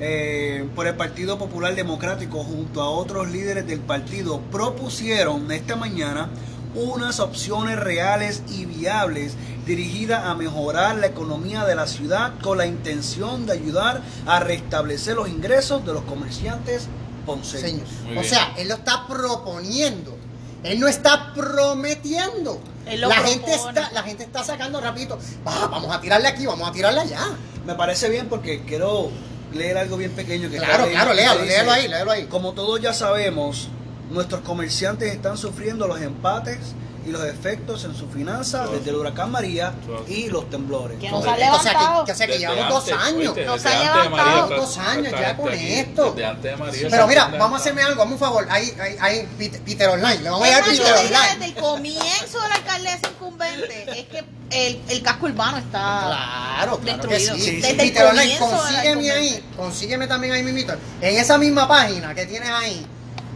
Eh, 0.00 0.68
por 0.74 0.88
el 0.88 0.96
Partido 0.96 1.38
Popular 1.38 1.74
Democrático, 1.76 2.42
junto 2.42 2.82
a 2.82 2.90
otros 2.90 3.30
líderes 3.30 3.64
del 3.66 3.78
partido, 3.80 4.40
propusieron 4.50 5.50
esta 5.52 5.76
mañana 5.76 6.28
unas 6.74 7.20
opciones 7.20 7.78
reales 7.78 8.42
y 8.48 8.64
viables 8.66 9.34
dirigidas 9.66 10.24
a 10.26 10.34
mejorar 10.34 10.96
la 10.96 11.06
economía 11.06 11.64
de 11.64 11.74
la 11.74 11.86
ciudad 11.86 12.32
con 12.42 12.58
la 12.58 12.66
intención 12.66 13.46
de 13.46 13.52
ayudar 13.54 14.02
a 14.26 14.40
restablecer 14.40 15.16
los 15.16 15.28
ingresos 15.28 15.84
de 15.86 15.92
los 15.94 16.02
comerciantes 16.02 16.88
ponceños. 17.24 17.88
O 18.18 18.22
sea, 18.22 18.52
él 18.58 18.68
lo 18.68 18.74
está 18.74 19.06
proponiendo. 19.06 20.16
Él 20.62 20.80
no 20.80 20.88
está 20.88 21.32
prometiendo. 21.34 22.60
Él 22.86 23.00
lo 23.00 23.08
La 23.08 23.16
gente, 23.16 23.54
está, 23.54 23.90
la 23.92 24.02
gente 24.02 24.24
está 24.24 24.44
sacando 24.44 24.80
rapidito. 24.80 25.18
"Va, 25.46 25.66
vamos 25.68 25.94
a 25.94 26.00
tirarle 26.00 26.28
aquí, 26.28 26.46
vamos 26.46 26.68
a 26.68 26.72
tirarle 26.72 27.00
allá. 27.00 27.20
Me 27.66 27.74
parece 27.74 28.08
bien 28.10 28.28
porque 28.28 28.62
quiero 28.64 29.10
leer 29.54 29.78
algo 29.78 29.96
bien 29.96 30.12
pequeño 30.12 30.50
que 30.50 30.56
está 30.56 30.68
Claro, 30.68 30.88
claro, 30.90 31.14
léalo, 31.14 31.42
léalo 31.44 31.72
ahí, 31.72 31.88
léalo 31.88 32.10
ahí. 32.10 32.24
Como 32.26 32.52
todos 32.52 32.80
ya 32.80 32.92
sabemos, 32.92 33.68
nuestros 34.14 34.40
comerciantes 34.42 35.12
están 35.12 35.36
sufriendo 35.36 35.86
los 35.86 36.00
empates 36.00 36.58
y 37.06 37.10
los 37.10 37.22
efectos 37.26 37.84
en 37.84 37.94
su 37.94 38.08
finanza 38.08 38.66
desde 38.66 38.88
el 38.88 38.96
huracán 38.96 39.30
María 39.30 39.74
y 40.08 40.30
los 40.30 40.48
temblores. 40.48 40.98
Que 40.98 41.10
no 41.10 41.20
se 41.20 41.26
Correcto, 41.28 41.52
ha 41.52 41.56
o 41.56 41.62
sea, 41.62 41.72
que, 41.72 41.78
levantado. 41.78 42.04
que- 42.06 42.12
o 42.12 42.14
sea, 42.14 42.26
que 42.26 42.32
Desde 42.32 42.46
llevamos 42.46 42.86
dos 42.86 42.98
años. 42.98 43.16
oíste, 43.28 43.44
Nos 43.44 43.66
ha 43.66 43.70
levantado 43.78 44.10
María 44.10 44.56
dos 44.56 44.78
años 44.78 45.12
ya 45.20 45.36
con 45.36 45.52
aquí, 45.52 45.72
esto. 45.74 46.10
Desde 46.12 46.24
antes 46.24 46.42
de 46.44 46.56
María. 46.56 46.88
Pero 46.90 47.06
mira, 47.06 47.26
vamos 47.38 47.52
a 47.52 47.56
hacerme 47.60 47.82
algo, 47.82 48.00
hazme 48.02 48.14
un 48.14 48.18
favor. 48.18 48.46
Ahí, 48.48 48.72
ahí, 48.80 48.96
ahí, 49.00 49.50
Peter, 49.66 49.88
Online. 49.90 50.22
Le 50.22 50.30
vamos 50.30 50.48
a 50.48 50.50
dar 50.50 50.64
Peter 50.64 50.92
Online. 50.94 51.18
desde 51.34 51.44
el 51.44 51.54
comienzo 51.56 52.40
de 52.40 52.48
la 52.48 52.54
alcaldesa 52.54 53.08
incumbente 53.10 53.84
es 54.00 54.06
que 54.06 54.24
el, 54.50 54.80
el 54.88 55.02
casco 55.02 55.26
urbano 55.26 55.58
está 55.58 56.04
Claro, 56.06 56.78
claro 56.78 57.02
que 57.02 57.14
destruido. 57.16 57.34
sí. 57.34 57.40
Sí, 57.42 57.50
sí. 57.50 57.56
Desde 57.56 57.70
el 57.70 57.76
Peter 57.76 58.06
Online, 58.06 58.38
consígueme 58.38 59.10
ahí, 59.10 59.44
consígueme 59.58 60.06
también 60.06 60.32
ahí 60.32 60.42
mismito. 60.42 60.72
En 61.02 61.16
esa 61.18 61.36
misma 61.36 61.68
página 61.68 62.14
que 62.14 62.24
tienes 62.24 62.48
ahí, 62.48 62.86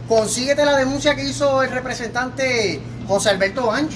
consíguete 0.09 0.65
la 0.65 0.75
denuncia 0.75 1.15
que 1.15 1.23
hizo 1.23 1.63
el 1.63 1.69
representante 1.71 2.81
José 3.07 3.29
Alberto 3.29 3.67
Banch 3.67 3.93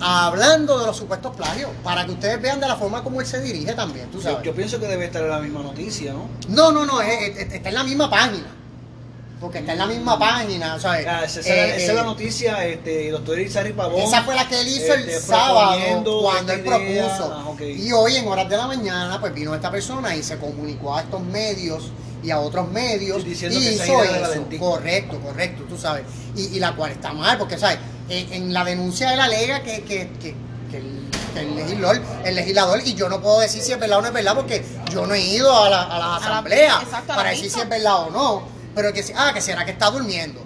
hablando 0.00 0.78
de 0.78 0.86
los 0.86 0.96
supuestos 0.96 1.34
plagios, 1.34 1.70
para 1.82 2.04
que 2.04 2.12
ustedes 2.12 2.40
vean 2.40 2.60
de 2.60 2.68
la 2.68 2.76
forma 2.76 3.02
como 3.02 3.20
él 3.20 3.26
se 3.26 3.40
dirige 3.40 3.72
también, 3.72 4.10
tú 4.10 4.18
Yo, 4.18 4.24
sabes. 4.24 4.42
yo 4.44 4.54
pienso 4.54 4.78
que 4.78 4.86
debe 4.86 5.06
estar 5.06 5.22
en 5.22 5.30
la 5.30 5.38
misma 5.38 5.62
noticia, 5.62 6.12
¿no? 6.12 6.28
No, 6.48 6.70
no, 6.70 6.84
no, 6.84 7.00
es- 7.00 7.36
es- 7.38 7.52
está 7.54 7.68
en 7.70 7.74
la 7.74 7.84
misma 7.84 8.10
página. 8.10 8.46
Porque 9.40 9.58
está 9.58 9.72
en 9.72 9.78
la 9.78 9.86
misma 9.86 10.18
página, 10.18 10.78
¿sabes? 10.80 11.06
Ah, 11.06 11.22
esa, 11.24 11.40
esa- 11.40 11.54
Eh, 11.54 11.84
es 11.86 11.94
la 11.94 12.00
eh, 12.00 12.04
noticia, 12.04 12.64
este, 12.66 13.10
doctor 13.10 13.38
Izarri 13.38 13.72
Pavón. 13.74 14.00
Esa 14.00 14.22
fue 14.22 14.34
la 14.34 14.48
que 14.48 14.60
él 14.60 14.68
hizo 14.68 14.94
el 14.94 15.00
este, 15.08 15.20
sábado 15.20 15.78
cuando 16.22 16.52
él 16.54 16.60
propuso. 16.62 17.34
Ah. 17.34 17.62
Y 17.62 17.92
hoy 17.92 18.16
en 18.16 18.28
horas 18.28 18.48
de 18.48 18.56
la 18.56 18.66
mañana 18.66 19.20
pues 19.20 19.34
vino 19.34 19.54
esta 19.54 19.70
persona 19.70 20.14
y 20.16 20.22
se 20.22 20.38
comunicó 20.38 20.96
a 20.96 21.02
estos 21.02 21.20
medios 21.22 21.90
y 22.26 22.30
a 22.32 22.40
otros 22.40 22.68
medios 22.70 23.24
diciendo 23.24 23.56
y 23.58 23.62
que 23.62 23.74
esa 23.74 23.84
hizo 23.86 24.02
eso. 24.02 24.44
Correcto, 24.58 25.20
correcto, 25.20 25.62
tú 25.68 25.78
sabes. 25.78 26.02
Y, 26.34 26.56
y 26.56 26.58
la 26.58 26.74
cual 26.74 26.90
está 26.92 27.12
mal 27.12 27.38
porque, 27.38 27.56
¿sabes? 27.56 27.78
En, 28.08 28.32
en 28.32 28.52
la 28.52 28.64
denuncia 28.64 29.14
él 29.14 29.20
alega 29.20 29.62
que, 29.62 29.82
que, 29.84 30.10
que, 30.20 30.34
que 30.70 30.76
el, 30.78 31.08
que 31.32 31.40
el 31.40 31.54
legislador, 31.56 32.02
el 32.24 32.34
legislador, 32.34 32.80
y 32.84 32.94
yo 32.94 33.08
no 33.08 33.20
puedo 33.22 33.40
decir 33.40 33.62
si 33.62 33.72
es 33.72 33.78
verdad 33.78 33.98
o 33.98 34.02
no 34.02 34.08
es 34.08 34.12
verdad 34.14 34.34
porque 34.34 34.64
yo 34.90 35.06
no 35.06 35.14
he 35.14 35.20
ido 35.20 35.56
a 35.64 35.70
la, 35.70 35.82
a 35.84 35.88
la 35.88 35.98
la- 36.08 36.16
asamblea 36.16 36.80
exacto, 36.82 37.12
a 37.12 37.16
la 37.16 37.22
para 37.22 37.30
decir 37.30 37.50
si 37.50 37.60
es 37.60 37.68
verdad 37.68 38.02
o 38.02 38.10
no. 38.10 38.42
Pero 38.74 38.92
que, 38.92 39.02
si- 39.02 39.12
ah, 39.16 39.30
que 39.32 39.40
será 39.40 39.64
que 39.64 39.70
está 39.70 39.88
durmiendo. 39.90 40.40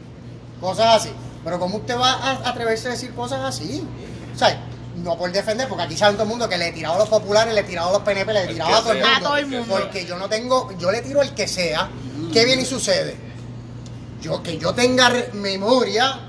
Cosas 0.60 0.96
así. 1.02 1.10
Pero 1.42 1.58
¿cómo 1.58 1.78
usted 1.78 1.96
va 1.98 2.10
a 2.12 2.48
atreverse 2.50 2.88
a 2.88 2.90
decir 2.92 3.14
cosas 3.14 3.40
así? 3.40 3.82
O 4.34 4.38
sea, 4.38 4.62
no 5.02 5.16
por 5.16 5.30
defender, 5.32 5.68
porque 5.68 5.84
aquí 5.84 5.96
saben 5.96 6.14
todo 6.16 6.24
el 6.24 6.28
mundo 6.30 6.48
que 6.48 6.58
le 6.58 6.68
he 6.68 6.72
tirado 6.72 6.96
a 6.96 6.98
los 6.98 7.08
populares, 7.08 7.54
le 7.54 7.60
he 7.60 7.64
tirado 7.64 7.88
a 7.90 7.92
los 7.92 8.02
PNP, 8.02 8.32
le 8.32 8.44
he 8.44 8.46
tirado 8.48 8.74
a 8.74 8.80
todo 8.80 8.92
el 8.92 8.98
sea, 8.98 9.06
mundo. 9.12 9.26
A 9.26 9.28
todo 9.28 9.36
el 9.38 9.46
mundo. 9.46 9.66
Porque 9.80 10.04
yo 10.06 10.16
no 10.18 10.28
tengo, 10.28 10.72
yo 10.78 10.90
le 10.90 11.00
tiro 11.02 11.22
el 11.22 11.32
que 11.34 11.46
sea. 11.48 11.88
¿Qué 12.32 12.44
viene 12.44 12.62
y 12.62 12.66
sucede? 12.66 13.16
Yo, 14.20 14.42
que 14.42 14.58
yo 14.58 14.74
tenga 14.74 15.10
memoria, 15.32 16.20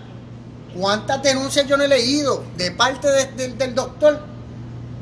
¿cuántas 0.75 1.21
denuncias 1.21 1.67
yo 1.67 1.75
no 1.77 1.83
he 1.83 1.87
leído 1.87 2.43
de 2.55 2.71
parte 2.71 3.07
de- 3.09 3.25
de- 3.33 3.53
del 3.53 3.75
doctor 3.75 4.25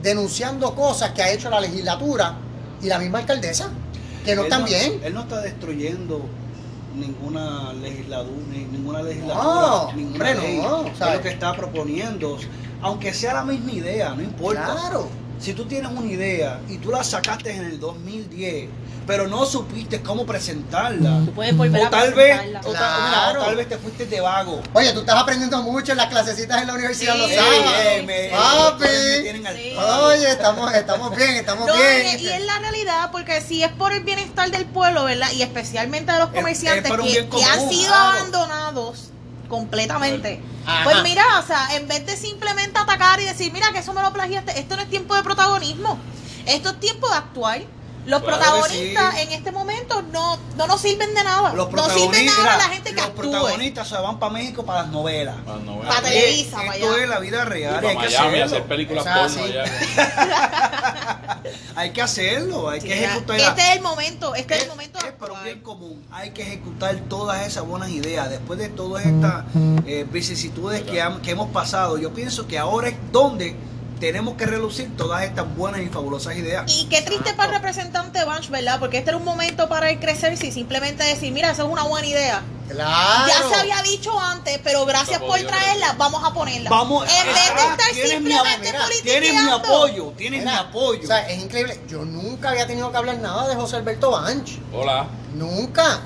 denunciando 0.01 0.73
cosas 0.75 1.11
que 1.11 1.21
ha 1.21 1.29
hecho 1.31 1.49
la 1.49 1.59
legislatura 1.59 2.35
y 2.81 2.87
la 2.87 2.97
misma 2.99 3.19
alcaldesa? 3.19 3.69
Que 4.25 4.35
no 4.35 4.41
Él 4.41 4.47
están 4.47 4.65
bien. 4.65 4.99
Él 5.03 5.13
no 5.13 5.21
está 5.21 5.41
destruyendo 5.41 6.21
ninguna 6.95 7.71
legislatura, 7.73 8.35
ninguna 8.71 9.03
legislatura, 9.03 9.43
No, 9.43 9.91
ninguna 9.93 10.31
hombre, 10.31 10.57
no, 10.61 10.83
ley. 10.83 10.93
lo 11.13 11.21
que 11.21 11.29
está 11.29 11.53
proponiendo, 11.55 12.37
aunque 12.81 13.13
sea 13.13 13.33
la 13.33 13.43
misma 13.43 13.71
idea, 13.71 14.09
no 14.15 14.21
importa. 14.21 14.65
Claro. 14.79 15.09
Si 15.39 15.53
tú 15.53 15.63
tienes 15.65 15.89
una 15.89 16.05
idea 16.05 16.59
y 16.67 16.79
tú 16.79 16.91
la 16.91 17.01
sacaste 17.01 17.55
en 17.55 17.63
el 17.63 17.79
2010, 17.79 18.67
pero 19.07 19.25
no 19.27 19.45
supiste 19.45 20.01
cómo 20.01 20.25
presentarla, 20.25 21.21
Tú 21.25 21.31
puedes 21.31 21.55
volver 21.55 21.81
o 21.81 21.87
a 21.87 21.89
tal 21.89 22.13
vez, 22.13 22.37
presentarla. 22.37 22.69
o 22.69 22.73
tal, 22.73 23.01
mira, 23.03 23.09
Claro. 23.09 23.41
o 23.41 23.45
tal 23.45 23.55
vez 23.55 23.69
te 23.69 23.77
fuiste 23.77 24.05
de 24.05 24.19
vago. 24.19 24.61
Oye, 24.73 24.91
tú 24.91 24.99
estás 24.99 25.15
aprendiendo 25.15 25.61
mucho 25.63 25.93
en 25.93 25.97
las 25.97 26.07
clasecitas 26.07 26.61
en 26.61 26.67
la 26.67 26.73
universidad, 26.73 27.13
Sí. 27.13 27.19
lo 27.19 27.27
Ey, 27.29 27.35
sabes. 27.37 27.61
Ey, 27.87 28.05
me- 28.05 28.29
Papi. 28.29 28.83
me 28.83 29.19
tienen 29.21 29.47
al 29.47 29.55
Sí. 29.55 29.73
palo. 29.77 30.05
Oye, 30.07 30.29
estamos, 30.29 30.73
estamos 30.73 31.15
bien, 31.15 31.29
estamos 31.37 31.67
No, 31.67 31.73
bien. 31.73 32.19
y, 32.19 32.23
y 32.23 32.27
es 32.29 32.41
la 32.45 32.59
realidad, 32.59 33.09
porque 33.11 33.41
si 33.41 33.63
es 33.63 33.71
por 33.71 33.93
el 33.93 34.03
bienestar 34.03 34.51
del 34.51 34.65
pueblo, 34.65 35.05
¿verdad? 35.05 35.31
Y 35.31 35.41
especialmente 35.41 36.11
de 36.11 36.19
los 36.19 36.29
Es- 36.29 36.35
comerciantes 36.35 36.91
es 36.91 36.97
que, 37.23 37.43
han 37.45 37.69
sido 37.69 37.87
claro. 37.87 38.17
abandonados 38.17 39.11
completamente. 39.49 40.41
Ajá. 40.65 40.85
Pues 40.85 41.03
mira, 41.03 41.23
o 41.39 41.43
sea, 41.45 41.75
en 41.75 41.87
vez 41.87 42.05
de 42.05 42.15
simplemente 42.15 42.79
atacar 42.79 43.19
y 43.19 43.25
decir, 43.25 43.51
mira, 43.51 43.73
que 43.73 43.79
eso 43.79 43.91
me 43.93 44.01
lo 44.01 44.13
plagiaste, 44.13 44.57
esto 44.57 44.77
no 44.77 44.83
es 44.83 44.89
tiempo 44.89 45.15
de 45.15 45.23
protagonismo. 45.23 45.99
Esto 46.45 46.69
es 46.69 46.79
tiempo 46.79 47.09
de 47.09 47.15
actuar. 47.15 47.61
Los 48.05 48.23
Claro 48.23 48.37
protagonistas 48.39 49.13
sí. 49.15 49.21
en 49.21 49.31
este 49.33 49.51
momento 49.51 50.01
no, 50.01 50.37
no 50.55 50.67
nos 50.67 50.81
sirven 50.81 51.13
de 51.13 51.23
nada. 51.23 51.53
Los 51.53 51.71
no 51.71 51.89
sirven 51.89 52.11
de 52.11 52.31
protagonistas, 52.31 52.43
nada 52.45 52.57
la 52.57 52.63
gente 52.73 52.89
que 52.89 52.95
los 52.95 53.05
actúe. 53.05 53.21
protagonistas 53.21 53.87
se 53.87 53.95
van 53.97 54.19
para 54.19 54.33
México 54.33 54.65
para 54.65 54.81
las 54.83 54.91
novelas. 54.91 55.35
No, 55.45 55.79
Pa' 55.81 55.97
eh, 55.99 56.01
Televisa, 56.03 56.57
para 56.57 56.75
Esto 56.75 56.93
allá. 56.93 57.03
es 57.03 57.09
la 57.09 57.19
vida 57.19 57.41
y 57.41 57.45
real. 57.45 57.75
para 57.75 57.89
hay 57.89 57.97
que 57.97 58.03
Miami 58.05 58.15
a 58.15 58.45
hacerlo. 58.45 58.45
hacer 58.45 58.63
películas 58.63 59.01
O 59.01 59.03
sea, 59.03 59.13
porno 59.15 59.29
sí. 59.29 59.41
allá. 59.41 59.65
Hay 61.75 61.91
que 61.91 62.01
hacerlo, 62.01 62.69
hay 62.69 62.81
que 62.81 62.87
Sí, 62.97 63.03
ejecutar. 63.03 63.39
este 63.39 63.61
es 63.61 63.69
el 63.77 63.81
momento, 63.81 64.35
este 64.35 64.55
es, 64.55 64.63
el 64.63 64.69
momento 64.69 64.99
es 64.99 65.05
para 65.13 65.31
un 65.31 65.37
actuar. 65.37 65.43
bien 65.45 65.59
común. 65.61 66.05
Hay 66.11 66.31
que 66.31 66.41
ejecutar 66.43 66.95
todas 67.07 67.47
esas 67.47 67.65
buenas 67.65 67.89
ideas. 67.89 68.29
Después 68.29 68.59
de 68.59 68.67
todas 68.69 69.05
estas 69.05 69.45
eh, 69.85 70.05
vicisitudes 70.11 70.81
que, 70.83 71.01
ham- 71.01 71.21
que 71.21 71.31
hemos 71.31 71.49
pasado, 71.51 71.97
yo 71.97 72.13
pienso 72.13 72.47
que 72.47 72.57
ahora 72.59 72.89
es 72.89 72.95
donde 73.11 73.55
tenemos 73.99 74.35
que 74.35 74.45
relucir 74.45 74.95
todas 74.95 75.23
estas 75.23 75.55
buenas 75.55 75.81
y 75.81 75.87
fabulosas 75.87 76.35
ideas. 76.37 76.71
Y 76.73 76.85
qué 76.85 77.01
triste 77.01 77.33
para 77.33 77.49
el 77.49 77.55
representante 77.55 78.23
Banch, 78.23 78.49
¿verdad? 78.49 78.79
Porque 78.79 78.97
este 78.97 79.11
era 79.11 79.17
un 79.17 79.25
momento 79.25 79.67
para 79.67 79.89
él 79.89 79.99
crecer 79.99 80.33
y 80.33 80.51
simplemente 80.51 81.03
decir, 81.03 81.31
mira, 81.31 81.51
eso 81.51 81.65
es 81.65 81.71
una 81.71 81.83
buena 81.83 82.07
idea. 82.07 82.41
Claro. 82.69 83.27
Ya 83.27 83.49
se 83.49 83.55
había 83.55 83.81
dicho 83.81 84.17
antes, 84.19 84.59
pero 84.63 84.85
gracias 84.85 85.19
por 85.19 85.39
traerla, 85.39 85.93
vamos 85.97 86.23
a 86.23 86.33
ponerla. 86.33 86.69
Vamos, 86.69 87.07
en 87.09 87.25
vez 87.25 87.55
de 87.55 87.61
estar 87.61 87.93
simplemente 87.93 88.71
mira, 88.71 88.85
Tienes 89.01 89.43
mi 89.43 89.49
apoyo, 89.49 90.13
tienes 90.15 90.39
Mira, 90.41 90.51
mi 90.51 90.57
apoyo. 90.69 91.03
O 91.03 91.07
sea, 91.07 91.27
es 91.27 91.41
increíble. 91.41 91.79
Yo 91.87 92.05
nunca 92.05 92.51
había 92.51 92.67
tenido 92.67 92.91
que 92.91 92.97
hablar 92.97 93.17
nada 93.17 93.47
de 93.47 93.55
José 93.55 93.77
Alberto 93.77 94.11
Banch. 94.11 94.59
Hola. 94.71 95.07
Nunca. 95.33 96.01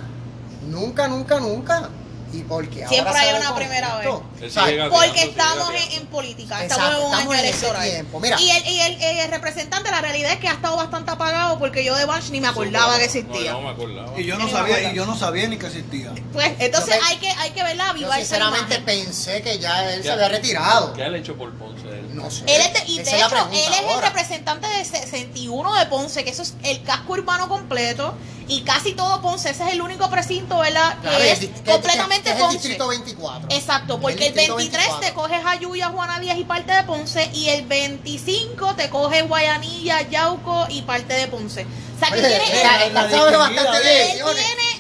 Nunca, 0.70 1.08
nunca, 1.10 1.40
nunca. 1.40 1.90
Y 2.34 2.42
porque 2.44 2.88
Siempre 2.88 3.10
ahora 3.14 3.20
hay 3.22 3.36
una 3.36 3.56
primera 3.56 3.98
O 4.00 4.02
sea, 4.50 4.64
gateando, 4.64 4.96
Porque 4.96 5.22
estamos 5.24 5.70
en, 5.92 6.06
política, 6.08 6.64
Exacto, 6.64 6.84
estamos 6.84 6.90
en 6.90 7.06
un 7.06 7.14
estamos 7.14 7.36
año 7.36 7.44
ese 7.44 7.68
electoral. 7.68 8.08
mira. 8.22 8.40
Y, 8.42 8.50
el, 8.50 8.68
y 8.68 8.80
el, 8.82 9.02
el 9.20 9.32
representante, 9.32 9.92
la 9.92 10.02
realidad 10.02 10.32
es 10.34 10.40
que 10.40 10.48
ha 10.48 10.54
estado 10.54 10.76
bastante 10.78 11.12
apagado 11.12 11.60
porque 11.60 11.84
yo 11.84 11.96
de 11.96 12.06
Banch 12.06 12.30
ni 12.32 12.42
me 12.42 12.48
acordaba 12.48 12.98
que 12.98 13.06
existía. 13.06 13.34
No, 13.34 13.44
yo 13.44 13.52
no 13.54 13.62
me 13.62 13.70
acordaba. 13.70 14.20
y 14.20 14.26
yo 14.26 14.38
no 14.38 14.50
sabía, 14.50 14.92
y 14.92 14.96
yo 14.96 15.06
no 15.06 15.18
sabía 15.18 15.48
ni 15.48 15.58
que 15.58 15.68
existía. 15.68 16.12
Pues 16.34 16.52
entonces 16.60 16.96
Yo 17.00 17.06
hay 17.08 17.18
que 17.18 17.30
hay 17.30 17.52
que 17.52 17.64
verla 17.64 17.86
Yo 17.86 17.90
avivar 17.92 18.20
esa 18.20 18.36
sinceramente 18.36 18.80
pensé 18.80 19.42
que 19.42 19.60
ya 19.60 19.90
él 19.94 19.98
¿Qué- 20.02 20.08
se 20.08 20.12
había 20.12 20.30
retirado. 20.30 20.94
¿Qué 20.94 21.04
ha 21.04 21.16
hecho 21.16 21.36
por 21.36 21.52
Ponce? 21.54 21.83
Él? 22.00 22.16
No, 22.16 22.24
No 22.24 22.32
sé. 22.32 22.44
Él 22.48 22.62
es 22.62 22.74
de- 22.74 22.92
y 22.92 23.00
Esa 23.00 23.12
de 23.12 23.16
es 23.18 23.20
la 23.22 23.28
hecho, 23.28 23.30
pregunta 23.30 23.58
él 23.58 23.86
es 23.86 23.96
el 23.96 24.02
representante 24.02 24.68
de 24.68 24.86
61 24.86 25.74
de 25.76 25.86
Ponce, 25.88 26.24
que 26.24 26.30
eso 26.32 26.42
es 26.42 26.54
el 26.64 26.84
casco 26.84 27.14
urbano 27.14 27.48
completo. 27.48 28.14
Y 28.48 28.62
casi 28.64 28.92
todo 28.94 29.22
Ponce, 29.22 29.52
ese 29.52 29.64
es 29.66 29.72
el 29.74 29.82
único 29.82 30.10
precinto, 30.10 30.58
¿verdad? 30.60 30.98
Claro, 31.02 31.18
que 31.18 31.32
es 31.32 31.40
el 31.42 31.50
que- 31.50 31.72
completamente 31.72 32.24
que 32.24 32.30
es 32.32 32.36
el 32.36 32.42
Ponce. 32.42 32.58
distrito 32.58 32.88
24. 32.90 33.48
Exacto, 33.50 34.00
porque 34.02 34.28
el, 34.28 34.34
distrito 34.34 34.56
23 34.58 34.86
te 34.86 34.92
24. 35.06 35.22
coges 35.22 35.46
a 35.46 35.56
Yuya, 35.56 35.88
Juana 35.88 36.20
Díaz 36.20 36.38
y 36.38 36.44
parte 36.44 36.74
de 36.74 36.84
Ponce. 36.84 37.30
Y 37.34 37.48
el 37.50 37.66
25 37.66 38.76
te 38.76 38.90
coge 38.90 39.22
Guayanilla, 39.22 40.02
Yauco 40.10 40.66
y 40.70 40.82
parte 40.82 41.14
de 41.14 41.28
Ponce. 41.28 41.66
O 41.96 42.00
sea, 42.00 42.10
que 42.10 42.20
Oye, 42.20 42.28
tiene. 42.28 42.62
él 42.62 42.68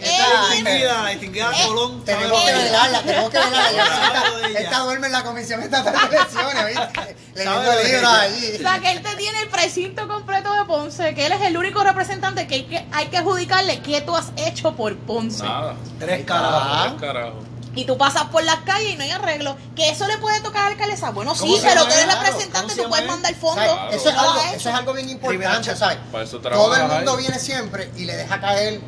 Esta- 0.04 0.26
tiene- 0.52 0.70
distinguida, 0.72 1.08
distinguida 1.08 1.52
Eh, 1.52 1.68
Colón. 1.68 2.06
Tenemos 2.06 2.44
que 2.44 2.52
velarla, 2.54 3.02
tenemos 3.02 3.30
que 3.32 3.40
velarla. 3.40 3.84
Esta, 4.60 4.80
duerme 4.80 5.08
en 5.08 5.14
la 5.14 5.24
comisión 5.24 5.62
estatal 5.64 6.10
de 6.10 6.16
elecciones, 6.18 6.66
¿viste? 6.68 7.16
Leyendo 7.36 7.84
libros 7.84 8.14
allí. 8.14 8.56
O 8.56 8.60
sea, 8.60 8.80
que 8.80 8.92
él 8.92 9.02
te 9.02 9.16
tiene 9.16 9.42
el 9.42 9.50
precinto 9.50 10.08
completo 10.08 10.54
de 10.54 10.66
Ponce, 10.66 11.14
que 11.16 11.26
él 11.26 11.32
es 11.32 11.42
el 11.42 11.58
único 11.58 11.84
representante 11.84 12.48
que 12.48 12.56
hay 12.56 12.64
que, 12.64 12.86
hay 12.92 13.08
que 13.08 13.18
adjudicarle 13.18 13.82
qué 13.82 14.02
tú 14.02 14.16
has 14.16 14.32
hecho 14.38 14.76
por 14.76 14.96
Ponce. 14.98 15.44
Nada. 15.44 15.76
Tres 16.00 16.26
carajos. 16.26 16.98
Tres 16.98 17.02
carajos. 17.02 17.44
Y 17.76 17.86
tú 17.86 17.98
pasas 17.98 18.26
por 18.26 18.44
las 18.44 18.58
calles 18.58 18.94
y 18.94 18.98
no 18.98 19.04
hay 19.04 19.10
arreglo. 19.10 19.58
Que 19.76 19.90
eso 19.90 20.06
le 20.06 20.20
puede 20.20 20.40
tocar 20.42 20.62
a 20.62 20.66
la 20.66 20.72
alcaldesa. 20.74 21.10
Bueno, 21.10 21.34
¿Cómo 21.34 21.56
sí, 21.56 21.60
pero 21.64 21.86
tú 21.86 21.92
eres 21.92 22.04
él? 22.04 22.12
representante, 22.12 22.60
¿Cómo 22.60 22.70
se 22.70 22.84
tú 22.84 22.90
puedes 22.90 23.08
mandar 23.08 23.34
fondos. 23.34 23.66
Claro. 23.66 23.90
Eso, 23.92 24.10
es 24.10 24.16
algo, 24.16 24.42
eso 24.56 24.70
es 24.70 24.76
algo 24.76 24.94
bien 24.94 25.10
importante. 25.10 25.76
¿sabes? 25.76 25.98
Todo 26.12 26.76
el 26.76 26.84
mundo 26.88 27.12
ahí. 27.14 27.18
viene 27.18 27.40
siempre 27.40 27.90
y 27.98 28.06
le 28.06 28.16
deja 28.16 28.40
caer 28.40 28.80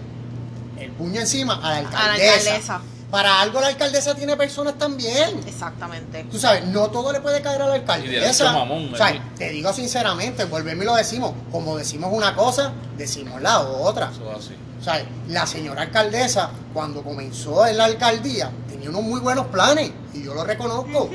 el 0.79 0.91
puño 0.91 1.21
encima 1.21 1.55
a 1.55 1.59
la 1.59 1.67
A 1.67 1.71
la 1.71 1.87
alcaldesa. 1.89 2.33
alcaldesa. 2.35 2.81
Para 3.11 3.39
algo 3.39 3.61
la 3.61 3.67
alcaldesa 3.67 4.15
tiene 4.15 4.35
personas 4.35 4.77
también. 4.77 5.41
Exactamente. 5.47 6.25
Tú 6.29 6.37
sabes, 6.39 6.65
no 6.65 6.89
todo 6.89 7.13
le 7.13 7.21
puede 7.21 7.41
caer 7.41 7.61
a 7.61 7.67
la 7.67 7.75
alcaldesa. 7.75 8.29
hecho, 8.45 8.51
mamón, 8.53 8.93
O 8.93 8.97
sea, 8.97 9.05
allí. 9.07 9.21
te 9.37 9.49
digo 9.51 9.71
sinceramente, 9.71 10.45
volvemos 10.45 10.83
y 10.83 10.87
lo 10.87 10.95
decimos. 10.95 11.31
Como 11.51 11.77
decimos 11.77 12.09
una 12.11 12.35
cosa, 12.35 12.73
decimos 12.97 13.41
la 13.41 13.59
otra. 13.61 14.09
Eso 14.11 14.29
es 14.31 14.37
así. 14.45 14.55
O 14.79 14.83
sea, 14.83 15.05
la 15.29 15.47
señora 15.47 15.83
alcaldesa, 15.83 16.49
cuando 16.73 17.03
comenzó 17.03 17.65
en 17.65 17.77
la 17.77 17.85
alcaldía, 17.85 18.51
tenía 18.67 18.89
unos 18.89 19.03
muy 19.03 19.19
buenos 19.21 19.47
planes, 19.47 19.91
y 20.13 20.23
yo 20.23 20.33
lo 20.33 20.43
reconozco, 20.43 21.09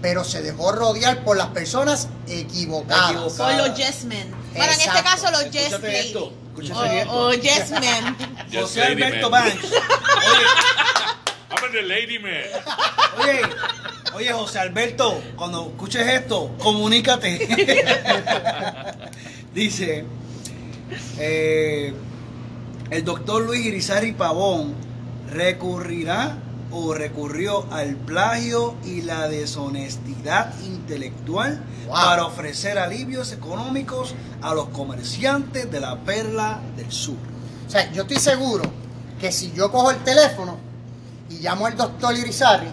pero 0.00 0.24
se 0.24 0.42
dejó 0.42 0.72
rodear 0.72 1.22
por 1.22 1.36
las 1.36 1.48
personas 1.48 2.08
equivocadas. 2.26 3.10
Equivocadas. 3.10 3.36
Son 3.36 3.56
los 3.58 3.76
yes 3.76 4.04
men. 4.04 4.30
Bueno, 4.54 4.72
en 4.72 4.80
este 4.80 5.02
caso, 5.02 5.30
los 5.30 5.44
yes 5.50 5.62
Escúchate 5.64 5.86
lady. 5.92 6.06
esto. 6.06 6.32
Escúchate 6.56 6.80
O, 6.80 6.84
esto. 6.84 7.12
o 7.12 7.32
yes. 7.34 7.70
Just 8.50 8.76
José 8.76 8.82
Alberto 8.82 9.30
man. 9.30 9.44
Banks. 9.44 9.72
I'm 11.50 11.72
the 11.72 11.82
lady 11.82 12.18
man. 12.18 12.44
Oye, 13.18 13.40
oye, 14.14 14.32
José 14.32 14.58
Alberto, 14.60 15.22
cuando 15.36 15.66
escuches 15.70 16.06
esto, 16.06 16.54
comunícate. 16.58 17.46
Dice, 19.54 20.04
eh, 21.18 21.92
el 22.90 23.04
doctor 23.04 23.42
Luis 23.42 23.66
Irizarry 23.66 24.12
Pavón 24.12 24.74
recurrirá 25.30 26.36
o 26.78 26.94
recurrió 26.94 27.66
al 27.72 27.94
plagio 27.96 28.74
y 28.84 29.02
la 29.02 29.28
deshonestidad 29.28 30.52
intelectual 30.64 31.62
Wow. 31.86 31.94
para 31.94 32.24
ofrecer 32.26 32.78
alivios 32.80 33.30
económicos 33.30 34.12
a 34.42 34.52
los 34.54 34.68
comerciantes 34.70 35.70
de 35.70 35.78
la 35.78 35.96
Perla 36.00 36.58
del 36.76 36.90
Sur. 36.90 37.14
O 37.66 37.70
sea, 37.70 37.92
yo 37.92 38.02
estoy 38.02 38.18
seguro 38.18 38.64
que 39.20 39.30
si 39.30 39.52
yo 39.52 39.70
cojo 39.70 39.92
el 39.92 39.98
teléfono 39.98 40.56
y 41.30 41.34
llamo 41.38 41.66
al 41.66 41.76
doctor 41.76 42.12
Irizarry, 42.16 42.66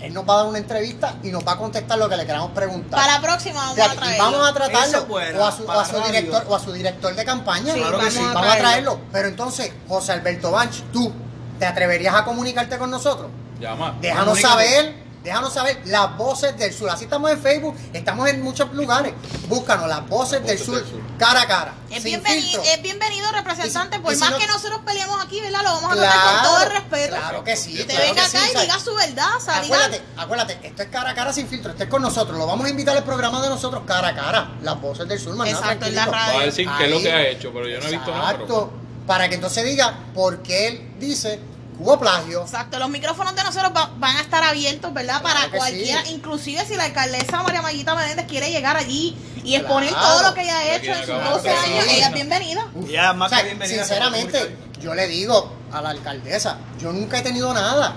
él 0.00 0.14
nos 0.14 0.26
va 0.26 0.34
a 0.34 0.36
dar 0.38 0.46
una 0.46 0.56
entrevista 0.58 1.16
y 1.22 1.28
nos 1.30 1.46
va 1.46 1.52
a 1.52 1.58
contestar 1.58 1.98
lo 1.98 2.08
que 2.08 2.16
le 2.16 2.24
queramos 2.24 2.52
preguntar. 2.52 2.98
Para 2.98 3.14
la 3.14 3.20
próxima 3.20 3.60
vamos 3.60 3.74
Fíjate, 3.74 3.92
a 3.92 3.94
y 3.94 3.98
traerlo. 3.98 4.24
vamos 4.24 4.48
a 4.48 4.52
tratarlo 4.54 5.06
fuera, 5.06 5.38
o 5.38 5.44
a 5.44 5.52
su, 5.52 5.64
o 5.64 5.70
a 6.02 6.06
director 6.08 6.44
o 6.48 6.56
a 6.56 6.58
su 6.60 6.72
director 6.72 7.14
de 7.14 7.24
campaña. 7.26 7.74
Sí, 7.74 7.78
Claro 7.80 7.98
que 7.98 8.04
vamos 8.06 8.14
sí. 8.14 8.20
a 8.20 8.22
Vamos 8.32 8.36
a 8.36 8.40
traerlo. 8.56 8.62
traerlo. 8.62 9.00
Pero 9.12 9.28
entonces, 9.28 9.72
José 9.86 10.12
Alberto 10.12 10.50
Banch, 10.50 10.82
tú 10.92 11.12
te 11.58 11.66
atreverías 11.66 12.14
a 12.14 12.24
comunicarte 12.24 12.78
con 12.78 12.90
nosotros. 12.90 13.28
Llama. 13.60 13.96
Déjanos 14.00 14.24
Comunícate. 14.38 14.52
saber, 14.52 14.94
déjanos 15.24 15.52
saber 15.54 15.80
las 15.86 16.16
voces 16.18 16.56
del 16.58 16.72
sur. 16.74 16.90
Así 16.90 17.04
estamos 17.04 17.30
en 17.30 17.40
Facebook, 17.40 17.74
estamos 17.92 18.28
en 18.28 18.42
muchos 18.42 18.70
lugares. 18.74 19.12
Búscanos 19.48 19.88
las 19.88 20.06
voces, 20.08 20.42
del, 20.44 20.56
voces 20.58 20.66
sur, 20.66 20.74
del 20.76 20.86
sur. 20.86 21.00
cara 21.18 21.40
a 21.42 21.46
cara. 21.46 21.72
Es 21.88 22.02
sin 22.02 22.12
bienvenido, 22.12 22.42
filtro. 22.60 22.62
es 22.74 22.82
bienvenido 22.82 23.32
representante, 23.32 23.96
Y 23.96 23.98
si- 23.98 24.02
por 24.02 24.12
y 24.12 24.16
si 24.16 24.20
más 24.20 24.30
no- 24.32 24.38
que 24.38 24.46
nosotros 24.46 24.80
peleamos 24.84 25.24
aquí, 25.24 25.40
¿verdad? 25.40 25.60
Lo 25.64 25.72
vamos 25.74 25.92
a 25.92 25.96
tratar 25.96 26.34
con 26.34 26.42
todo 26.42 26.62
el 26.64 26.70
respeto. 26.72 27.16
Claro 27.16 27.44
que 27.44 27.56
sí. 27.56 27.74
Que 27.76 27.86
claro 27.86 28.00
venga 28.02 28.22
que 28.24 28.28
sí, 28.28 28.36
acá 28.36 28.46
y 28.46 28.52
¿sabes? 28.52 28.66
diga 28.68 28.78
su 28.80 28.94
verdad, 28.94 29.36
o 29.36 29.40
sea, 29.40 29.54
diga- 29.62 29.76
Acuérdate, 29.76 30.02
acuérdate, 30.18 30.58
esto 30.64 30.82
es 30.82 30.88
cara 30.90 31.10
a 31.10 31.14
cara 31.14 31.32
sin 31.32 31.48
filtro, 31.48 31.70
esto 31.70 31.82
es 31.84 31.88
con 31.88 32.02
nosotros. 32.02 32.36
Lo 32.36 32.46
vamos 32.46 32.66
a 32.66 32.68
invitar 32.68 32.94
al 32.96 33.04
programa 33.04 33.40
de 33.40 33.48
nosotros 33.48 33.82
cara 33.86 34.08
a 34.08 34.14
cara. 34.14 34.50
Las 34.62 34.78
voces 34.80 35.08
del 35.08 35.18
sur, 35.18 35.34
más 35.34 35.50
nada, 35.50 35.58
Exacto, 35.72 35.86
en 35.86 35.94
la 35.94 36.02
tranquilito. 36.02 36.26
radio. 36.26 36.36
Va 36.36 36.42
a 36.42 36.46
decir 36.46 36.68
qué 36.76 36.84
es 36.84 36.90
lo 36.90 37.00
que 37.00 37.12
ha 37.12 37.26
hecho, 37.28 37.50
pero 37.54 37.68
yo 37.68 37.80
no 37.80 37.86
he 37.86 37.90
visto 37.90 38.10
nada. 38.10 38.32
pero- 38.32 38.42
Exacto. 38.44 38.70
Para 39.06 39.28
que 39.28 39.34
entonces 39.36 39.64
diga 39.64 39.94
por 40.14 40.42
qué 40.42 40.68
él 40.68 40.90
dice 40.98 41.38
que 41.76 41.82
hubo 41.82 41.98
plagio. 42.00 42.42
Exacto, 42.42 42.78
los 42.78 42.88
micrófonos 42.88 43.36
de 43.36 43.42
nosotros 43.44 43.70
va- 43.76 43.90
van 43.98 44.16
a 44.16 44.20
estar 44.20 44.42
abiertos, 44.42 44.92
¿verdad? 44.94 45.20
Claro 45.20 45.36
Para 45.40 45.50
cualquiera, 45.56 46.02
sí. 46.04 46.12
inclusive 46.14 46.64
si 46.66 46.74
la 46.74 46.84
alcalesa 46.84 47.42
María 47.42 47.62
Mayita 47.62 47.94
Menéndez 47.94 48.26
quiere 48.26 48.50
llegar 48.50 48.76
allí 48.76 49.16
y 49.44 49.54
exponer 49.54 49.90
Claro. 49.90 50.06
todo 50.08 50.22
lo 50.28 50.34
que 50.34 50.42
ella 50.42 50.58
ha 50.58 50.74
hecho 50.76 50.90
en 50.90 50.96
sus 50.98 51.04
quiere 51.06 51.24
12 51.30 51.50
acabar. 51.50 51.68
años, 51.70 51.84
Sí. 51.84 51.90
ella 51.96 52.06
es 52.08 52.14
bienvenida. 52.14 52.66
Ya, 52.88 53.12
más 53.12 53.26
O 53.26 53.34
sea, 53.34 53.38
que 53.42 53.48
bienvenida. 53.50 53.84
sinceramente, 53.84 54.56
yo 54.80 54.94
le 54.94 55.06
digo 55.06 55.52
a 55.72 55.80
la 55.82 55.90
alcaldesa, 55.90 56.58
yo 56.80 56.92
nunca 56.92 57.18
he 57.18 57.22
tenido 57.22 57.52
nada 57.54 57.94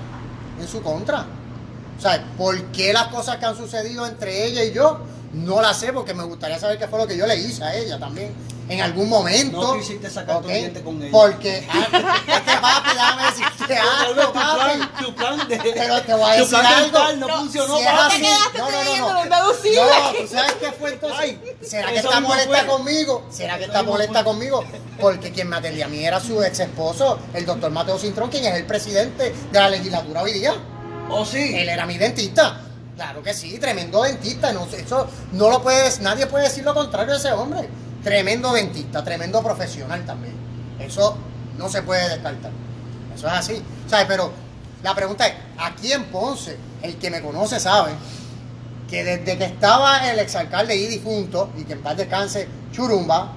en 0.59 0.67
su 0.67 0.81
contra. 0.83 1.25
O 1.97 2.01
sea, 2.01 2.23
¿por 2.37 2.61
qué 2.71 2.93
las 2.93 3.07
cosas 3.07 3.37
que 3.37 3.45
han 3.45 3.57
sucedido 3.57 4.05
entre 4.05 4.45
ella 4.45 4.63
y 4.63 4.73
yo? 4.73 4.99
No 5.33 5.61
las 5.61 5.77
sé, 5.79 5.91
porque 5.93 6.13
me 6.13 6.23
gustaría 6.23 6.59
saber 6.59 6.77
qué 6.77 6.87
fue 6.87 6.99
lo 6.99 7.07
que 7.07 7.15
yo 7.17 7.25
le 7.27 7.35
hice 7.37 7.63
a 7.63 7.73
ella 7.75 7.97
también. 7.99 8.33
En 8.69 8.81
algún 8.81 9.09
momento. 9.09 9.61
No 9.61 9.77
quisiste 9.79 10.09
sacar 10.09 10.39
tu 10.41 10.47
¿ok? 10.47 10.53
diente 10.53 10.81
con 10.83 11.01
ella. 11.01 11.11
Porque, 11.11 11.67
ah, 11.71 11.87
es 12.27 12.39
que 12.41 12.57
papi, 12.61 12.89
déjame 12.93 13.23
decir, 13.25 13.45
qué 13.67 13.75
Tal 13.75 14.13
vez 14.15 14.25
asco, 14.25 14.31
tu 14.31 14.39
papi. 14.39 14.55
plan, 14.77 14.91
tu 14.99 15.15
plan 15.15 15.47
de. 15.49 15.57
Pero 15.57 16.01
te 16.03 16.13
voy 16.13 16.23
a 16.31 16.33
tu 16.35 16.39
decir 16.41 16.59
plan 16.59 16.73
algo. 16.73 16.99
no, 16.99 17.27
No, 17.27 17.37
funcionó, 17.39 17.77
Si 17.77 17.83
papi. 17.83 17.97
así, 17.99 18.21
quedaste 18.21 18.57
no, 18.59 18.71
no, 18.71 18.83
no, 18.83 19.25
no. 19.25 19.25
No, 19.25 19.53
¿tú 19.53 20.27
sabes 20.27 20.53
qué 20.59 20.71
fue 20.71 20.89
entonces? 20.93 21.19
Ay, 21.19 21.41
¿Será 21.61 21.91
que 21.91 21.97
está 21.97 22.19
molesta 22.19 22.57
fue. 22.59 22.67
conmigo? 22.67 23.27
¿Será 23.31 23.57
que 23.57 23.63
Eso 23.63 23.71
está 23.73 23.83
molesta 23.83 24.13
fue. 24.13 24.23
conmigo? 24.23 24.63
Porque 25.01 25.31
quien 25.31 25.49
me 25.49 25.55
atendía 25.57 25.85
a 25.85 25.89
mí 25.89 26.05
era 26.05 26.19
su 26.19 26.41
ex 26.43 26.59
esposo, 26.59 27.17
el 27.33 27.45
doctor 27.45 27.71
Mateo 27.71 27.97
Cintrón, 27.97 28.29
quien 28.29 28.45
es 28.45 28.53
el 28.55 28.65
presidente 28.65 29.33
de 29.51 29.59
la 29.59 29.69
legislatura 29.69 30.21
hoy 30.21 30.33
día. 30.33 30.53
¿O 31.09 31.25
sí? 31.25 31.55
Él 31.57 31.69
era 31.69 31.85
mi 31.87 31.97
dentista. 31.97 32.61
Claro 32.95 33.23
que 33.23 33.33
sí, 33.33 33.57
tremendo 33.57 34.03
dentista. 34.03 34.51
No, 34.53 34.67
eso 34.71 35.07
no 35.31 35.49
lo 35.49 35.63
puedes, 35.63 36.01
nadie 36.01 36.27
puede 36.27 36.43
decir 36.45 36.63
lo 36.63 36.73
contrario 36.75 37.13
de 37.13 37.17
ese 37.19 37.31
hombre. 37.31 37.67
Tremendo 38.03 38.53
dentista, 38.53 39.03
tremendo 39.03 39.43
profesional 39.43 40.05
también. 40.05 40.33
Eso 40.79 41.17
no 41.57 41.69
se 41.69 41.81
puede 41.81 42.07
descartar. 42.09 42.51
Eso 43.13 43.27
es 43.27 43.33
así. 43.33 43.61
¿Sabes? 43.87 44.05
Pero 44.07 44.31
la 44.83 44.95
pregunta 44.95 45.27
es, 45.27 45.33
aquí 45.57 45.91
en 45.91 46.05
Ponce, 46.05 46.57
el 46.81 46.95
que 46.97 47.09
me 47.09 47.21
conoce 47.21 47.59
sabe 47.59 47.91
que 48.89 49.03
desde 49.03 49.37
que 49.37 49.45
estaba 49.45 50.09
el 50.09 50.19
exalcalde 50.19 50.75
y 50.75 50.87
difunto, 50.87 51.51
y 51.57 51.63
que 51.63 51.73
en 51.73 51.81
paz 51.81 51.97
descanse, 51.97 52.47
Churumba, 52.71 53.33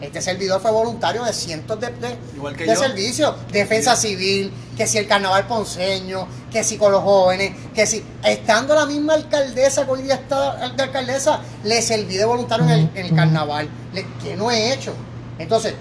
este 0.00 0.20
servidor 0.22 0.60
fue 0.60 0.70
voluntario 0.70 1.24
de 1.24 1.32
cientos 1.32 1.78
de, 1.80 1.88
de, 1.88 2.16
Igual 2.36 2.54
que 2.56 2.64
de 2.64 2.74
yo. 2.74 2.80
servicios, 2.80 3.34
defensa 3.50 3.96
civil, 3.96 4.52
que 4.76 4.86
si 4.86 4.98
el 4.98 5.06
carnaval 5.08 5.46
ponceño, 5.46 6.26
que 6.52 6.62
si 6.64 6.76
con 6.78 6.92
los 6.92 7.02
jóvenes, 7.02 7.52
que 7.74 7.86
si, 7.86 8.04
estando 8.24 8.74
la 8.74 8.86
misma 8.86 9.14
alcaldesa 9.14 9.84
que 9.84 9.90
hoy 9.90 10.02
día 10.02 10.14
está 10.14 10.68
de 10.68 10.82
alcaldesa, 10.82 11.40
le 11.64 11.82
serví 11.82 12.16
de 12.16 12.24
voluntario 12.24 12.64
en 12.66 12.70
el, 12.70 12.90
en 12.94 13.06
el 13.06 13.14
carnaval, 13.14 13.68
Le- 13.92 14.06
que 14.22 14.36
no 14.36 14.50
he 14.50 14.72
hecho. 14.72 14.94
Entonces, 15.38 15.74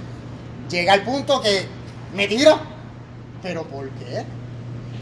llega 0.69 0.93
el 0.93 1.03
punto 1.03 1.39
que 1.41 1.67
me 2.15 2.27
tira, 2.27 2.57
pero 3.43 3.63
¿por 3.67 3.89
qué? 3.91 4.23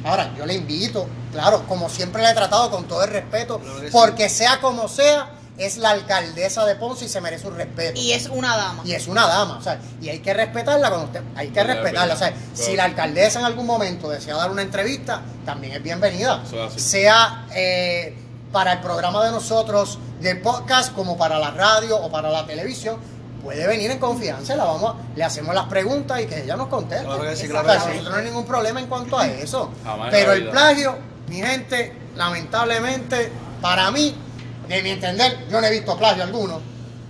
Ahora, 0.04 0.32
yo 0.38 0.46
le 0.46 0.54
invito, 0.54 1.08
claro, 1.32 1.64
como 1.68 1.90
siempre 1.90 2.22
le 2.22 2.30
he 2.30 2.34
tratado 2.34 2.70
con 2.70 2.86
todo 2.88 3.04
el 3.04 3.10
respeto, 3.10 3.60
Claro 3.60 3.80
que 3.80 3.88
sí. 3.88 3.92
porque 3.92 4.30
sea 4.30 4.60
como 4.62 4.88
sea, 4.88 5.30
es 5.58 5.78
la 5.78 5.92
alcaldesa 5.92 6.66
de 6.66 6.76
Ponce 6.76 7.06
y 7.06 7.08
se 7.10 7.22
merece 7.22 7.48
un 7.48 7.56
respeto. 7.56 7.98
Y 8.00 8.12
es 8.12 8.28
una 8.28 8.58
dama. 8.58 8.82
Y 8.86 8.94
es 8.94 9.08
una 9.08 9.26
dama, 9.28 9.58
o 9.58 9.62
sea, 9.62 9.80
y 10.02 10.10
hay 10.10 10.20
que 10.20 10.34
respetarla 10.34 10.90
cuando 10.90 11.06
usted, 11.08 11.22
hay 11.36 11.48
que 11.50 11.54
Verdad, 11.64 11.76
respetarla, 11.82 12.14
o 12.14 12.18
sea, 12.18 12.34
si 12.54 12.76
la 12.76 12.84
alcaldesa 12.86 13.40
en 13.40 13.46
algún 13.46 13.66
momento 13.66 14.10
desea 14.10 14.36
dar 14.36 14.52
una 14.52 14.62
entrevista, 14.64 15.22
también 15.46 15.74
es 15.74 15.82
bienvenida, 15.84 16.42
Eso 16.46 16.64
es 16.66 16.72
así. 16.74 16.80
sea 16.82 17.46
eh, 17.56 18.18
para 18.52 18.74
el 18.74 18.80
programa 18.82 19.24
de 19.26 19.32
nosotros 19.32 19.98
del 20.20 20.42
podcast, 20.42 20.94
como 20.94 21.18
para 21.18 21.40
la 21.40 21.52
radio 21.52 21.98
o 21.98 22.12
para 22.12 22.30
la 22.30 22.46
televisión, 22.46 22.98
puede 23.44 23.68
venir 23.68 23.92
en 23.92 24.00
confianza, 24.00 24.56
la 24.56 24.64
vamos, 24.66 24.96
a- 24.96 25.16
le 25.18 25.24
hacemos 25.24 25.54
las 25.56 25.68
preguntas 25.68 26.20
y 26.20 26.26
que 26.26 26.42
ella 26.44 26.56
nos 26.58 26.68
conteste. 26.68 27.06
Claro 27.06 27.22
que 27.22 27.36
sí, 27.36 27.46
O 27.48 27.50
claro 27.52 27.70
sea, 27.70 27.78
que 27.78 27.82
sí. 27.84 27.88
nosotros 27.90 28.12
no 28.12 28.18
hay 28.20 28.26
ningún 28.26 28.46
problema 28.46 28.80
en 28.80 28.88
cuanto 28.88 29.18
a 29.20 29.28
eso, 29.28 29.72
Jamás 29.84 30.10
pero 30.12 30.34
el 30.34 30.50
plagio, 30.50 30.98
mi 31.30 31.38
gente, 31.38 31.94
lamentablemente, 32.16 33.32
para 33.62 33.92
mí, 33.92 34.16
de 34.68 34.84
mi 34.84 34.90
entender, 34.90 35.46
yo 35.50 35.60
no 35.62 35.68
he 35.68 35.72
visto 35.72 35.98
plagio 35.98 36.24
alguno. 36.24 36.60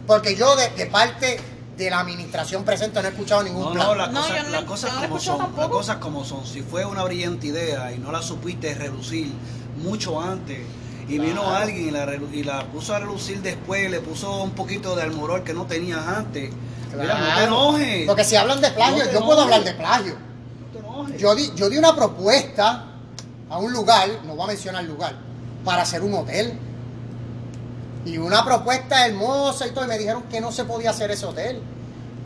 Porque 0.07 0.35
yo 0.35 0.55
de, 0.55 0.69
de 0.71 0.85
parte 0.87 1.39
de 1.77 1.89
la 1.89 1.99
administración 1.99 2.63
presente 2.63 3.01
no 3.01 3.07
he 3.07 3.11
escuchado 3.11 3.43
ningún 3.43 3.63
No, 3.65 3.71
plagio. 3.73 3.95
no, 3.95 3.95
las 3.95 4.09
cosas, 4.09 4.37
yo 4.37 4.43
no 4.43 4.49
la- 4.51 5.07
como 5.07 5.19
son. 5.19 5.39
Las 5.57 5.67
cosas 5.69 5.97
como 5.97 6.23
son. 6.25 6.45
Si 6.45 6.61
fue 6.61 6.85
una 6.85 7.03
brillante 7.03 7.47
idea 7.47 7.91
y 7.91 7.97
no 7.97 8.11
la 8.11 8.21
supiste 8.21 8.73
reducir 8.75 9.31
mucho 9.81 10.21
antes 10.21 10.59
y 11.07 11.19
vino 11.19 11.41
Claro. 11.43 11.55
alguien 11.57 11.87
y 11.87 11.91
la, 11.91 12.07
y 12.33 12.43
la 12.43 12.65
puso 12.67 12.95
a 12.95 12.99
relucir 12.99 13.41
después, 13.41 13.89
le 13.91 13.99
puso 13.99 14.41
un 14.43 14.51
poquito 14.51 14.95
de 14.95 15.03
almorol 15.03 15.43
que 15.43 15.53
no 15.53 15.65
tenías 15.65 16.05
antes. 16.07 16.51
Mira, 16.97 17.13
no 17.19 17.25
te 17.25 17.31
Claro. 17.33 17.43
enojes. 17.43 18.05
Porque 18.07 18.23
si 18.23 18.35
hablan 18.35 18.61
de 18.61 18.71
plagio, 18.71 19.03
yo 19.11 19.25
puedo 19.25 19.41
hablar 19.41 19.63
de 19.63 19.73
plagio. 19.73 20.13
No 20.13 20.67
te 20.71 20.79
enojes. 20.79 21.17
Yo 21.21 21.35
di, 21.35 21.51
yo 21.55 21.69
di 21.69 21.77
una 21.77 21.93
propuesta 21.95 22.85
a 23.49 23.57
un 23.57 23.73
lugar, 23.73 24.07
no 24.25 24.35
voy 24.35 24.45
a 24.45 24.47
mencionar 24.47 24.81
el 24.83 24.87
lugar, 24.87 25.15
para 25.65 25.81
hacer 25.81 26.01
un 26.03 26.13
hotel. 26.13 26.57
Y 28.05 28.17
una 28.19 28.45
propuesta 28.45 29.05
hermosa 29.07 29.65
y 29.67 29.71
todo, 29.71 29.85
y 29.85 29.87
me 29.87 29.97
dijeron 29.97 30.23
que 30.23 30.39
no 30.39 30.51
se 30.51 30.63
podía 30.65 30.91
hacer 30.91 31.11
ese 31.11 31.25
hotel. 31.25 31.59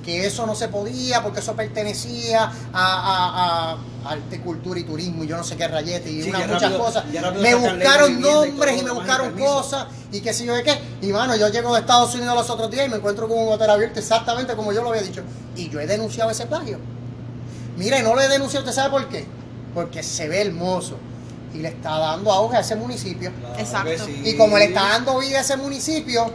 Que 0.03 0.25
eso 0.25 0.45
no 0.45 0.55
se 0.55 0.69
podía 0.69 1.21
porque 1.21 1.39
eso 1.41 1.53
pertenecía 1.55 2.45
a, 2.45 2.51
a- 2.73 3.73
a 4.05 4.11
arte, 4.11 4.39
cultura 4.41 4.79
y 4.79 4.83
turismo 4.83 5.23
y 5.23 5.27
yo 5.27 5.35
no 5.37 5.43
sé 5.43 5.57
qué 5.57 5.67
rayete 5.67 6.09
y 6.09 6.23
Sí, 6.23 6.29
unas 6.29 6.47
muchas 6.47 6.61
rápido- 6.63 6.79
cosas. 6.79 7.05
Me 7.41 7.53
buscaron 7.53 8.11
y 8.13 8.15
nombres 8.21 8.81
y 8.81 8.85
me 8.85 8.91
buscaron 8.91 9.37
cosas 9.37 9.87
y 10.11 10.21
qué 10.21 10.33
sé 10.33 10.45
yo 10.45 10.55
de 10.55 10.63
qué. 10.63 10.79
Y 11.01 11.07
mano, 11.11 11.35
yo 11.35 11.49
llego 11.49 11.73
de 11.73 11.81
Estados 11.81 12.15
Unidos 12.15 12.33
los 12.33 12.49
otros 12.49 12.71
días 12.71 12.87
y 12.87 12.89
me 12.89 12.95
encuentro 12.95 13.27
con 13.27 13.37
un 13.39 13.53
hotel 13.53 13.69
abierto 13.69 13.99
exactamente 13.99 14.55
como 14.55 14.71
yo 14.71 14.81
lo 14.83 14.89
había 14.89 15.01
dicho. 15.01 15.21
Y 15.55 15.69
yo 15.69 15.79
he 15.81 15.85
denunciado 15.85 16.31
ese 16.31 16.45
plagio. 16.45 16.79
Mire, 17.77 18.01
no 18.01 18.15
lo 18.15 18.21
he 18.21 18.27
denunciado, 18.29 18.65
¿usted 18.65 18.75
sabe 18.75 18.89
por 18.91 19.07
qué? 19.09 19.25
Porque 19.73 20.01
se 20.01 20.27
ve 20.29 20.41
hermoso 20.41 20.95
y 21.53 21.57
le 21.59 21.69
está 21.69 21.97
dando 21.97 22.31
auge 22.31 22.57
a 22.57 22.59
ese 22.61 22.75
municipio. 22.75 23.31
Claro 23.39 23.55
Exacto. 23.59 24.05
sí. 24.05 24.21
Y 24.25 24.37
como 24.37 24.57
le 24.57 24.65
está 24.65 24.83
dando 24.89 25.17
vida 25.19 25.37
a 25.39 25.41
ese 25.41 25.57
municipio, 25.57 26.31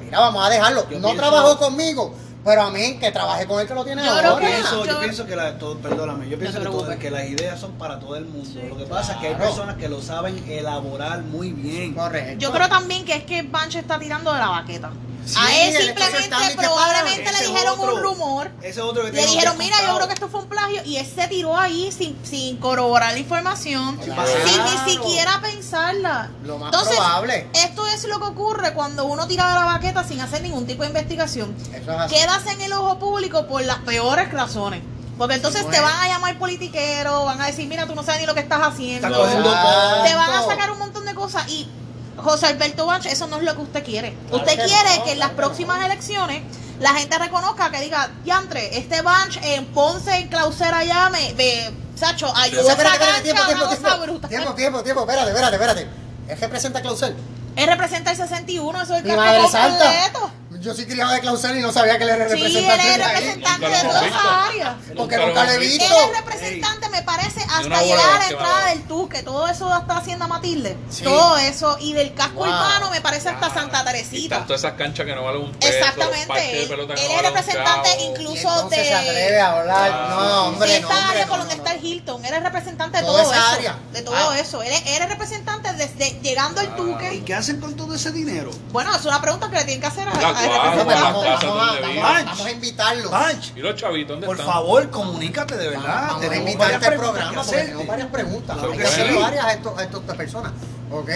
mira, 0.00 0.20
vamos 0.20 0.46
a 0.46 0.50
dejarlo. 0.50 0.88
Yo 0.90 0.98
no 1.00 1.08
pienso- 1.08 1.16
trabajó 1.30 1.58
conmigo, 1.58 2.14
pero 2.44 2.62
a 2.62 2.70
mí 2.70 2.98
que 2.98 3.10
trabajé 3.12 3.46
con 3.46 3.60
el 3.60 3.66
que 3.66 3.74
lo 3.74 3.84
tiene 3.84 4.04
Yo 4.04 4.10
ahora. 4.12 4.36
que- 4.38 4.46
pienso, 4.46 4.84
yo 4.84 4.92
yo- 4.92 5.00
pienso 5.00 5.26
que 5.26 5.36
la, 5.36 5.58
todo, 5.58 5.78
perdóname, 5.78 6.28
yo 6.28 6.38
pienso 6.38 6.58
que, 6.58 6.64
todo- 6.66 6.78
preocupes. 6.84 6.98
que 6.98 7.10
las 7.10 7.24
ideas 7.28 7.58
son 7.60 7.72
para 7.72 7.98
todo 7.98 8.16
el 8.16 8.24
mundo. 8.26 8.48
Sí. 8.52 8.60
Lo 8.68 8.76
que 8.76 8.84
pasa 8.84 9.12
es 9.12 9.18
que 9.18 9.28
hay 9.28 9.34
personas 9.36 9.76
que 9.76 9.88
lo 9.88 10.02
saben 10.02 10.44
elaborar 10.48 11.22
muy 11.22 11.52
bien. 11.52 11.94
Correcto. 11.94 12.38
Yo 12.38 12.52
creo 12.52 12.68
también 12.68 13.04
que 13.04 13.14
es 13.14 13.24
que 13.24 13.42
Bancho 13.42 13.78
está 13.78 13.98
tirando 13.98 14.32
de 14.32 14.38
la 14.38 14.48
baqueta. 14.48 14.90
Sí, 15.24 15.36
a 15.38 15.64
él 15.66 15.76
simplemente, 15.76 16.56
probablemente 16.56 17.32
le 17.32 17.46
dijeron 17.46 17.78
otro. 17.78 17.94
un 17.94 18.02
rumor. 18.02 18.50
Ese 18.62 18.80
otro 18.80 19.04
que 19.04 19.12
Le 19.12 19.26
dijeron, 19.26 19.56
mira, 19.58 19.76
yo 19.86 19.94
creo 19.96 20.08
que 20.08 20.14
esto 20.14 20.28
fue 20.28 20.40
un 20.40 20.48
plagio. 20.48 20.82
Y 20.84 20.96
él 20.96 21.06
se 21.06 21.28
tiró 21.28 21.56
ahí 21.56 21.92
sin, 21.92 22.18
sin 22.24 22.56
corroborar 22.56 23.12
la 23.12 23.18
información, 23.18 23.96
Claro. 23.98 24.28
sin 24.44 24.64
ni 24.64 24.90
siquiera 24.92 25.40
pensarla. 25.40 26.30
Lo 26.44 26.58
más 26.58 26.72
Entonces, 26.72 26.96
probable. 26.96 27.46
esto 27.54 27.86
es 27.86 28.04
lo 28.04 28.18
que 28.18 28.26
ocurre 28.26 28.74
cuando 28.74 29.04
uno 29.04 29.26
tira 29.28 29.48
de 29.48 29.54
la 29.54 29.64
baqueta 29.64 30.02
sin 30.04 30.20
hacer 30.20 30.42
ningún 30.42 30.66
tipo 30.66 30.82
de 30.82 30.88
investigación. 30.88 31.54
Es 31.72 31.86
así. 31.88 32.14
Quedas 32.14 32.46
en 32.46 32.60
el 32.60 32.72
ojo 32.72 32.98
público 32.98 33.46
por 33.46 33.62
las 33.64 33.78
peores 33.78 34.30
razones. 34.32 34.82
Porque 35.18 35.34
entonces 35.36 35.60
te 35.62 35.68
pues. 35.68 35.82
van 35.82 35.94
a 36.00 36.08
llamar 36.08 36.36
politiquero, 36.38 37.24
van 37.26 37.40
a 37.40 37.46
decir, 37.46 37.68
mira, 37.68 37.86
tú 37.86 37.94
no 37.94 38.02
sabes 38.02 38.22
ni 38.22 38.26
lo 38.26 38.34
que 38.34 38.40
estás 38.40 38.60
haciendo. 38.62 39.06
Te 39.08 40.14
van 40.14 40.30
a 40.30 40.42
sacar 40.46 40.70
un 40.72 40.78
montón 40.78 41.04
de 41.04 41.14
cosas 41.14 41.46
y 41.48 41.68
José 42.16 42.46
Alberto 42.46 42.86
Banch, 42.86 43.06
eso 43.06 43.26
no 43.26 43.38
es 43.38 43.42
lo 43.42 43.54
que 43.54 43.62
usted 43.62 43.84
quiere. 43.84 44.14
Claro 44.28 44.36
usted 44.36 44.56
que 44.58 44.66
quiere 44.66 44.98
no, 44.98 45.04
que 45.04 45.12
en 45.12 45.18
las 45.18 45.30
próximas 45.30 45.84
elecciones 45.84 46.42
la 46.80 46.94
gente 46.94 47.18
reconozca 47.18 47.70
que 47.70 47.80
diga, 47.80 48.10
diantre, 48.24 48.78
este 48.78 49.02
Banch 49.02 49.38
en 49.42 49.66
Ponce, 49.66 50.16
en 50.16 50.28
Clausera 50.28 50.78
allá, 50.78 51.10
me, 51.10 51.32
me 51.34 51.70
Sacho, 51.94 52.32
ayudó 52.34 52.68
a 52.68 52.72
esa 52.72 53.22
tiempo, 53.22 53.22
tiempo, 53.22 53.42
una 53.42 53.60
cosa 53.60 53.76
tiempo, 53.76 54.02
brutal. 54.02 54.30
tiempo, 54.30 54.54
tiempo, 54.54 54.82
tiempo, 54.82 55.00
espérate, 55.02 55.28
espérate, 55.28 55.56
espérate. 55.56 55.88
Él 56.28 56.38
representa 56.40 56.78
a 56.78 56.82
Clausel. 56.82 57.16
Él 57.54 57.66
representa 57.66 58.10
el 58.10 58.16
61, 58.16 58.82
eso 58.82 58.94
es 58.94 59.04
el 59.04 59.10
Mi 59.10 59.16
madre 59.16 59.40
completo. 59.42 60.30
Yo 60.62 60.74
soy 60.74 60.86
criado 60.86 61.10
de 61.12 61.20
Clausel 61.20 61.58
y 61.58 61.60
no 61.60 61.72
sabía 61.72 61.98
que 61.98 62.04
él 62.04 62.10
era 62.10 62.28
Sí, 62.28 62.34
él 62.44 62.54
representante 62.54 62.92
es 62.92 62.98
representante 63.06 63.68
de 63.68 63.80
toda 63.82 64.06
esa 64.06 64.46
área. 64.46 64.76
Porque 64.96 65.16
Nunca 65.16 65.44
lo 65.44 65.50
he 65.50 65.58
visto. 65.58 65.84
Él 65.84 65.92
es 66.12 66.16
representante, 66.18 66.88
me 66.88 67.02
parece, 67.02 67.40
hasta 67.42 67.82
llegar 67.82 68.10
a 68.10 68.18
la 68.18 68.28
entrada 68.28 68.66
del 68.68 68.82
Tuque, 68.84 69.22
todo 69.24 69.48
eso 69.48 69.76
está 69.76 69.96
haciendo 69.96 70.28
Matilde. 70.28 70.76
Todo 71.02 71.36
eso, 71.38 71.76
y 71.80 71.92
del 71.94 72.14
casco 72.14 72.42
urbano 72.42 72.90
me 72.90 73.00
parece 73.00 73.28
hasta 73.30 73.50
Santa 73.52 73.80
Y 73.82 73.84
Teresita. 73.86 74.38
tanto 74.38 74.54
esas 74.54 74.74
canchas 74.74 75.04
que 75.04 75.14
no 75.14 75.24
valen 75.24 75.42
un 75.42 75.52
peso. 75.52 75.72
Exactamente, 75.72 76.62
él, 76.62 76.70
es 76.70 77.22
representante. 77.22 77.88
Y 78.00 78.04
incluso 78.04 78.68
de, 78.68 78.76
se 78.76 78.94
atreve 78.94 79.40
a 79.40 79.50
hablar. 79.58 79.90
Ah, 79.92 80.06
no, 80.10 80.42
hombre, 80.48 80.76
esta 80.76 81.08
área 81.10 81.26
por 81.26 81.38
donde 81.38 81.54
está 81.54 81.72
el 81.74 81.84
Hilton. 81.84 82.24
Él 82.24 82.34
es 82.34 82.42
representante 82.42 82.98
de 82.98 83.04
Toda 83.04 83.22
todo 83.22 83.32
esa 83.32 83.42
eso. 83.42 83.52
área. 83.58 83.76
De 83.92 84.02
todo 84.02 84.14
Ah. 84.16 84.38
eso. 84.38 84.62
Él 84.62 84.72
es, 84.72 85.08
representante 85.08 85.72
desde 85.72 86.20
llegando 86.20 86.60
al 86.60 86.68
Ah. 86.68 86.74
¿Y 86.74 86.76
Tuque. 86.76 87.22
qué 87.26 87.34
hacen 87.34 87.60
con 87.60 87.74
todo 87.74 87.94
ese 87.94 88.12
dinero? 88.12 88.50
Bueno, 88.70 88.94
es 88.94 89.04
una 89.04 89.20
pregunta 89.20 89.50
que 89.50 89.56
le 89.56 89.64
tienen 89.64 89.80
que 89.80 89.86
hacer 89.88 90.06
a, 90.08 90.12
Las 90.56 90.76
vamos, 90.76 90.84
casas 90.94 91.02
vamos 91.02 91.24
a, 91.24 91.46
donde 91.46 91.80
vamos, 91.80 91.88
viven. 91.88 92.04
a, 92.04 92.22
vamos 92.24 92.46
a 92.46 92.50
invitarlo. 92.50 93.10
Punch, 93.10 93.52
¿Y 93.56 93.60
los 93.60 93.74
chavitos 93.76 94.08
dónde 94.10 94.26
por 94.26 94.36
están? 94.36 94.52
favor, 94.52 94.90
comunícate 94.90 95.56
de 95.56 95.68
verdad. 95.68 95.82
Vamos 96.08 96.16
a 96.16 96.20
Tenemos 96.20 96.38
invitarte 96.50 96.58
varias 96.58 96.82
al 96.82 96.88
preguntas 96.88 97.12
programa 97.12 97.30
que 97.42 97.48
porque 97.50 97.62
tenemos 97.62 97.86
varias 97.86 98.08
preguntas. 98.08 98.56
Hay 98.62 98.78
que 98.78 99.18
varias 99.20 99.44
a, 99.44 99.52
estas 99.82 100.16
personas. 100.16 100.52
¿Ok? 100.90 101.08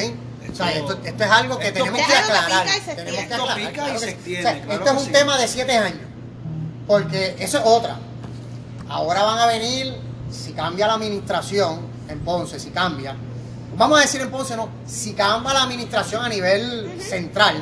O 0.53 0.55
sea, 0.55 0.71
Esto- 0.73 0.99
es 1.05 1.31
algo 1.31 1.59
que 1.59 1.69
esto- 1.69 1.79
tenemos 1.85 2.07
que 2.07 2.15
aclarar. 2.17 2.67
Tenemos 2.67 3.25
que 3.27 3.35
aclarar. 3.35 3.59
Esto 3.59 3.71
pica 3.71 3.95
y 3.95 3.99
se 3.99 4.11
extiende, 4.11 4.41
O 4.49 4.53
sea, 4.53 4.63
claro 4.63 4.73
esto 4.81 4.91
es 4.93 4.97
un 4.99 5.05
sí. 5.07 5.13
tema 5.13 5.39
de 5.39 5.49
siete 5.49 5.77
años. 5.77 6.01
Porque 6.87 7.37
eso 7.41 7.59
es 7.59 7.65
otra. 7.67 7.97
Ahora 8.89 9.23
van 9.25 9.39
a 9.41 9.47
venir, 9.47 9.97
si 10.31 10.53
cambia 10.53 10.87
la 10.87 10.95
administración 10.95 11.81
en 12.09 12.21
Ponce, 12.21 12.61
si 12.61 12.71
cambia, 12.71 13.17
vamos 13.77 13.99
a 13.99 14.03
decir 14.03 14.21
en 14.21 14.31
Ponce 14.31 14.57
no, 14.57 14.69
si 14.87 15.13
cambia 15.15 15.53
la 15.53 15.65
administración 15.65 16.25
a 16.25 16.29
nivel 16.29 17.01
central, 17.03 17.57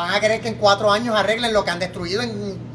van 0.00 0.14
a 0.14 0.20
querer 0.20 0.40
que 0.40 0.48
en 0.48 0.54
cuatro 0.56 0.90
años 0.92 1.14
arreglen 1.16 1.52
lo 1.52 1.64
que 1.64 1.70
han 1.70 1.78
destruido 1.78 2.22
en, 2.22 2.30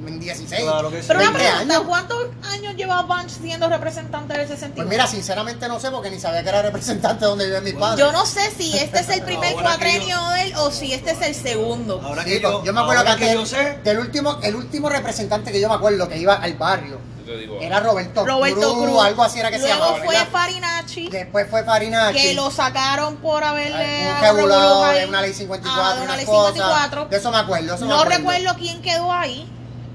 en 0.08 0.20
16. 0.20 0.62
Claro 0.64 0.90
que 0.90 1.02
sí. 1.02 1.06
Pero 1.08 1.20
una 1.20 1.32
20 1.32 1.44
pregunta, 1.50 1.74
años. 1.76 1.88
¿cuántos 1.88 2.20
años 2.52 2.76
lleva 2.76 3.02
Bunch 3.04 3.30
siendo 3.42 3.68
representante 3.70 4.34
del 4.38 4.48
61? 4.48 4.76
Pues 4.76 4.88
mira, 4.88 5.08
sinceramente 5.08 5.68
no 5.68 5.80
sé 5.80 5.92
porque 5.92 6.10
ni 6.10 6.20
sabía 6.20 6.44
que 6.44 6.50
era 6.50 6.62
representante 6.62 7.26
donde 7.26 7.46
viven 7.46 7.64
mis 7.64 7.74
padres. 7.74 8.00
Yo 8.00 8.12
no 8.12 8.26
sé 8.26 8.52
si 8.52 8.78
este 8.78 9.00
es 9.00 9.10
el 9.10 9.22
primer 9.26 9.54
cuatrenio 9.54 10.18
de 10.30 10.42
él 10.44 10.54
o 10.58 10.72
si 10.72 10.94
este 10.94 11.12
es 11.12 11.22
el 11.22 11.36
segundo. 11.36 12.02
Ahora 12.04 12.24
Sí, 12.24 12.30
que 12.32 12.42
yo, 12.42 12.64
yo 12.64 12.74
me 12.74 12.82
acuerdo 12.82 13.04
que, 13.04 13.10
ahora 13.10 13.20
que 13.20 13.26
aquel- 13.32 13.40
yo 13.40 13.46
sé, 13.46 13.80
del 13.84 14.00
último, 14.00 14.40
el 14.44 14.56
último 14.56 14.90
representante 14.90 15.52
que 15.52 15.60
yo 15.62 15.70
me 15.70 15.76
acuerdo 15.76 16.08
que 16.08 16.18
iba 16.18 16.36
al 16.36 16.54
barrio 16.56 17.00
te 17.36 17.42
digo, 17.42 17.60
era 17.62 17.80
Roberto, 17.80 18.26
Roberto 18.26 18.74
Cruz, 18.74 18.90
Cruz. 18.90 19.04
algo 19.04 19.24
así 19.24 19.40
era 19.40 19.50
que 19.52 19.60
se 19.60 19.68
Luego 19.68 19.80
llamaba. 19.86 19.98
fue 20.06 20.16
¿verdad? 20.16 20.28
Farinacci, 20.32 21.08
Después 21.10 21.48
fue 21.50 21.64
Farinacci. 21.64 22.22
que 22.22 22.34
lo 22.34 22.52
sacaron 22.52 23.18
por 23.18 23.44
haberle 23.44 24.10
un 24.10 24.22
regulado 24.22 24.86
de 24.92 25.06
una 25.06 25.22
ley 25.22 25.34
54, 25.34 25.84
Ah, 25.84 25.96
de 25.96 26.02
una 26.06 26.16
ley 26.18 26.26
cosas. 26.26 26.54
54. 26.54 27.06
De 27.06 27.18
eso 27.18 27.32
me 27.32 27.38
acuerdo. 27.38 27.76
eso 27.76 27.86
me 27.86 27.90
No 27.90 28.00
acuerdo. 28.02 28.18
recuerdo 28.18 28.56
quién 28.60 28.82
quedó 28.82 29.12
ahí. 29.12 29.50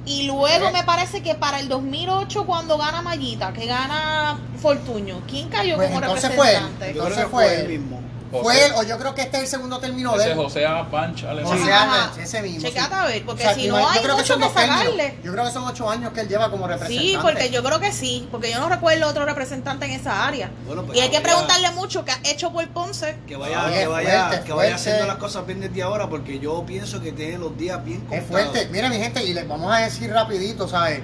Y 0.06 0.22
luego 0.24 0.68
Eh. 0.68 0.72
me 0.72 0.82
parece 0.82 1.22
que 1.22 1.34
para 1.34 1.60
el 1.60 1.68
2008, 1.68 2.46
cuando 2.46 2.78
gana 2.78 3.02
Mayita, 3.02 3.52
que 3.52 3.66
gana 3.66 4.38
Fortuño, 4.60 5.20
¿quién 5.28 5.48
cayó 5.50 5.76
Pues 5.76 5.88
como 5.88 6.00
entonces 6.02 6.32
fue 6.34 6.46
representante? 6.46 6.90
creo 6.92 7.04
entonces 7.04 7.26
fue 7.30 7.44
fue 7.44 7.60
él 7.60 7.68
mismo. 7.68 8.00
José. 8.30 8.42
Fue 8.44 8.66
él, 8.66 8.72
o 8.76 8.82
yo 8.82 8.98
creo 8.98 9.14
que 9.14 9.22
este 9.22 9.36
es 9.38 9.42
el 9.44 9.48
segundo 9.48 9.78
término 9.78 10.12
de 10.16 10.22
ese 10.22 10.30
él. 10.32 10.36
José 10.36 10.66
A. 10.66 10.88
Panch 10.90 11.24
alemán. 11.24 11.58
José 11.58 12.22
ese 12.22 12.42
mismo. 12.42 12.60
Checate 12.68 12.88
sí. 12.94 13.00
a 13.00 13.04
ver, 13.06 13.24
porque 13.24 13.42
O 13.42 13.46
sea, 13.46 13.54
si 13.54 13.62
yo- 13.66 13.72
no 13.72 13.80
yo 13.80 13.88
hay 13.88 14.00
creo 14.00 14.16
que 14.16 14.22
mucho 14.22 14.32
son 14.34 14.42
que 14.42 14.48
términos. 14.48 14.78
sacarle. 14.80 15.18
Yo 15.24 15.32
creo 15.32 15.44
que 15.44 15.50
son 15.50 15.64
ocho 15.64 15.90
años 15.90 16.12
que 16.12 16.20
él 16.20 16.28
lleva 16.28 16.50
como 16.50 16.66
representante. 16.68 17.10
Sí, 17.10 17.18
porque 17.20 17.50
yo 17.50 17.62
creo 17.64 17.80
que 17.80 17.92
sí, 17.92 18.28
porque 18.30 18.50
yo 18.52 18.60
no 18.60 18.68
recuerdo 18.68 19.08
otro 19.08 19.24
representante 19.24 19.86
en 19.86 19.92
esa 19.92 20.26
área. 20.26 20.50
Bueno, 20.66 20.84
pues 20.84 20.98
y 20.98 21.00
hay 21.00 21.10
que 21.10 21.20
preguntarle 21.20 21.70
mucho 21.72 22.04
que 22.04 22.12
ha 22.12 22.20
hecho 22.24 22.52
por 22.52 22.66
Ponce. 22.68 23.16
Que 23.26 23.36
vaya, 23.36 23.64
Oye, 23.66 23.74
que 23.80 23.86
vaya, 23.86 24.26
fuerte, 24.28 24.44
que 24.46 24.52
vaya 24.52 24.70
fuerte. 24.70 24.74
haciendo 24.74 25.06
las 25.06 25.16
cosas 25.16 25.46
bien 25.46 25.60
desde 25.60 25.82
ahora, 25.82 26.08
porque 26.08 26.38
yo 26.38 26.64
pienso 26.66 27.00
que 27.00 27.12
tiene 27.12 27.38
los 27.38 27.56
días 27.56 27.84
bien 27.84 27.98
Es 28.10 28.22
contados. 28.22 28.28
fuerte. 28.50 28.68
Mira, 28.70 28.88
mi 28.88 28.96
gente, 28.98 29.24
y 29.24 29.32
les 29.32 29.46
vamos 29.48 29.72
a 29.74 29.78
decir 29.78 30.10
rapidito, 30.12 30.68
¿sabes? 30.68 31.00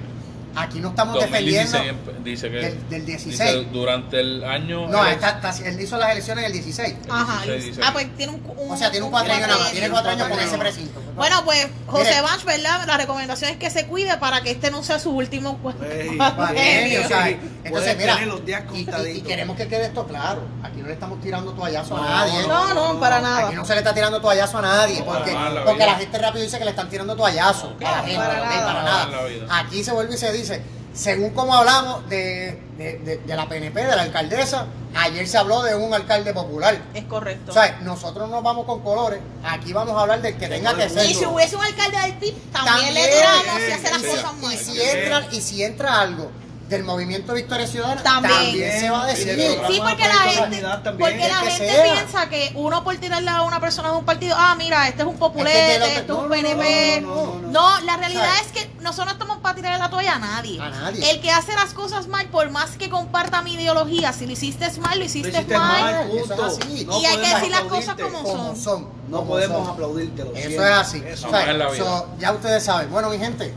Aquí 0.55 0.79
no 0.79 0.89
estamos 0.89 1.15
2016 1.15 1.71
defendiendo 1.71 2.23
dice 2.23 2.49
que 2.49 2.55
del, 2.57 2.89
del 2.89 3.05
dice, 3.05 3.29
16. 3.29 3.71
durante 3.71 4.19
el 4.19 4.43
año 4.43 4.87
No, 4.87 5.05
está- 5.05 5.29
está- 5.49 5.67
él 5.67 5.79
hizo 5.79 5.97
las 5.97 6.11
elecciones 6.11 6.43
en 6.43 6.47
el 6.47 6.53
16. 6.53 6.95
Ajá. 7.09 7.43
16 7.43 7.63
y- 7.63 7.67
dice 7.69 7.81
ah, 7.83 7.87
aquí. 7.89 7.93
pues 7.93 8.17
tiene 8.17 8.33
un, 8.33 8.43
un- 8.57 8.71
O 8.71 8.77
sea, 8.77 8.89
tiene 8.89 9.05
un 9.05 9.11
cuatro 9.11 9.33
años 9.33 9.47
nada 9.47 9.59
más. 9.59 9.71
Tiene 9.71 9.89
cuatro 9.89 10.11
años 10.11 10.27
con 10.27 10.39
ese 10.39 10.57
precinto. 10.57 11.01
Bueno, 11.15 11.43
pues 11.45 11.67
José 11.85 12.09
Mire. 12.09 12.21
Banch, 12.21 12.43
¿verdad? 12.45 12.87
La 12.87 12.97
recomendación 12.97 13.51
es 13.51 13.57
que 13.57 13.69
se 13.69 13.85
cuide 13.85 14.17
para 14.17 14.41
que 14.41 14.51
este 14.51 14.71
no 14.71 14.83
sea 14.83 14.97
su 14.99 15.11
último 15.11 15.59
Ey, 15.89 16.17
cuatrenio. 16.17 17.01
o 17.05 17.07
sea, 17.07 17.37
Puedes 17.69 17.87
entonces, 17.87 17.97
mira, 17.97 18.13
tener 18.15 18.27
los 18.27 18.45
días 18.45 18.63
y, 18.73 18.77
y- 18.77 19.17
y 19.17 19.21
queremos 19.21 19.55
que 19.57 19.67
quede 19.67 19.85
esto 19.85 20.05
claro. 20.07 20.41
Aquí 20.63 20.79
no 20.81 20.87
le 20.87 20.93
estamos 20.93 21.21
tirando 21.21 21.51
toallazo 21.53 21.95
No, 21.97 22.03
a 22.03 22.07
nadie. 22.09 22.47
No, 22.47 22.73
no, 22.73 22.99
para 22.99 23.19
nada. 23.21 23.47
Aquí 23.47 23.55
no 23.55 23.65
se 23.65 23.73
le 23.73 23.79
está 23.79 23.93
tirando 23.93 24.21
toallazo 24.21 24.57
a 24.57 24.61
nadie. 24.61 24.99
No, 24.99 25.05
porque 25.05 25.33
la 25.33 25.63
porque 25.65 25.85
la 25.85 25.95
gente 25.95 26.17
rápido 26.17 26.43
dice 26.43 26.57
que 26.59 26.65
le 26.65 26.71
están 26.71 26.89
tirando 26.89 27.15
toallazo 27.15 27.75
a 27.79 27.83
la 27.91 27.97
gente. 28.03 28.15
para 28.17 28.39
nada. 28.39 28.65
para 28.65 29.05
No, 29.05 29.29
nada. 29.45 29.59
Aquí 29.59 29.83
se 29.83 29.91
vuelve 29.91 30.15
y 30.15 30.17
se 30.17 30.31
dice, 30.31 30.61
según 30.93 31.31
como 31.31 31.53
hablamos 31.53 32.07
de, 32.09 32.61
de, 32.77 32.99
de- 32.99 33.17
de 33.17 33.35
la 33.35 33.47
PNP, 33.47 33.83
de 33.85 33.95
la 33.95 34.01
alcaldesa, 34.03 34.65
ayer 34.95 35.27
se 35.27 35.37
habló 35.37 35.61
de 35.61 35.75
un 35.75 35.93
alcalde 35.93 36.33
popular. 36.33 36.75
Es 36.95 37.03
correcto. 37.05 37.51
O 37.51 37.53
sea, 37.53 37.77
nosotros 37.83 38.27
no 38.29 38.41
vamos 38.41 38.65
con 38.65 38.81
colores, 38.81 39.19
aquí 39.45 39.73
vamos 39.73 39.95
a 39.95 40.01
hablar 40.01 40.21
del 40.23 40.35
que 40.37 40.47
tenga 40.47 40.73
que 40.75 40.89
ser. 40.89 41.05
y 41.09 41.13
si 41.13 41.25
hubiese 41.25 41.55
un 41.55 41.63
alcalde 41.63 41.97
del 41.99 42.13
PIB, 42.15 42.33
también, 42.51 42.93
le 42.95 43.01
También, 43.01 43.09
tiramos 43.11 43.61
y 43.61 43.71
hace 43.73 43.91
las 43.91 44.01
cosas 44.01 44.33
Y 44.39 44.41
mal. 44.45 44.57
si 44.57 44.81
entra, 44.81 45.27
y 45.31 45.41
si 45.41 45.63
entra 45.63 46.01
algo 46.01 46.31
del 46.69 46.83
movimiento 46.83 47.33
Victoria 47.33 47.65
Ciudadana 47.65 48.03
También. 48.03 48.33
también, 48.33 48.79
se 48.81 48.89
va 48.89 49.03
a 49.03 49.07
programa 49.07 49.37
Sí, 49.67 49.79
porque 49.79 50.03
de 50.03 50.09
la 50.09 50.15
gente, 50.15 50.91
porque 50.99 51.27
la 51.29 51.51
sea. 51.51 51.83
piensa 51.83 52.29
que 52.29 52.51
uno 52.55 52.83
por 52.83 52.97
tirarle 52.97 53.29
a 53.29 53.41
una 53.43 53.59
persona 53.61 53.89
de 53.91 53.95
un 53.95 54.03
partido, 54.05 54.35
ah, 54.37 54.53
mira, 54.57 54.85
este 54.87 55.03
es 55.03 55.07
un 55.07 55.17
populete, 55.17 55.75
Este 55.75 55.85
es 55.93 55.97
este 55.99 56.11
es 56.11 56.17
un 56.17 56.27
PNP. 56.29 57.01
no, 57.01 57.07
no, 57.15 57.25
no, 57.25 57.41
no. 57.41 57.47
No, 57.51 57.79
la 57.85 57.95
realidad 57.97 58.25
¿Sabes? 58.35 58.47
es 58.47 58.51
que 58.51 58.69
nosotros 58.81 59.05
no 59.07 59.11
estamos 59.13 59.37
para 59.37 59.55
tirarle 59.55 59.79
la 59.79 59.89
toalla 59.89 60.15
a 60.15 60.19
nadie. 60.19 60.59
A 60.61 60.69
nadie. 60.69 61.09
El 61.09 61.21
que 61.21 61.31
hace 61.31 61.53
las 61.55 61.73
cosas 61.73 62.07
mal, 62.07 62.27
por 62.27 62.49
más 62.49 62.71
que 62.71 62.89
comparta 62.89 63.41
mi 63.41 63.53
ideología, 63.53 64.11
si 64.11 64.25
lo 64.25 64.33
hiciste 64.33 64.69
mal, 64.81 64.99
lo 64.99 65.05
hiciste, 65.05 65.31
Lo 65.31 65.37
hiciste 65.37 65.57
mal. 65.57 65.81
mal, 65.81 66.07
Eso 66.11 66.15
es 66.17 66.27
punto. 66.27 66.45
así. 66.45 66.85
No 66.85 66.99
Y 66.99 67.05
hay 67.05 67.17
que 67.17 67.33
decir 67.35 67.51
las 67.51 67.61
cosas 67.61 67.95
como 67.95 68.23
como 68.23 68.37
son. 68.53 68.55
son. 68.57 68.87
No 69.07 69.17
como 69.19 69.29
podemos 69.31 69.61
son. 69.63 69.73
aplaudírtelo. 69.73 70.31
Eso 70.35 70.47
siempre. 70.49 70.65
es 70.69 70.77
así. 70.77 71.03
Eso. 71.05 71.27
O 71.27 71.29
sea, 71.31 71.39
Jamás 71.39 71.47
en 71.49 71.59
la 71.59 71.69
vida. 71.71 71.85
so, 71.85 72.07
ya 72.19 72.31
ustedes 72.33 72.63
saben. 72.63 72.91
Bueno, 72.91 73.09
mi 73.09 73.17
gente, 73.17 73.53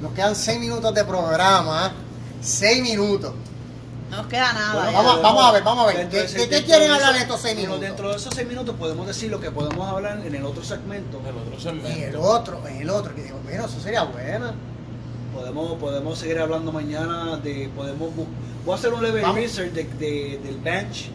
nos 0.00 0.12
quedan 0.12 0.36
seis 0.36 0.60
minutos 0.60 0.94
de 0.94 1.04
programa. 1.04 1.92
Seis 2.44 2.82
minutos. 2.82 3.32
No 4.10 4.18
nos 4.18 4.26
queda 4.26 4.52
nada. 4.52 4.74
Bueno. 4.84 4.92
Vamos- 5.02 5.22
vamos 5.22 5.44
a 5.44 5.52
ver, 5.52 5.62
vamos 5.64 5.84
a 5.84 5.86
ver. 5.88 5.96
Dentro 5.96 6.18
¿Qué- 6.20 6.24
ese- 6.56 6.64
quieren 6.64 6.88
de 6.88 6.94
hablar 6.94 7.16
en 7.16 7.22
estos 7.22 7.40
seis 7.40 7.54
bueno, 7.54 7.68
minutos? 7.70 7.80
Dentro 7.88 8.10
de 8.10 8.16
esos 8.16 8.34
seis 8.34 8.46
minutos 8.48 8.76
podemos 8.78 9.06
decir 9.06 9.30
lo 9.30 9.40
que 9.40 9.50
podemos 9.50 9.88
hablar 9.88 10.20
en 10.24 10.34
el 10.34 10.44
otro 10.44 10.62
segmento. 10.62 11.20
El 11.26 11.36
otro 11.36 11.54
En 11.54 11.60
segmento. 11.60 12.06
el 12.08 12.16
otro, 12.16 12.68
en 12.68 12.76
el 12.82 12.90
otro. 12.90 13.14
Que 13.14 13.22
digo, 13.24 13.40
mira, 13.46 13.64
eso 13.64 13.80
sería 13.80 14.04
bueno. 14.04 14.52
Podemos, 15.34 15.72
podemos 15.80 16.18
seguir 16.18 16.38
hablando 16.38 16.70
mañana 16.70 17.36
de. 17.38 17.68
podemos 17.74 18.10
Voy 18.64 18.72
a 18.72 18.76
hacer 18.78 18.92
un 18.94 19.02
leve 19.02 19.20
Vamos. 19.20 19.36
research 19.36 19.72
de, 19.72 19.84
de- 19.84 20.40
del 20.44 20.58
bench. 20.58 21.10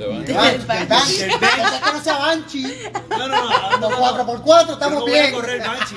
El 0.00 0.34
Banshee, 0.34 0.64
Banshee. 0.64 0.86
Banshee. 0.86 1.28
Banshee. 1.38 1.80
Que 1.84 1.92
no 1.92 2.02
sea 2.02 2.18
Banshee. 2.18 2.90
No, 3.10 3.18
no, 3.18 3.28
no. 3.28 3.50
no, 3.78 3.88
Los 3.88 3.90
no, 3.90 4.42
4x4 4.44 4.66
Yo 4.66 4.72
estamos 4.72 4.94
no 4.94 5.00
voy 5.00 5.10
bien. 5.12 5.26
a 5.26 5.32
correr 5.32 5.60
Banshee. 5.60 5.96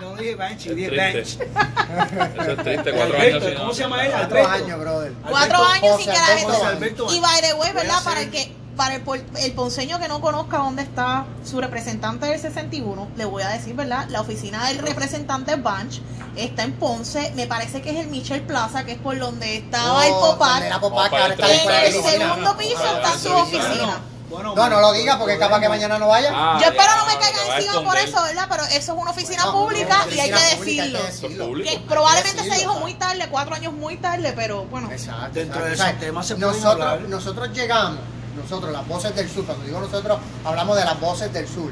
No 0.00 0.16
dije 0.16 0.34
Banshee, 0.36 0.70
Es 0.70 0.76
dije 0.76 0.90
bench. 0.90 1.28
Eso 2.40 2.50
es 2.52 2.58
triste, 2.62 2.92
cuatro 2.92 3.16
Alberto, 3.16 3.46
años 3.46 3.60
¿cómo 3.60 3.74
se 3.74 3.80
llama 3.82 4.04
él? 4.04 4.12
Cuatro 4.12 4.46
años, 4.48 4.80
brother. 4.80 5.12
Cuatro 5.28 5.64
años 5.64 5.96
sin 5.96 6.06
que 6.06 6.18
la 6.18 6.26
gente. 6.26 7.02
Y 7.10 7.20
by 7.20 7.40
the 7.42 7.54
way, 7.54 7.72
¿verdad? 7.72 8.04
Para 8.04 8.20
el 8.22 8.30
que 8.30 8.52
para 8.76 8.96
el, 8.96 9.02
por- 9.02 9.20
el 9.40 9.52
ponceño 9.52 9.98
que 9.98 10.08
no 10.08 10.20
conozca 10.20 10.58
dónde 10.58 10.82
está 10.82 11.26
su 11.44 11.60
representante 11.60 12.26
del 12.26 12.40
61, 12.40 13.08
le 13.16 13.24
voy 13.24 13.42
a 13.42 13.48
decir, 13.48 13.74
¿verdad? 13.74 14.06
La 14.08 14.20
oficina 14.20 14.66
del 14.68 14.78
representante 14.78 15.56
Banch 15.56 16.00
está 16.36 16.62
en 16.64 16.72
Ponce. 16.72 17.32
Me 17.36 17.46
parece 17.46 17.82
que 17.82 17.90
es 17.90 17.96
el 17.98 18.08
Michel 18.08 18.42
Plaza, 18.42 18.84
que 18.84 18.92
es 18.92 18.98
por 18.98 19.18
donde 19.18 19.56
estaba 19.56 20.06
el 20.06 20.12
Oh, 20.14 20.32
Popac. 20.32 20.80
Popac, 20.80 21.10
para 21.10 21.34
está 21.34 21.52
En 21.52 21.70
el 21.86 21.92
segundo 22.02 22.56
piso 22.56 22.78
Ah, 22.82 22.92
está 22.96 23.18
su 23.18 23.32
oficina. 23.32 23.98
Bueno, 24.30 24.54
No, 24.56 24.68
no 24.68 24.80
lo 24.80 24.92
diga 24.92 25.16
porque 25.18 25.38
capaz 25.38 25.60
que 25.60 25.68
mañana 25.68 25.96
no 25.98 26.08
vaya. 26.08 26.30
Ah, 26.34 26.58
Yo 26.60 26.66
espero 26.66 26.90
no 26.96 27.04
me 27.06 27.12
diablo, 27.12 27.20
caiga 27.20 27.38
te 27.40 27.46
vas 27.46 27.50
a 27.50 27.58
encima 27.58 27.84
por 27.84 27.96
eso, 27.96 28.22
¿verdad? 28.22 28.46
Pero 28.50 28.64
eso 28.64 28.92
es 28.94 28.98
una 29.00 29.10
oficina 29.12 29.44
No, 29.44 29.52
pública 29.52 30.06
y 30.10 30.18
hay 30.18 30.30
que 30.30 30.56
decirlo. 30.56 30.98
hay 30.98 31.04
que 31.04 31.10
decirlo. 31.12 31.80
probablemente 31.88 32.42
se 32.50 32.56
dijo 32.56 32.74
muy 32.80 32.94
tarde, 32.94 33.28
cuatro 33.30 33.54
años 33.54 33.72
muy 33.74 33.96
tarde, 33.98 34.32
pero 34.34 34.64
bueno. 34.64 34.90
Exacto. 34.90 35.28
Dentro 35.34 35.64
exacto. 35.68 36.00
de 36.06 36.06
se 36.24 36.34
pueden 36.34 36.40
nosotros, 36.40 36.72
hablar. 36.86 37.00
nosotros 37.08 37.48
llegamos, 37.52 38.00
nosotros, 38.36 38.72
las 38.72 38.86
voces 38.86 39.14
del 39.14 39.28
sur, 39.28 39.44
cuando 39.44 39.64
digo 39.64 39.80
nosotros, 39.80 40.18
hablamos 40.44 40.76
de 40.76 40.84
las 40.84 41.00
voces 41.00 41.32
del 41.32 41.48
sur. 41.48 41.70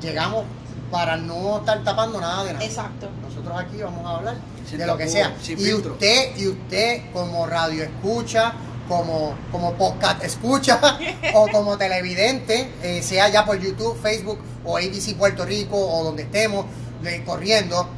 Llegamos 0.00 0.44
para 0.90 1.16
no 1.16 1.58
estar 1.58 1.82
tapando 1.84 2.20
nada 2.20 2.44
de 2.44 2.52
nada. 2.52 2.64
Exacto. 2.64 3.08
Nosotros 3.22 3.54
aquí 3.58 3.82
vamos 3.82 4.04
a 4.06 4.16
hablar 4.16 4.36
Sin 4.68 4.78
de 4.78 4.86
lo 4.86 4.96
que 4.96 5.08
sea. 5.08 5.34
Y 5.42 5.56
filtro. 5.56 5.92
usted, 5.92 6.36
y 6.36 6.48
usted 6.48 7.12
como 7.12 7.46
radio 7.46 7.82
escucha, 7.82 8.52
como, 8.88 9.34
como 9.50 9.74
podcast 9.74 10.22
escucha, 10.22 10.80
o 11.34 11.48
como 11.48 11.76
televidente, 11.76 12.72
eh, 12.82 13.02
sea 13.02 13.28
ya 13.28 13.44
por 13.44 13.58
YouTube, 13.58 13.98
Facebook 14.00 14.38
o 14.64 14.76
ABC 14.76 15.16
Puerto 15.16 15.44
Rico 15.44 15.76
o 15.76 16.04
donde 16.04 16.24
estemos 16.24 16.66
eh, 17.04 17.22
corriendo. 17.26 17.88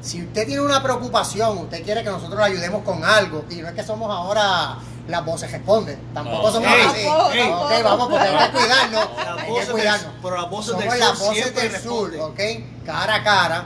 Si 0.00 0.20
usted 0.22 0.46
tiene 0.46 0.62
una 0.62 0.82
preocupación, 0.82 1.58
usted 1.58 1.82
quiere 1.84 2.02
que 2.02 2.10
nosotros 2.10 2.38
le 2.40 2.46
ayudemos 2.46 2.82
con 2.82 3.04
algo, 3.04 3.44
y 3.48 3.56
no 3.56 3.68
es 3.68 3.74
que 3.74 3.84
somos 3.84 4.10
ahora 4.10 4.78
las 5.08 5.24
voces 5.24 5.50
responden, 5.50 5.98
tampoco 6.14 6.46
No. 6.48 6.52
somos 6.52 6.68
Ey, 6.72 6.80
así. 6.86 7.38
ey, 7.38 7.48
ok, 7.50 7.84
vamos, 7.84 8.08
porque 8.08 8.24
hay 8.28 8.46
que 8.50 8.52
cuidarnos. 8.58 9.08
Las 9.16 9.26
hay 9.38 9.44
que 9.44 9.50
voces 9.50 9.66
del- 9.66 9.76
cuidarnos. 9.76 10.12
pero 10.22 10.36
las 10.40 10.50
voces 10.50 10.66
somos 10.72 10.84
del 10.90 11.00
las 11.00 11.08
sur 11.18 11.26
voces 11.28 11.42
siempre 11.42 11.68
del 11.68 11.80
sur, 11.82 12.10
responden. 12.12 12.60
ok, 12.60 12.86
cara 12.86 13.14
a 13.16 13.22
cara, 13.24 13.64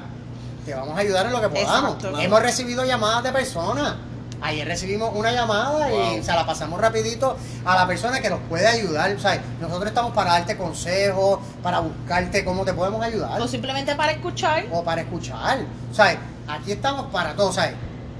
te 0.64 0.74
vamos 0.74 0.96
a 0.96 1.00
ayudar 1.00 1.26
en 1.26 1.32
lo 1.32 1.40
que 1.40 1.48
podamos. 1.48 1.94
Exacto. 1.96 2.18
Hemos 2.20 2.42
recibido 2.42 2.84
llamadas 2.84 3.22
de 3.22 3.32
personas. 3.32 3.94
Ayer 4.42 4.68
recibimos 4.68 5.10
una 5.14 5.32
llamada 5.32 5.90
y 5.90 6.22
se 6.22 6.30
la 6.32 6.44
pasamos 6.44 6.78
rapidito 6.78 7.36
a 7.64 7.74
la 7.74 7.86
persona 7.86 8.20
que 8.20 8.28
nos 8.28 8.40
puede 8.50 8.66
ayudar. 8.66 9.10
O 9.14 9.18
sea, 9.18 9.40
nosotros 9.60 9.86
estamos 9.88 10.12
para 10.12 10.32
darte 10.32 10.58
consejos, 10.58 11.38
para 11.62 11.80
buscarte 11.80 12.44
cómo 12.44 12.62
te 12.64 12.74
podemos 12.74 13.02
ayudar 13.02 13.40
O 13.40 13.48
simplemente 13.48 13.94
para 13.94 14.12
escuchar. 14.12 14.66
o 14.72 14.84
para 14.84 15.00
escuchar. 15.00 15.60
O 15.90 15.94
sea, 15.94 16.18
aquí 16.48 16.72
estamos 16.72 17.06
para 17.06 17.34
todos. 17.34 17.50
O 17.50 17.52
sea, 17.54 17.72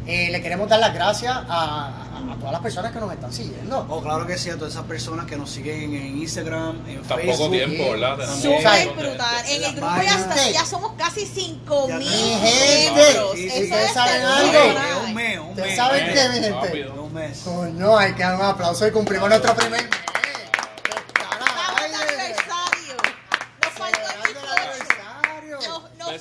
eh, 0.07 0.31
le 0.31 0.41
queremos 0.41 0.69
dar 0.71 0.79
las 0.81 0.95
gracias 0.95 1.37
a, 1.51 2.06
a- 2.17 2.33
a 2.33 2.37
todas 2.37 2.53
las 2.53 2.61
personas 2.63 2.93
que 2.93 3.01
nos 3.01 3.13
están 3.13 3.33
siguiendo. 3.33 3.87
Oh, 3.89 4.03
claro 4.03 4.27
que 4.27 4.37
sí, 4.39 4.51
a 4.51 4.57
todas 4.57 4.73
esas 4.73 4.85
personas 4.85 5.27
que 5.27 5.37
nos 5.37 5.51
siguen 5.51 5.95
en 5.95 6.19
Instagram, 6.19 6.81
en 6.89 7.01
Está 7.01 7.17
Facebook. 7.17 7.37
poco 7.37 7.51
tiempo, 7.51 7.91
¿verdad? 7.93 8.17
Súper 8.37 8.89
brutal. 8.97 9.45
En 9.49 9.63
el 9.65 9.73
grupo 9.77 10.03
ya, 10.03 10.15
está- 10.19 10.51
ya 10.51 10.65
somos 10.65 10.93
casi 10.99 11.27
5 11.27 11.87
Ya 11.89 11.99
mil 11.99 12.09
está. 12.09 12.17
Mi 12.25 12.49
gente, 12.49 12.91
miembros. 13.03 13.33
sí, 13.35 13.47
Eso 13.47 13.63
ustedes 13.65 13.87
es 13.87 13.93
saben 13.95 14.23
algo. 14.25 15.05
un 15.07 15.15
mes, 15.15 15.39
un 15.41 15.47
¿Ustedes 15.51 15.69
mes. 15.69 15.77
saben 15.77 16.05
Eh, 16.07 16.13
qué, 16.15 16.29
mi 16.29 16.45
gente? 16.45 16.91
Un 16.99 17.13
mes. 17.15 17.39
Coño, 17.45 17.99
hay 17.99 18.13
que 18.15 18.23
dar 18.23 18.35
un 18.37 18.43
aplauso 18.43 18.87
y 18.87 18.91
cumplimos 18.91 19.29
nuestro 19.29 19.55
primer 19.55 19.89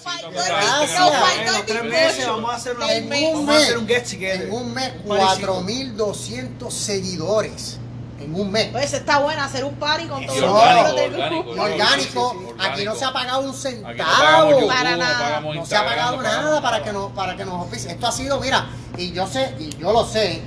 faltó 0.06 0.28
el 0.28 0.34
gracias. 0.34 0.82
bizcocho. 0.82 1.00
Nos 1.04 1.14
En 1.14 1.20
faltó 1.20 1.52
los 1.52 1.60
el 1.60 1.66
tres 1.66 1.82
bizcocho. 1.84 2.06
meses 2.08 2.28
vamos 2.28 2.52
a 2.52 2.56
hacer 2.56 2.76
una, 2.78 2.88
Del 2.88 3.06
mes. 3.06 3.34
vamos 3.34 3.50
a 3.50 3.58
hacer 3.58 3.78
un 3.78 3.88
get 3.88 4.04
together. 4.04 4.42
En 4.48 4.52
un 4.54 4.74
mes, 4.74 4.92
Un 5.04 5.18
parecido. 5.18 5.62
4.200 5.64 6.72
seguidores. 6.72 7.78
En 8.20 8.34
un 8.34 8.50
mes. 8.50 8.70
Pues 8.72 8.94
está 8.94 9.20
bueno 9.20 9.44
hacer 9.44 9.66
un 9.66 9.76
party 9.76 10.06
con 10.08 10.26
los 10.26 10.36
orgánico, 10.38 10.64
miembros 10.64 10.96
del 10.96 11.14
orgánico, 11.14 11.50
orgánico. 11.62 12.32
Sí, 12.32 12.38
sí, 12.40 12.46
sí, 12.48 12.54
Aquí 12.60 12.86
no 12.86 12.92
orgánico. 12.92 12.96
se 12.96 13.06
ha 13.06 13.14
pagado 13.14 13.40
un 13.42 13.48
no 13.48 13.54
centavo. 13.54 14.50
YouTube, 14.52 14.68
Para 14.68 14.96
nada. 14.98 15.40
No 15.42 15.66
se 15.66 15.76
ha 15.76 15.86
pagado 15.86 16.16
no 16.18 16.22
nada 16.24 16.62
para 16.62 16.82
que 16.84 16.94
nos 16.94 17.12
para 17.12 17.36
que 17.36 17.46
nos 17.46 17.66
oficie. 17.66 17.92
Esto 17.92 18.08
ha 18.08 18.12
sido, 18.14 18.40
mira, 18.40 18.68
y 18.98 19.12
yo 19.12 19.28
sé, 19.28 19.54
y 19.60 19.70
yo 19.78 19.92
lo 19.92 20.06
sé, 20.06 20.42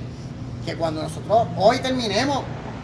que 0.65 0.75
cuando 0.75 1.03
nosotros 1.03 1.47
hoy 1.57 1.77
terminemos, 1.79 2.43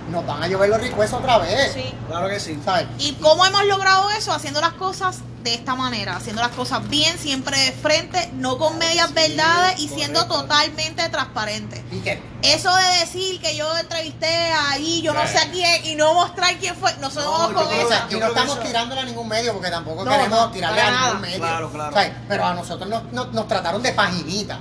nos 0.09 0.25
van 0.25 0.43
a 0.43 0.47
llover 0.47 0.69
los 0.69 0.79
requests 0.81 1.13
otra 1.13 1.37
vez. 1.39 1.73
Sí. 1.73 1.93
Claro 2.07 2.27
que 2.29 2.39
sí. 2.39 2.59
¿Sabes? 2.63 2.87
¿Y 2.99 3.13
cómo 3.13 3.45
hemos 3.45 3.65
logrado 3.65 4.09
eso? 4.11 4.31
Haciendo 4.33 4.61
las 4.61 4.73
cosas 4.73 5.19
de 5.43 5.53
esta 5.53 5.75
manera, 5.75 6.15
haciendo 6.15 6.41
las 6.41 6.51
cosas 6.51 6.87
bien, 6.89 7.17
siempre 7.19 7.55
de 7.59 7.71
frente, 7.71 8.31
no 8.33 8.57
con 8.57 8.77
medias 8.79 9.13
verdades 9.13 9.79
y 9.79 9.87
siendo 9.87 10.27
correcto. 10.27 10.41
totalmente 10.41 11.07
transparentes. 11.09 11.81
Y 11.91 11.99
que 11.99 12.19
Eso 12.41 12.75
de 12.75 12.99
decir 12.99 13.39
que 13.39 13.55
yo 13.55 13.77
entrevisté 13.77 14.27
ahí, 14.27 15.01
yo 15.03 15.13
no 15.13 15.27
sé 15.27 15.37
a 15.37 15.51
quién 15.51 15.85
y 15.85 15.95
no 15.95 16.15
mostrar 16.15 16.55
quién 16.57 16.75
fue, 16.75 16.91
no 16.99 17.11
somos 17.11 17.39
No, 17.41 17.49
yo 17.49 17.55
con 17.55 17.67
creo 17.67 17.85
O 17.85 17.89
sea, 17.89 17.97
esa. 18.07 18.15
y 18.15 18.19
no 18.19 18.27
estamos 18.27 18.53
eso- 18.57 18.65
tirándole 18.65 19.01
a 19.01 19.05
ningún 19.05 19.27
medio 19.27 19.53
porque 19.53 19.69
tampoco 19.69 20.03
No, 20.03 20.09
queremos 20.11 20.39
no, 20.39 20.51
tirarle 20.51 20.81
a 20.81 20.91
ningún 21.05 21.21
medio. 21.21 21.37
Claro, 21.37 21.71
claro. 21.71 21.93
¿Sabes? 21.93 22.11
Pero 22.27 22.45
a 22.45 22.53
nosotros 22.55 22.89
nos, 22.89 23.03
nos- 23.13 23.31
nos 23.31 23.47
trataron 23.47 23.83
de 23.83 23.91
paginita. 23.93 24.59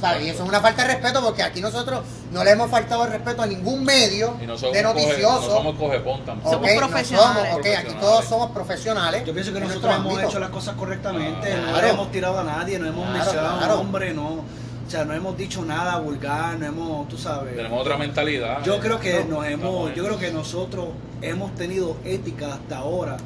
¿Sabes? 0.00 0.22
Y 0.26 0.28
eso 0.30 0.44
es 0.44 0.48
una 0.48 0.60
falta 0.60 0.82
de 0.82 0.94
respeto 0.94 1.20
porque 1.24 1.42
aquí 1.42 1.60
nosotros 1.60 2.04
no 2.30 2.44
le 2.44 2.50
hemos 2.50 2.70
faltado 2.70 3.04
el 3.04 3.12
respeto 3.12 3.42
a 3.42 3.46
ningún 3.46 3.84
medio 3.84 4.36
Y 4.42 4.46
no 4.46 4.56
somos, 4.58 4.74
de 4.76 4.82
coge, 4.82 4.94
noticioso. 4.94 5.40
no 5.48 5.54
somos 5.56 5.76
cogepón 5.76 6.20
tampoco. 6.24 6.50
Somos 6.54 6.68
Ok, 6.68 6.74
no 6.74 6.86
profesionales. 6.88 7.36
somos, 7.36 7.42
ok, 7.42 7.48
aquí 7.58 7.62
Profesionales. 7.72 8.00
todos 8.00 8.24
somos 8.26 8.50
profesionales. 8.50 9.22
Yo 9.24 9.32
pienso 9.34 9.52
que 9.52 9.60
nosotros 9.60 9.94
hemos 9.96 10.12
ámbito. 10.12 10.28
hecho 10.28 10.38
las 10.38 10.50
cosas 10.50 10.74
correctamente, 10.76 11.54
no 11.56 11.62
Claro. 11.68 11.82
le 11.86 11.88
hemos 11.92 12.10
tirado 12.12 12.38
a 12.38 12.44
nadie, 12.44 12.78
no 12.78 12.86
hemos 12.86 13.04
Claro, 13.08 13.18
mencionado 13.24 13.60
a 13.60 13.74
un 13.74 13.80
hombre, 13.80 14.12
no, 14.14 14.26
o 14.28 14.90
sea, 14.90 15.04
no 15.04 15.14
hemos 15.14 15.36
dicho 15.36 15.62
nada 15.64 15.98
vulgar, 15.98 16.58
no 16.58 16.66
hemos, 16.66 17.08
tú 17.08 17.16
sabes. 17.18 17.54
Tenemos 17.56 17.80
otra 17.80 17.96
mentalidad. 17.96 18.62
Yo 18.64 18.74
eh. 18.76 18.80
creo 18.80 18.98
que 19.00 19.24
No, 19.24 19.36
nos 19.38 19.46
hemos, 19.46 19.94
yo 19.94 20.04
creo 20.04 20.18
que 20.18 20.30
nosotros 20.30 20.88
hemos 21.22 21.54
tenido 21.54 21.96
ética 22.04 22.54
hasta 22.54 22.78
ahora 22.78 23.16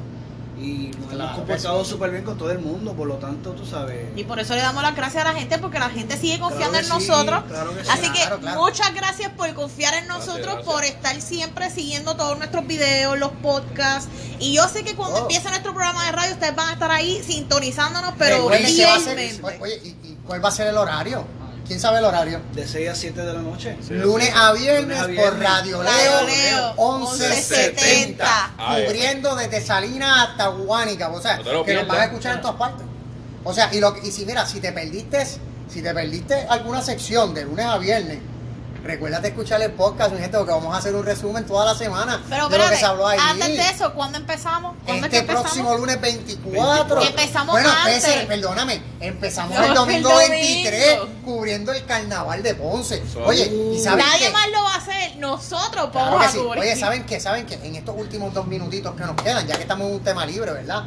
y 0.63 0.87
nos 0.97 1.09
Claro 1.09 1.13
hemos 1.15 1.29
que 1.31 1.35
comportado 1.41 1.83
sí. 1.83 1.89
súper 1.91 2.11
bien 2.11 2.23
con 2.23 2.37
todo 2.37 2.51
el 2.51 2.59
mundo, 2.59 2.93
por 2.93 3.07
lo 3.07 3.15
tanto, 3.15 3.51
tú 3.51 3.65
sabes. 3.65 4.07
Y 4.15 4.23
por 4.23 4.39
eso 4.39 4.55
le 4.55 4.61
damos 4.61 4.81
las 4.81 4.95
gracias 4.95 5.25
a 5.25 5.33
la 5.33 5.37
gente 5.37 5.57
porque 5.59 5.77
la 5.79 5.89
gente 5.89 6.15
sigue 6.17 6.39
confiando 6.39 6.79
Claro 6.79 6.95
en 6.95 7.01
sí, 7.01 7.07
nosotros. 7.07 7.43
claro 7.49 7.75
que 7.75 7.83
sí. 7.83 7.89
Así 7.91 8.09
que 8.11 8.47
muchas 8.55 8.93
gracias 8.93 9.31
por 9.33 9.53
confiar 9.53 9.93
en 9.95 10.07
nosotros, 10.07 10.45
gracias. 10.45 10.65
por 10.65 10.83
estar 10.85 11.21
siempre 11.21 11.69
siguiendo 11.69 12.15
todos 12.15 12.37
nuestros 12.37 12.65
videos, 12.65 13.17
los 13.19 13.31
podcasts. 13.43 14.09
Y 14.39 14.53
yo 14.53 14.67
sé 14.69 14.83
que 14.83 14.95
cuando 14.95 15.17
Oh. 15.17 15.21
empiece 15.23 15.49
nuestro 15.49 15.73
programa 15.73 16.05
de 16.05 16.11
radio 16.13 16.33
ustedes 16.33 16.55
van 16.55 16.69
a 16.69 16.73
estar 16.73 16.91
ahí 16.91 17.21
sintonizándonos, 17.23 18.13
pero 18.17 18.47
fielmente. 18.49 19.41
Oye, 19.61 19.81
¿y, 19.83 19.87
y 19.89 20.17
cuál 20.25 20.43
va 20.43 20.47
a 20.49 20.51
ser 20.51 20.67
el 20.67 20.77
horario? 20.77 21.25
¿Quién 21.73 21.81
sabe 21.81 21.97
el 21.97 22.05
horario? 22.05 22.39
De 22.53 22.67
6 22.67 22.87
a 22.87 22.93
7 22.93 23.21
de 23.21 23.33
la 23.33 23.41
noche. 23.41 23.75
Sí, 23.81 23.95
Lunes 23.95 24.27
sí. 24.27 24.33
a 24.35 24.51
viernes 24.53 24.83
Lunes 24.83 24.99
a 24.99 25.01
por 25.05 25.11
viernes. 25.11 25.43
Radio 25.43 25.81
Radio 25.81 26.21
Leo, 26.21 26.73
Leo, 26.75 26.99
1170, 26.99 28.51
Ah, 28.59 28.79
eh. 28.79 28.85
cubriendo 28.85 29.35
desde 29.35 29.59
Salinas 29.59 30.29
hasta 30.29 30.47
Guánica, 30.49 31.09
o 31.09 31.19
sea, 31.19 31.37
No 31.37 31.63
que 31.63 31.73
nos 31.73 31.87
van 31.87 31.97
a 31.97 31.99
pierdas. 31.99 32.05
escuchar 32.09 32.35
en 32.35 32.41
todas 32.41 32.57
partes. 32.57 32.85
O 33.43 33.53
sea, 33.55 33.73
y, 33.73 33.79
lo, 33.79 33.95
y 34.03 34.11
si 34.11 34.23
mira, 34.23 34.45
si 34.45 34.59
te 34.59 34.71
perdiste, 34.71 35.25
si 35.67 35.81
te 35.81 35.93
perdiste 35.95 36.45
alguna 36.47 36.81
sección 36.83 37.33
de 37.33 37.43
lunes 37.45 37.65
a 37.65 37.77
viernes, 37.79 38.19
recuérdate 38.83 39.29
escuchar 39.29 39.61
el 39.61 39.71
podcast, 39.71 40.11
mi 40.11 40.19
gente, 40.19 40.37
porque 40.37 40.51
vamos 40.53 40.75
a 40.75 40.77
hacer 40.77 40.93
un 40.93 41.03
resumen 41.05 41.45
toda 41.45 41.65
la 41.65 41.73
semana 41.73 42.21
Pero 42.29 42.49
de 42.49 42.57
lo 42.57 42.69
que 42.69 42.75
se 42.77 42.85
habló 42.85 43.07
ahí. 43.07 43.17
antes 43.19 43.47
de 43.47 43.69
eso, 43.69 43.93
¿cuándo 43.93 44.17
empezamos? 44.19 44.75
¿Cuándo 44.85 45.05
Este 45.05 45.17
es 45.17 45.23
que 45.23 45.31
empezamos? 45.31 45.41
próximo 45.43 45.75
lunes 45.77 45.99
24. 46.01 46.95
24. 46.97 47.01
Empezamos 47.03 47.51
bueno, 47.53 47.69
antes. 47.69 47.97
espérense, 47.97 48.27
perdóname. 48.27 48.81
Empezamos 48.99 49.57
No, 49.57 49.63
el 49.65 49.73
domingo 49.73 50.09
el 50.21 50.27
domingo. 50.27 50.29
23 50.29 50.99
cubriendo 51.23 51.71
el 51.73 51.85
carnaval 51.85 52.43
de 52.43 52.55
Ponce. 52.55 53.01
Oye, 53.25 53.45
¿y 53.73 53.79
saben 53.79 54.05
Nadie 54.05 54.27
qué? 54.27 54.31
más 54.33 54.49
lo 54.49 54.63
va 54.63 54.73
a 54.73 54.77
hacer. 54.77 55.15
Nosotros 55.17 55.89
Claro 55.91 56.11
vamos 56.11 56.19
que 56.21 56.25
a 56.25 56.29
sí. 56.31 56.37
cubrir. 56.39 56.61
Oye, 56.61 56.75
¿saben 56.75 57.05
qué? 57.05 57.19
¿Saben 57.19 57.45
qué? 57.45 57.55
En 57.63 57.75
estos 57.75 57.95
últimos 57.97 58.33
dos 58.33 58.45
minutitos 58.47 58.95
que 58.95 59.03
nos 59.03 59.15
quedan, 59.15 59.47
ya 59.47 59.55
que 59.55 59.61
estamos 59.63 59.87
en 59.87 59.95
un 59.95 60.03
tema 60.03 60.25
libre, 60.25 60.51
¿verdad? 60.51 60.83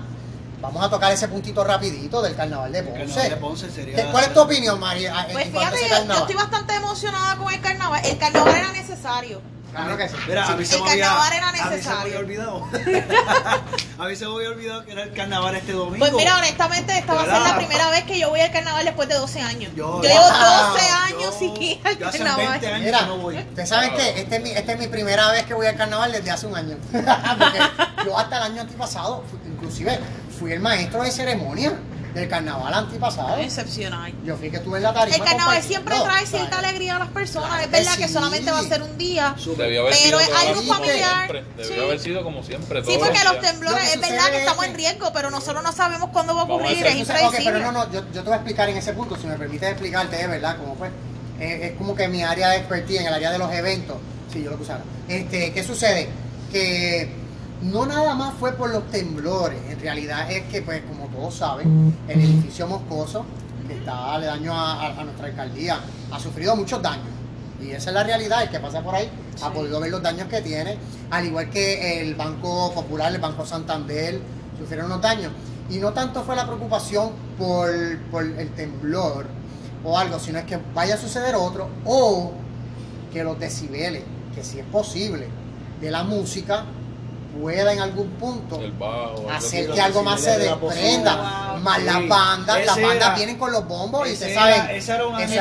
Vamos 0.60 0.82
a 0.84 0.88
tocar 0.88 1.12
ese 1.12 1.28
puntito 1.28 1.62
rapidito 1.64 2.22
del 2.22 2.34
carnaval 2.34 2.72
de 2.72 2.78
El 2.78 2.84
Ponce. 2.86 3.04
carnaval 3.06 3.30
de 3.30 3.36
Ponce 3.36 3.70
sería- 3.70 3.96
¿Qué- 3.96 4.04
¿Cuál 4.10 4.24
es 4.24 4.34
tu 4.34 4.40
opinión, 4.40 4.80
María? 4.80 5.26
en 5.26 5.32
Pues 5.32 5.48
fíjate, 5.50 5.76
yo, 5.88 6.14
estoy 6.14 6.34
bastante 6.34 6.74
emocionada 6.74 7.36
con 7.36 7.52
el 7.52 7.60
carnaval. 7.60 8.00
El 8.04 8.18
carnaval 8.18 8.54
era 8.56 8.72
necesario. 8.72 9.40
Claro 9.76 9.96
que 9.96 10.08
sí. 10.08 10.16
Mira, 10.26 10.46
a 10.46 10.56
mí 10.56 10.64
se 10.64 10.76
el 10.76 10.82
me 10.82 10.90
había, 10.90 11.04
carnaval 11.06 11.32
era 11.32 11.48
A 11.48 11.52
mí 11.52 11.58
se 11.58 11.64
me 11.64 11.70
necesario. 11.76 12.00
había 12.02 12.18
olvidado. 12.18 12.64
a 13.98 14.06
mí 14.06 14.16
se 14.16 14.26
me 14.26 14.34
había 14.34 14.48
olvidado 14.50 14.84
que 14.84 14.92
era 14.92 15.02
el 15.02 15.12
carnaval 15.12 15.56
este 15.56 15.72
domingo. 15.72 15.98
Pues 15.98 16.12
mira, 16.12 16.36
honestamente, 16.38 16.98
esta 16.98 17.14
va 17.14 17.22
a 17.22 17.24
ser 17.24 17.40
la 17.42 17.56
primera 17.56 17.90
vez 17.90 18.04
que 18.04 18.18
yo 18.18 18.30
voy 18.30 18.40
al 18.40 18.50
carnaval 18.52 18.84
después 18.84 19.08
de 19.08 19.14
12 19.16 19.40
años. 19.42 19.72
Yo- 19.74 20.02
Yo, 20.02 20.08
llevo 20.08 20.20
Wow. 20.20 20.72
12 20.72 20.86
años 20.88 21.22
Yo- 21.22 21.38
sin 21.38 21.62
ir 21.62 21.80
al 21.84 21.98
yo 21.98 22.08
hace 22.08 22.18
carnaval. 22.18 22.48
20 22.48 22.66
años 22.68 22.80
Mira, 22.86 22.98
que 23.00 23.06
no 23.06 23.16
voy. 23.18 23.38
ustedes 23.38 23.68
saben 23.68 23.94
que 23.94 24.20
esta 24.20 24.36
es, 24.36 24.42
mi, 24.42 24.50
esta 24.50 24.72
es 24.72 24.78
mi 24.78 24.86
primera 24.88 25.30
vez 25.32 25.44
que 25.44 25.54
voy 25.54 25.66
al 25.66 25.76
carnaval 25.76 26.12
desde 26.12 26.30
hace 26.30 26.46
un 26.46 26.56
año. 26.56 26.76
Porque 26.92 27.60
yo 28.04 28.18
hasta 28.18 28.36
el 28.38 28.42
año 28.44 28.62
antipasado, 28.62 29.24
inclusive, 29.46 29.98
fui 30.38 30.52
el 30.52 30.60
maestro 30.60 31.02
de 31.02 31.10
ceremonia 31.10 31.72
del 32.16 32.28
carnaval 32.28 32.72
antipasado. 32.72 33.36
Excepcional. 33.36 34.12
Yo 34.24 34.36
fui 34.36 34.50
que 34.50 34.56
estuve 34.56 34.78
en 34.78 34.82
la 34.84 34.94
tarima. 34.94 35.16
El 35.16 35.22
carnaval 35.22 35.62
siempre 35.62 35.94
trae 36.02 36.26
cierta 36.26 36.58
alegría 36.58 36.96
a 36.96 36.98
las 37.00 37.08
personas. 37.08 37.48
Claro 37.48 37.64
es 37.64 37.70
verdad 37.70 37.96
que 37.98 38.08
sí. 38.08 38.12
solamente 38.14 38.50
va 38.50 38.58
a 38.60 38.62
ser 38.64 38.82
un 38.82 38.96
día. 38.98 39.34
Debió 39.56 39.82
haber 39.82 39.94
Pero 40.02 40.18
sido 40.20 40.36
algo 40.36 40.60
vida, 40.62 40.74
familiar. 40.74 40.98
siempre. 41.16 41.44
Debió 41.56 41.74
Sí. 41.76 41.80
haber 41.80 42.00
sido 42.00 42.24
como 42.24 42.42
siempre. 42.42 42.84
Sí, 42.84 42.96
porque 42.98 43.24
los 43.24 43.40
temblores, 43.40 43.84
Lo 43.84 43.92
es 43.94 44.00
verdad 44.10 44.26
que 44.30 44.36
es 44.36 44.40
estamos 44.42 44.64
en 44.64 44.74
riesgo, 44.74 45.12
pero 45.12 45.30
nosotros 45.30 45.62
no 45.62 45.72
sabemos 45.72 46.10
cuándo 46.10 46.34
va 46.34 46.40
a 46.40 46.44
a 46.44 46.46
ocurrir, 46.46 46.70
hacer- 46.78 46.86
es 46.86 46.96
impredecible. 46.96 47.44
pero 47.44 47.58
no, 47.60 47.72
no, 47.72 47.92
yo, 47.92 48.00
yo 48.12 48.20
te 48.22 48.22
voy 48.22 48.32
a 48.32 48.36
explicar 48.36 48.68
en 48.70 48.76
ese 48.78 48.92
punto, 48.94 49.16
si 49.16 49.26
me 49.26 49.36
permites 49.36 49.68
explicarte, 49.70 50.20
es 50.20 50.28
verdad, 50.28 50.56
como 50.56 50.74
pues, 50.74 50.90
es, 51.38 51.62
es 51.64 51.72
como 51.76 51.94
que 51.94 52.08
mi 52.08 52.22
área 52.22 52.48
de 52.50 52.56
expertise 52.56 53.00
en 53.00 53.06
el 53.08 53.14
área 53.14 53.30
de 53.30 53.38
los 53.38 53.52
eventos, 53.52 53.96
si 54.32 54.42
yo 54.42 54.50
lo 54.50 54.56
que 54.56 54.62
usara. 54.62 54.82
Este, 55.08 55.52
¿qué 55.52 55.62
sucede? 55.62 56.08
Que 56.50 57.10
no 57.62 57.86
nada 57.86 58.14
más 58.14 58.34
fue 58.34 58.52
por 58.52 58.70
los 58.70 58.86
temblores, 58.90 59.58
en 59.70 59.80
realidad 59.80 60.30
es 60.30 60.44
que, 60.44 60.62
pues, 60.62 60.82
como 60.82 61.06
todos 61.08 61.34
saben, 61.34 61.94
el 62.08 62.20
edificio 62.20 62.66
Moscoso, 62.66 63.24
que 63.66 63.74
está 63.74 64.14
aledaño 64.14 64.52
a, 64.54 64.74
a- 64.86 65.00
a 65.00 65.04
nuestra 65.04 65.26
alcaldía, 65.26 65.80
ha 66.12 66.18
sufrido 66.20 66.54
muchos 66.54 66.80
daños. 66.82 67.06
Y 67.60 67.70
esa 67.70 67.90
es 67.90 67.94
la 67.94 68.04
realidad, 68.04 68.42
el 68.42 68.50
que 68.50 68.60
pasa 68.60 68.82
por 68.82 68.94
ahí 68.94 69.08
ha 69.42 69.50
podido 69.52 69.80
ver 69.80 69.90
los 69.90 70.02
daños 70.02 70.28
que 70.28 70.42
tiene, 70.42 70.76
al 71.10 71.24
igual 71.24 71.48
que 71.50 72.00
el 72.02 72.14
Banco 72.14 72.72
Popular, 72.74 73.12
el 73.14 73.20
Banco 73.20 73.44
Santander, 73.46 74.20
sufrieron 74.58 74.86
unos 74.86 75.00
daños. 75.02 75.32
Y 75.70 75.78
no 75.78 75.92
tanto 75.92 76.22
fue 76.22 76.36
la 76.36 76.46
preocupación 76.46 77.10
por, 77.38 77.70
por 78.10 78.24
el 78.24 78.50
temblor 78.50 79.26
o 79.84 79.98
algo, 79.98 80.18
sino 80.20 80.38
es 80.38 80.44
que 80.44 80.58
vaya 80.74 80.94
a 80.94 80.98
suceder 80.98 81.34
otro, 81.34 81.68
o 81.86 82.32
que 83.12 83.24
los 83.24 83.38
decibeles, 83.38 84.02
que 84.34 84.44
si 84.44 84.58
es 84.60 84.66
posible, 84.66 85.26
de 85.80 85.90
la 85.90 86.04
música 86.04 86.64
pueda 87.40 87.72
en 87.72 87.80
algún 87.80 88.08
punto 88.10 88.60
bajo. 88.78 89.30
hacer 89.30 89.70
que 89.70 89.80
algo 89.80 90.02
más 90.02 90.20
se 90.20 90.38
desprenda. 90.38 91.56
Más 91.62 91.82
las 91.82 91.96
Sí. 91.96 92.08
bandas, 92.08 92.66
las 92.66 92.80
bandas 92.80 93.16
vienen 93.16 93.38
con 93.38 93.50
los 93.52 93.66
bombos 93.66 94.08
y 94.08 94.22
era- 94.22 94.34
saben, 94.34 94.76
eso 94.76 94.92
es 94.92 94.98
algo 95.00 95.10
fuerte. 95.12 95.40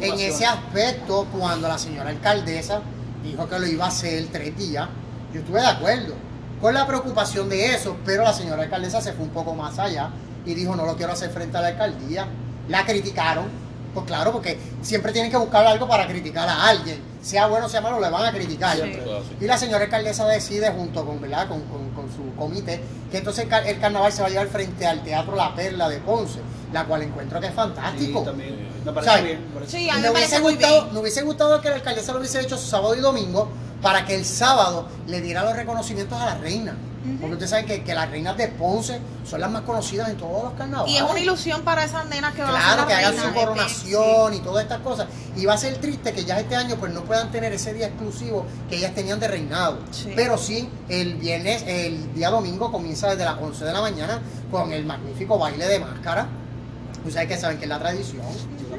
En 0.00 0.18
ese 0.20 0.46
aspecto, 0.46 1.26
cuando 1.36 1.68
la 1.68 1.78
señora 1.78 2.10
alcaldesa 2.10 2.80
dijo 3.22 3.48
que 3.48 3.58
lo 3.58 3.66
iba 3.66 3.84
a 3.84 3.88
hacer 3.88 4.26
tres 4.32 4.56
días, 4.56 4.88
yo 5.32 5.40
estuve 5.40 5.60
de 5.60 5.66
acuerdo 5.66 6.14
con 6.60 6.74
la 6.74 6.86
preocupación 6.86 7.48
de 7.48 7.74
eso, 7.74 7.96
pero 8.04 8.22
la 8.22 8.32
señora 8.32 8.62
alcaldesa 8.62 9.00
se 9.00 9.12
fue 9.12 9.24
un 9.24 9.30
poco 9.30 9.54
más 9.54 9.78
allá 9.78 10.10
y 10.44 10.54
dijo 10.54 10.74
no 10.76 10.84
lo 10.84 10.96
quiero 10.96 11.12
hacer 11.12 11.30
frente 11.30 11.56
a 11.56 11.60
la 11.60 11.68
alcaldía. 11.68 12.26
La 12.68 12.84
criticaron, 12.84 13.46
pues 13.94 14.06
claro, 14.06 14.32
porque 14.32 14.58
siempre 14.82 15.12
tienen 15.12 15.30
que 15.30 15.36
buscar 15.36 15.66
algo 15.66 15.88
para 15.88 16.06
criticar 16.06 16.48
a 16.48 16.68
alguien. 16.68 17.00
Sea 17.22 17.46
bueno 17.46 17.66
o 17.66 17.68
sea 17.68 17.80
malo, 17.80 18.00
le 18.00 18.10
van 18.10 18.24
a 18.26 18.32
criticar. 18.32 18.76
Sí. 18.76 18.92
Y 19.40 19.44
la 19.46 19.56
señora 19.56 19.84
alcaldesa 19.84 20.26
decide 20.26 20.70
junto 20.70 21.04
con, 21.06 21.20
¿verdad? 21.20 21.46
Con, 21.48 21.60
con- 21.62 21.90
con 21.90 22.08
su 22.10 22.34
comité 22.36 22.82
que 23.12 23.18
entonces 23.18 23.44
el, 23.44 23.50
car- 23.50 23.66
el 23.66 23.78
carnaval 23.78 24.12
se 24.12 24.22
va 24.22 24.26
a 24.26 24.30
llevar 24.30 24.48
frente 24.48 24.84
al 24.86 25.02
Teatro 25.04 25.36
La 25.36 25.54
Perla 25.54 25.88
de 25.88 25.98
Ponce, 25.98 26.40
la 26.72 26.84
cual 26.84 27.02
encuentro 27.02 27.38
que 27.38 27.46
es 27.46 27.52
Sí, 27.52 27.56
fantástico. 27.56 28.22
también. 28.22 28.68
Me 28.84 28.92
parece 28.92 29.10
¿Sabes? 29.12 29.24
bien. 29.24 29.44
me 29.48 29.54
parece 29.54 29.70
Sí, 29.70 29.78
bien. 29.84 29.90
a 29.90 29.96
mí 29.98 30.02
me, 30.02 30.08
me 30.10 30.14
hubiese 30.18 30.40
muy 30.40 30.52
gustado, 30.54 30.82
bien. 30.82 30.94
me 30.94 31.00
hubiese 31.00 31.22
gustado 31.22 31.60
que 31.60 31.68
la 31.68 31.74
alcaldesa 31.76 32.12
lo 32.12 32.18
hubiese 32.18 32.40
hecho 32.40 32.56
su 32.58 32.66
sábado 32.66 32.94
y 32.96 33.00
domingo 33.00 33.48
para 33.80 34.04
que 34.04 34.14
el 34.16 34.24
sábado 34.24 34.88
le 35.06 35.20
diera 35.20 35.44
los 35.44 35.54
reconocimientos 35.54 36.20
a 36.20 36.26
la 36.26 36.34
reina. 36.36 36.74
Porque 37.20 37.32
ustedes 37.32 37.50
saben 37.50 37.66
que, 37.66 37.82
que 37.82 37.94
las 37.94 38.10
reinas 38.10 38.36
de 38.36 38.48
Ponce 38.48 39.00
son 39.28 39.40
las 39.40 39.50
más 39.50 39.62
conocidas 39.62 40.08
en 40.08 40.16
todos 40.16 40.44
los 40.44 40.52
carnavales. 40.54 40.92
Y 40.92 40.96
es 40.96 41.02
una 41.02 41.18
ilusión 41.18 41.62
para 41.62 41.84
esas 41.84 42.06
nenas 42.06 42.34
que 42.34 42.42
van 42.42 42.54
a 42.54 42.58
Claro, 42.58 42.86
que 42.86 42.94
hagan 42.94 43.16
su 43.16 43.34
coronación 43.34 44.34
y 44.34 44.40
todas 44.40 44.64
estas 44.64 44.80
cosas. 44.80 45.08
Y 45.36 45.44
va 45.44 45.54
a 45.54 45.58
ser 45.58 45.76
triste 45.78 46.12
que 46.12 46.24
ya 46.24 46.38
este 46.38 46.56
año 46.56 46.76
pues 46.76 46.92
no 46.92 47.02
puedan 47.02 47.30
tener 47.30 47.52
ese 47.52 47.74
día 47.74 47.86
exclusivo 47.86 48.46
que 48.68 48.76
ellas 48.76 48.94
tenían 48.94 49.18
de 49.20 49.28
reinado. 49.28 49.78
Sí. 49.90 50.12
Pero 50.14 50.38
sí, 50.38 50.68
el 50.88 51.14
viernes, 51.14 51.64
el 51.66 52.12
día 52.14 52.30
domingo 52.30 52.70
comienza 52.70 53.10
desde 53.10 53.24
las 53.24 53.38
11 53.40 53.64
de 53.64 53.72
la 53.72 53.80
mañana 53.80 54.20
con 54.50 54.72
el 54.72 54.84
magnífico 54.84 55.38
baile 55.38 55.66
de 55.66 55.80
máscara. 55.80 56.28
Ustedes 57.04 57.28
que 57.28 57.36
saben 57.36 57.58
que 57.58 57.64
es 57.64 57.68
la 57.68 57.78
tradición. 57.78 58.22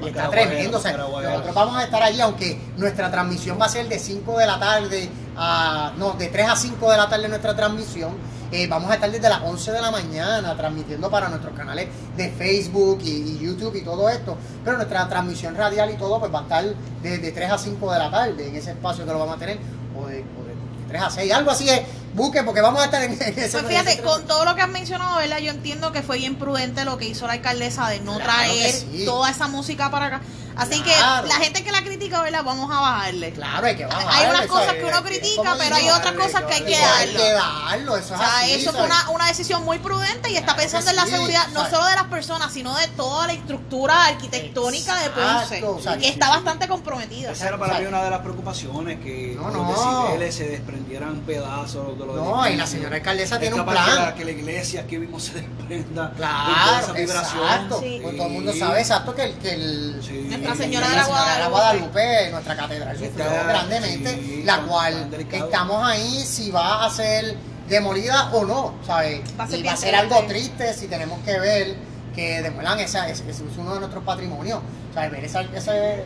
Y 0.01 0.07
está 0.07 0.29
tremendo. 0.29 0.77
O 0.77 0.81
sea, 0.81 0.97
nosotros 0.97 1.55
vamos 1.55 1.77
a 1.77 1.83
estar 1.83 2.01
allí, 2.01 2.21
aunque 2.21 2.59
nuestra 2.77 3.11
transmisión 3.11 3.57
va 3.59 3.65
a 3.65 3.69
ser 3.69 3.87
de 3.87 3.99
5 3.99 4.37
de 4.37 4.45
la 4.45 4.59
tarde 4.59 5.09
a. 5.35 5.93
No, 5.97 6.13
de 6.13 6.27
3 6.27 6.49
a 6.49 6.55
5 6.55 6.91
de 6.91 6.97
la 6.97 7.09
tarde 7.09 7.27
nuestra 7.27 7.55
transmisión. 7.55 8.13
Eh, 8.51 8.67
vamos 8.67 8.91
a 8.91 8.95
estar 8.95 9.09
desde 9.09 9.27
las 9.27 9.41
11 9.41 9.71
de 9.71 9.81
la 9.81 9.89
mañana 9.89 10.55
transmitiendo 10.55 11.09
para 11.09 11.27
nuestros 11.27 11.57
canales 11.57 11.87
de 12.15 12.29
Facebook 12.29 12.99
y, 13.03 13.09
y 13.09 13.39
YouTube 13.39 13.75
y 13.75 13.81
todo 13.81 14.07
esto. 14.09 14.37
Pero 14.63 14.77
nuestra 14.77 15.07
transmisión 15.09 15.55
radial 15.55 15.89
y 15.89 15.97
todo 15.97 16.19
pues 16.19 16.31
va 16.31 16.39
a 16.39 16.43
estar 16.43 16.65
desde 17.01 17.31
3 17.31 17.51
a 17.51 17.57
5 17.57 17.91
de 17.91 17.99
la 17.99 18.11
tarde 18.11 18.47
en 18.47 18.55
ese 18.55 18.71
espacio 18.71 19.05
que 19.05 19.11
lo 19.11 19.19
vamos 19.19 19.35
a 19.35 19.39
tener. 19.39 19.57
O 19.97 20.05
de, 20.05 20.19
o 20.19 20.43
de 20.45 20.53
3 20.87 21.01
a 21.01 21.09
6, 21.09 21.33
algo 21.33 21.51
así 21.51 21.67
es. 21.69 21.81
Busquen 22.13 22.45
porque 22.45 22.61
vamos 22.61 22.81
a 22.81 22.85
estar 22.85 23.01
en, 23.03 23.13
en 23.13 23.39
ese 23.39 23.57
Pues 23.59 23.65
fíjate, 23.65 24.01
con 24.01 24.25
todo 24.25 24.45
lo 24.45 24.55
que 24.55 24.61
has 24.61 24.69
mencionado, 24.69 25.17
¿verdad? 25.17 25.39
Yo 25.39 25.51
entiendo 25.51 25.91
que 25.91 26.01
fue 26.03 26.17
bien 26.17 26.35
prudente 26.35 26.85
lo 26.85 26.97
que 26.97 27.05
hizo 27.05 27.25
la 27.27 27.33
alcaldesa 27.33 27.87
de 27.89 27.99
no 28.01 28.15
Claro 28.15 28.23
traer 28.23 28.71
sí. 28.71 29.03
toda 29.05 29.29
esa 29.31 29.47
música 29.47 29.89
para 29.89 30.05
acá. 30.07 30.21
Así 30.55 30.81
Claro. 30.81 31.23
que 31.23 31.29
la 31.29 31.35
gente 31.35 31.63
que 31.63 31.71
la 31.71 31.83
critica, 31.83 32.21
¿verdad? 32.21 32.43
Vamos 32.43 32.69
a 32.71 32.79
bajarle. 32.79 33.31
Claro, 33.33 33.65
hay 33.67 33.75
que 33.75 33.85
bajar. 33.85 34.05
Hay 34.07 34.29
unas 34.29 34.47
cosas 34.47 34.73
que 34.73 34.83
uno 34.83 35.03
critica, 35.03 35.55
pero 35.57 35.75
hay 35.75 35.89
otras 35.89 36.13
cosas 36.13 36.43
que 36.43 36.53
hay 36.53 36.63
que 36.63 36.75
Hay 36.75 37.07
darlo. 37.13 37.19
que 37.19 37.33
darlo, 37.33 37.97
eso 37.97 38.13
O 38.13 38.15
es 38.15 38.19
sea, 38.21 38.37
así, 38.39 38.51
eso 38.53 38.71
fue 38.71 38.83
una, 38.83 39.09
una 39.09 39.27
decisión 39.27 39.63
muy 39.65 39.79
prudente 39.79 40.29
y 40.31 40.37
está 40.37 40.55
Claro 40.55 40.55
pensando 40.55 40.89
en 40.91 40.95
la 40.95 41.05
sí, 41.05 41.11
seguridad 41.11 41.47
no 41.53 41.69
solo 41.69 41.85
de 41.87 41.95
las 41.95 42.05
personas, 42.05 42.53
sino 42.53 42.75
de 42.77 42.87
toda 42.89 43.27
la 43.27 43.33
estructura 43.33 44.05
arquitectónica 44.07 44.95
de 45.01 45.09
Ponce, 45.09 45.43
Exacto, 45.57 45.75
o 45.75 45.81
sea, 45.81 45.97
que 45.97 46.07
está 46.07 46.29
bastante 46.29 46.67
comprometida. 46.67 47.31
Esa 47.31 47.47
era 47.47 47.57
para 47.57 47.79
mí 47.79 47.85
una 47.85 48.03
de 48.03 48.09
las 48.09 48.19
preocupaciones, 48.19 48.99
que 48.99 49.35
No, 49.35 49.49
los 49.49 49.55
no. 49.67 50.01
decibeles 50.03 50.35
se 50.35 50.47
desprendieran 50.49 51.19
pedazos 51.21 51.97
de 51.97 52.05
los 52.05 52.15
No, 52.15 52.47
y 52.47 52.55
la 52.55 52.67
señora 52.67 52.95
alcaldesa 52.97 53.35
Es 53.35 53.41
tiene 53.41 53.55
un 53.59 53.65
plan. 53.65 53.95
la- 53.95 54.15
Que 54.15 54.25
la 54.25 54.31
iglesia 54.31 54.85
que 54.85 54.99
vimos 54.99 55.23
se 55.23 55.33
desprenda 55.41 56.07
de 56.09 56.15
toda 56.15 56.17
Claro, 56.17 56.83
esa 56.83 56.91
vibración. 56.93 57.43
exacto. 57.43 57.79
Sí. 57.81 57.99
Pues 58.03 58.17
todo 58.17 58.27
el 58.27 58.33
mundo 58.33 58.53
sabe 58.53 58.79
exacto 58.81 59.15
que 59.15 59.23
el, 59.23 59.33
que 59.39 59.51
el 59.53 59.99
Sí. 60.03 60.27
Nuestra 60.43 60.65
Señora 60.65 60.85
la 60.87 60.91
de 60.91 60.97
la 60.97 61.03
Señora 61.05 61.33
de 61.33 61.39
la 61.39 61.47
Guadalupe. 61.49 61.89
Guadalupe, 61.91 62.31
nuestra 62.31 62.55
catedral 62.55 62.97
sufrió 62.97 63.25
Está- 63.25 63.43
grandemente, 63.43 64.09
sí, 64.15 64.43
la 64.43 64.61
cual 64.61 65.09
estamos 65.31 65.87
ahí 65.87 66.19
si 66.25 66.51
va 66.51 66.85
a 66.85 66.89
ser 66.89 67.35
demolida 67.67 68.29
o 68.33 68.45
no, 68.45 68.73
¿sabes? 68.85 69.21
Va 69.39 69.45
a 69.45 69.47
ser 69.47 69.59
y 69.59 69.63
va 69.63 69.71
a 69.73 69.77
ser 69.77 69.95
algo 69.95 70.23
triste. 70.27 70.73
si 70.73 70.87
tenemos 70.87 71.19
que 71.25 71.39
ver 71.39 71.75
que 72.13 72.41
demuelan 72.41 72.79
esa, 72.79 73.07
ese, 73.09 73.23
ese 73.29 73.43
es 73.45 73.57
uno 73.57 73.73
de 73.73 73.79
nuestros 73.79 74.03
patrimonios, 74.03 74.59
¿sabes? 74.93 75.11
Ver 75.11 75.25
esa- 75.25 75.41
ese, 75.41 76.03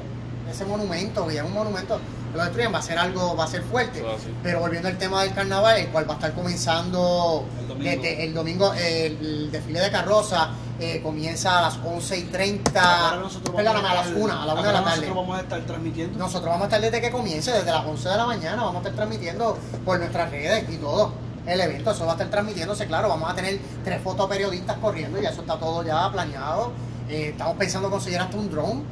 ese 0.50 0.66
monumento, 0.66 1.28
que 1.28 1.38
es 1.38 1.44
un 1.44 1.54
monumento, 1.54 2.00
lo 2.34 2.44
destruyen, 2.44 2.74
va 2.74 2.80
a 2.80 2.82
ser 2.82 2.98
algo, 3.00 3.36
va 3.36 3.46
a 3.46 3.48
ser 3.48 3.62
fuerte. 3.64 4.00
Eso 4.00 4.12
así. 4.16 4.34
Pero 4.44 4.60
volviendo 4.60 4.88
al 4.88 4.98
tema 4.98 5.24
del 5.24 5.34
carnaval, 5.34 5.78
el 5.78 5.88
cual 5.88 6.08
va 6.10 6.14
a 6.14 6.16
estar 6.18 6.34
comenzando 6.34 7.46
El 7.60 7.68
domingo. 7.68 7.90
desde 7.90 8.24
el 8.24 8.34
domingo, 8.34 8.74
el 8.74 9.50
desfile 9.52 9.80
de 9.80 9.92
carroza 9.92 10.50
eh, 10.80 11.02
comienza 11.02 11.58
a 11.58 11.62
las 11.64 11.80
11 11.84 12.18
y 12.18 12.24
30, 12.24 13.06
Ahora 13.10 13.18
nosotros 13.22 13.56
vamos 13.56 13.56
perdóname, 13.74 13.88
a 13.90 13.94
las 13.96 14.08
estar- 14.08 14.22
1, 14.22 14.34
a 14.42 14.46
la 14.46 14.54
1 14.54 14.64
de 14.64 14.74
la 14.74 14.84
tarde. 14.84 14.90
Nosotros 14.98 15.16
vamos 15.16 15.38
a 15.38 15.42
estar 15.42 15.62
transmitiendo. 15.62 16.20
Nosotros 16.20 16.46
vamos 16.50 16.62
a 16.62 16.66
estar 16.66 16.82
desde 16.82 17.02
que 17.02 17.12
comience, 17.12 17.52
desde 17.52 17.72
las 17.72 17.86
11 17.86 18.10
de 18.10 18.18
la 18.18 18.26
mañana, 18.28 18.56
vamos 18.64 18.76
a 18.76 18.78
estar 18.80 18.94
transmitiendo 18.94 19.58
por 19.86 19.98
nuestras 20.00 20.30
redes 20.30 20.66
y 20.70 20.78
todo. 20.78 21.12
El 21.48 21.62
evento, 21.62 21.92
eso 21.92 22.06
va 22.06 22.12
a 22.12 22.16
estar 22.16 22.30
transmitiéndose, 22.30 22.86
claro, 22.88 23.08
vamos 23.10 23.32
a 23.32 23.34
tener 23.34 23.58
tres 23.84 24.02
fotoperiodistas 24.02 24.78
corriendo, 24.80 25.20
y 25.22 25.26
eso 25.26 25.42
está 25.42 25.58
todo 25.58 25.82
ya 25.82 26.12
planeado. 26.12 26.74
Eh, 27.10 27.30
estamos 27.30 27.56
pensando 27.58 27.90
conseguir 27.90 28.20
hasta 28.20 28.36
un 28.38 28.52
drone. 28.52 28.84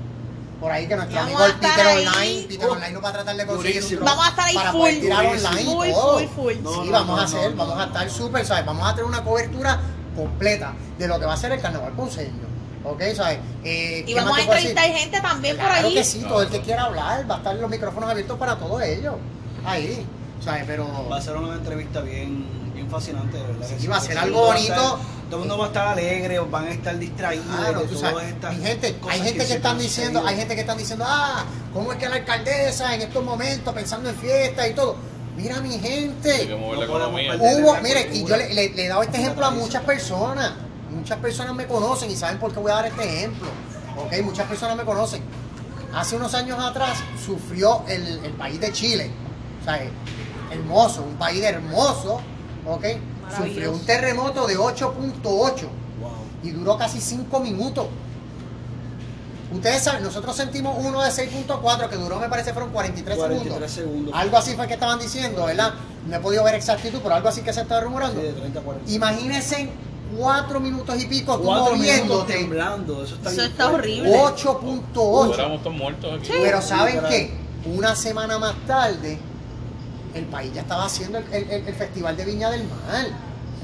Por 0.60 0.72
ahí 0.72 0.88
que 0.88 0.96
nuestro 0.96 1.16
Vamos 1.18 1.34
amigo 1.34 1.44
a 1.44 1.46
el 1.48 1.52
estar 1.52 1.76
Peter 1.76 1.88
ahí. 1.88 2.08
Online, 2.08 2.48
Peter 2.48 2.68
Uh, 2.68 2.72
Online 2.72 2.92
nos 2.94 3.04
va 3.04 3.10
a 3.10 3.14
tratar 3.14 3.36
de 3.36 3.46
conseguir 3.46 3.76
durísimo. 3.82 4.06
Vamos 4.06 4.26
a 4.26 4.30
estar 4.30 4.46
ahí 4.46 4.56
para 4.56 4.72
full, 4.72 4.80
poder 4.82 5.00
tirar 5.02 5.26
durísimo. 5.26 5.50
online 5.50 5.62
y 5.62 5.66
full, 5.76 5.90
todo. 5.92 6.18
full, 6.20 6.26
full. 6.36 6.54
No, 6.64 6.72
sí, 6.72 6.80
no, 6.86 6.92
vamos 6.92 7.16
no, 7.16 7.22
a 7.22 7.26
hacer, 7.26 7.52
no, 7.52 7.58
vamos 7.58 7.76
no. 7.76 7.82
a 7.82 7.86
estar 7.86 8.10
súper, 8.10 8.46
¿sabes? 8.46 8.66
Vamos 8.66 8.88
a 8.88 8.92
tener 8.96 9.06
una 9.06 9.24
cobertura 9.24 9.80
completa 10.16 10.74
de 10.98 11.08
lo 11.08 11.20
que 11.20 11.26
va 11.26 11.34
a 11.34 11.38
ser 11.38 11.52
el 11.52 11.62
carnaval 11.62 11.92
ponceño. 11.94 12.46
¿Ok? 12.86 13.02
¿Sabes? 13.16 13.40
Eh, 13.64 14.04
Y 14.08 14.14
¿qué 14.14 14.16
vamos 14.16 14.34
a 14.34 14.42
te 14.42 14.46
puedo 14.46 14.56
decir? 14.56 14.70
entrevistar 14.72 15.02
gente 15.02 15.22
también 15.22 15.58
por 15.58 15.66
Claro 15.66 15.88
ahí. 15.88 15.94
que 15.96 16.04
sí, 16.04 16.20
todo 16.28 16.42
el 16.44 16.50
que 16.50 16.62
quiera 16.62 16.84
hablar, 16.84 17.30
va 17.30 17.36
a 17.36 17.38
estar 17.40 17.56
los 17.56 17.70
micrófonos 17.70 18.10
abiertos 18.10 18.38
para 18.38 18.56
todos 18.58 18.82
ellos. 18.84 19.16
Ahí, 19.66 20.06
¿sabes? 20.44 20.64
Pero 20.68 20.88
Va 21.12 21.18
a 21.18 21.22
ser 21.22 21.36
una 21.36 21.56
entrevista 21.56 22.02
bien, 22.02 22.46
bien 22.76 22.88
fascinante, 22.90 23.38
de 23.38 23.44
verdad. 23.44 23.68
que 23.68 23.80
sí, 23.80 23.88
va 23.88 23.98
a 23.98 24.02
ser 24.02 24.18
algo 24.20 24.46
bonito. 24.46 25.00
Todo 25.30 25.42
el 25.44 25.48
mundo 25.48 25.58
va 25.58 25.66
a 25.66 25.68
estar 25.68 25.88
alegre, 25.88 26.40
van 26.40 26.66
a 26.66 26.72
estar 26.72 26.98
distraídos 27.00 27.46
Claro, 27.48 27.80
de 27.82 27.88
tú 27.88 27.96
todas 27.96 28.12
sabes, 28.12 28.28
estas 28.30 28.56
mi 28.58 28.64
gente, 28.64 28.96
cosas 28.98 29.16
hay 29.20 29.22
gente 29.28 29.46
que, 29.48 29.54
están 29.54 29.78
diciendo, 29.80 30.24
hay 30.26 30.36
gente 30.38 30.56
que 30.56 30.62
están 30.62 30.78
diciendo, 30.78 31.06
ah, 31.08 31.46
¿cómo 31.74 31.92
es 31.94 31.98
que 31.98 32.08
la 32.10 32.16
alcaldesa 32.18 32.94
en 32.96 33.02
estos 33.02 33.24
momentos 33.24 33.74
pensando 33.74 34.10
en 34.10 34.16
fiestas 34.16 34.70
y 34.70 34.74
todo? 34.74 34.96
Mira 35.36 35.60
mi 35.62 35.74
Hay 35.74 35.80
que 35.82 35.88
gente, 35.90 36.56
mover 36.56 36.78
No 36.80 36.84
economía. 36.86 37.36
hubo, 37.36 37.76
mire, 37.82 38.10
y 38.14 38.24
yo 38.24 38.38
le, 38.38 38.54
le- 38.54 38.70
le 38.70 38.86
he 38.86 38.88
dado 38.88 39.02
este 39.04 39.18
ejemplo 39.18 39.46
a 39.46 39.52
muchas 39.52 39.84
personas, 39.84 40.52
muchas 40.92 41.18
personas 41.18 41.54
me 41.56 41.66
conocen 41.66 42.10
y 42.12 42.16
saben 42.16 42.38
por 42.40 42.54
qué 42.54 42.60
voy 42.60 42.72
a 42.72 42.76
dar 42.76 42.86
este 42.86 43.04
ejemplo, 43.04 43.48
ok, 43.98 44.14
muchas 44.24 44.48
personas 44.48 44.78
me 44.78 44.84
conocen. 44.86 45.22
Hace 45.94 46.16
unos 46.18 46.34
años 46.36 46.58
atrás 46.64 47.00
sufrió 47.26 47.84
el, 47.88 48.24
el 48.24 48.32
país 48.34 48.60
de 48.62 48.72
Chile, 48.72 49.10
o 49.62 49.66
sea, 49.66 49.80
hermoso, 50.52 51.02
un 51.04 51.16
país 51.16 51.44
hermoso, 51.44 52.22
ok, 52.66 52.86
sufrió 53.36 53.72
un 53.72 53.80
terremoto 53.86 54.48
de 54.48 54.58
8.8 54.58 55.24
Wow. 55.24 56.12
y 56.44 56.50
duró 56.52 56.78
casi 56.78 57.00
5 57.00 57.40
minutos. 57.40 57.88
Ustedes 59.54 59.84
saben, 59.84 60.04
nosotros 60.04 60.36
sentimos 60.36 60.76
uno 60.84 61.02
de 61.02 61.10
6.4 61.12 61.88
que 61.88 61.96
duró, 61.96 62.20
me 62.20 62.28
parece, 62.28 62.52
fueron 62.52 62.72
43, 62.72 63.16
43 63.18 63.50
segundos. 63.72 63.72
segundos. 63.72 64.14
Algo 64.16 64.38
así 64.38 64.54
fue 64.56 64.68
que 64.68 64.74
estaban 64.74 65.00
diciendo, 65.00 65.46
¿verdad? 65.46 65.74
No 66.08 66.16
he 66.16 66.20
podido 66.20 66.44
ver 66.44 66.56
exactitud, 66.56 67.00
pero 67.02 67.16
algo 67.16 67.30
así 67.30 67.42
que 67.42 67.54
se 67.54 67.62
está 67.62 67.80
rumorando. 67.80 68.20
Sí, 68.20 68.28
de 68.28 68.34
30 68.34 68.60
a 68.60 68.64
40. 68.64 68.92
Imagínense 68.92 69.70
4 70.18 70.60
minutos 70.60 71.02
y 71.02 71.06
pico, 71.06 71.38
tú 71.38 71.44
Cuatro 71.46 71.76
moviéndote. 71.76 72.34
temblando, 72.34 73.04
eso 73.04 73.16
está 73.16 73.32
Eso 73.32 73.44
está 73.44 73.70
horrible. 73.72 74.12
8.8. 74.14 75.34
Éramos 75.36 75.64
todos 75.64 75.76
muertos 75.78 76.20
aquí. 76.20 76.32
Pero 76.32 76.62
¿saben 76.62 77.00
qué? 77.08 77.32
Una 77.66 77.96
semana 77.96 78.38
más 78.40 78.56
tarde, 78.68 79.18
el 80.16 80.26
país 80.26 80.52
ya 80.54 80.62
estaba 80.62 80.86
haciendo 80.86 81.18
el, 81.20 81.26
el- 81.32 81.68
el 81.68 81.76
Festival 81.76 82.16
de 82.18 82.26
Viña 82.26 82.50
del 82.50 82.64
Mar. 82.64 83.08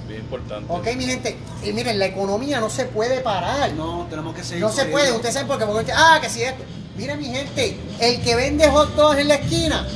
Bien 0.07 0.21
importante. 0.21 0.65
Ok, 0.71 0.87
mi 0.97 1.05
gente, 1.05 1.37
y 1.63 1.71
miren, 1.71 1.97
la 1.97 2.05
economía 2.07 2.59
no 2.59 2.69
se 2.69 2.85
puede 2.85 3.21
parar. 3.21 3.71
No, 3.73 4.05
tenemos 4.09 4.35
que 4.35 4.43
seguir. 4.43 4.61
No 4.63 4.69
se 4.71 4.85
puede, 4.85 5.11
ustedes 5.13 5.33
saben 5.33 5.47
por 5.47 5.57
qué, 5.57 5.65
porque 5.65 5.91
ah, 5.93 6.19
que 6.21 6.29
si 6.29 6.43
esto. 6.43 6.63
Mira 6.97 7.15
mi 7.15 7.25
gente, 7.25 7.77
el 8.01 8.21
que 8.21 8.35
vende 8.35 8.67
hot 8.69 8.93
dogs 8.95 9.17
en 9.19 9.29
la 9.29 9.35
esquina, 9.35 9.87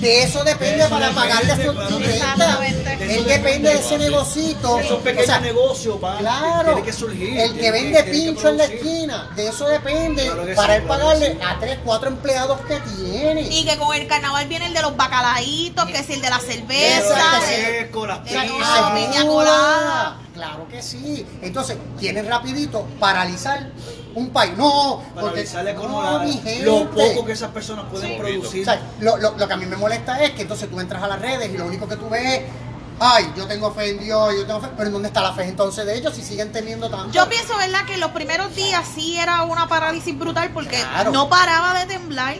de 0.00 0.22
eso 0.22 0.44
depende 0.44 0.76
De 0.76 0.80
eso 0.84 0.90
para 0.90 1.10
pagarle 1.10 1.56
su 1.64 1.72
claro 1.72 1.88
su 1.90 1.98
que 1.98 2.06
renta. 2.06 2.14
Exactamente. 2.34 3.16
Él 3.16 3.24
depende 3.26 3.68
de 3.70 3.74
ese 3.78 3.98
negocito. 3.98 4.78
Esos 4.78 4.98
pequeños 5.02 5.24
O 5.24 5.26
sea, 5.32 5.40
negocios 5.40 6.00
van, 6.00 6.18
Claro, 6.18 6.64
tienen 6.64 6.84
que 6.84 6.92
surgir. 6.92 7.38
el 7.40 7.58
que 7.58 7.70
vende 7.70 8.04
que 8.04 8.10
pincho 8.10 8.48
en 8.48 8.56
la 8.58 8.64
esquina, 8.64 9.30
de 9.36 9.48
eso 9.48 9.66
depende 9.68 10.24
Claro 10.24 10.46
que 10.46 10.54
para 10.54 10.74
sí, 10.74 10.80
él 10.80 10.86
claro 10.86 11.02
pagarle 11.02 11.26
que 11.26 11.32
sí. 11.34 11.38
a 11.44 11.58
tres, 11.60 11.78
cuatro 11.84 12.08
empleados 12.08 12.60
que 12.62 12.80
tiene. 12.96 13.40
Y 13.42 13.64
que 13.64 13.76
con 13.76 13.94
el 13.96 14.06
carnaval 14.06 14.46
viene 14.48 14.66
el 14.66 14.74
de 14.74 14.82
los 14.82 14.96
bacalaitos, 14.96 15.84
que 15.86 15.98
es 15.98 16.10
el 16.10 16.20
de 16.20 16.30
la 16.30 16.38
cerveza. 16.38 16.98
Exacto, 16.98 18.06
las 18.06 18.24
de- 18.24 18.30
pizzas. 18.32 18.60
Ah, 18.64 18.94
piña 18.94 19.26
colada. 19.26 20.16
Claro 20.36 20.68
que 20.68 20.82
sí. 20.82 21.26
Entonces, 21.42 21.76
tienen 21.98 22.26
rapidito 22.28 22.86
paralizar 23.00 23.70
un 24.14 24.30
país. 24.30 24.52
No, 24.56 25.02
Para 25.14 25.26
porque 25.26 25.40
avisarle 25.40 25.74
con 25.74 25.90
no, 25.90 26.02
la- 26.02 26.18
mi 26.20 26.32
gente. 26.34 26.62
lo 26.62 26.90
poco 26.90 27.24
que 27.24 27.32
esas 27.32 27.50
personas 27.50 27.86
pueden 27.90 28.12
Sí. 28.12 28.16
producir. 28.18 28.62
O 28.62 28.64
sea, 28.64 28.80
lo, 29.00 29.16
lo- 29.16 29.36
lo 29.36 29.48
que 29.48 29.54
a 29.54 29.56
mí 29.56 29.66
me 29.66 29.76
molesta 29.76 30.22
es 30.22 30.30
que 30.32 30.42
entonces 30.42 30.70
tú 30.70 30.78
entras 30.78 31.02
a 31.02 31.08
las 31.08 31.20
redes 31.20 31.50
y 31.52 31.56
lo 31.56 31.66
único 31.66 31.88
que 31.88 31.96
tú 31.96 32.08
ves 32.08 32.40
es, 32.40 32.42
ay, 33.00 33.32
yo 33.36 33.46
tengo 33.46 33.72
fe 33.72 33.90
en 33.90 33.98
Dios, 34.04 34.34
yo 34.36 34.46
tengo 34.46 34.60
fe, 34.60 34.68
pero 34.76 34.86
¿en 34.88 34.92
dónde 34.92 35.08
está 35.08 35.22
la 35.22 35.32
fe 35.32 35.44
entonces 35.48 35.84
de 35.86 35.96
ellos 35.98 36.14
si 36.14 36.22
siguen 36.22 36.52
teniendo 36.52 36.88
tanto? 36.90 37.10
Yo 37.12 37.28
pienso, 37.28 37.56
¿verdad? 37.56 37.84
Que 37.86 37.94
en 37.94 38.00
los 38.00 38.10
primeros 38.12 38.54
días 38.54 38.86
sí 38.94 39.18
era 39.18 39.42
una 39.42 39.68
parálisis 39.68 40.18
brutal 40.18 40.50
porque 40.52 40.76
Claro. 40.80 41.12
no 41.12 41.28
paraba 41.28 41.78
de 41.78 41.86
temblar. 41.86 42.36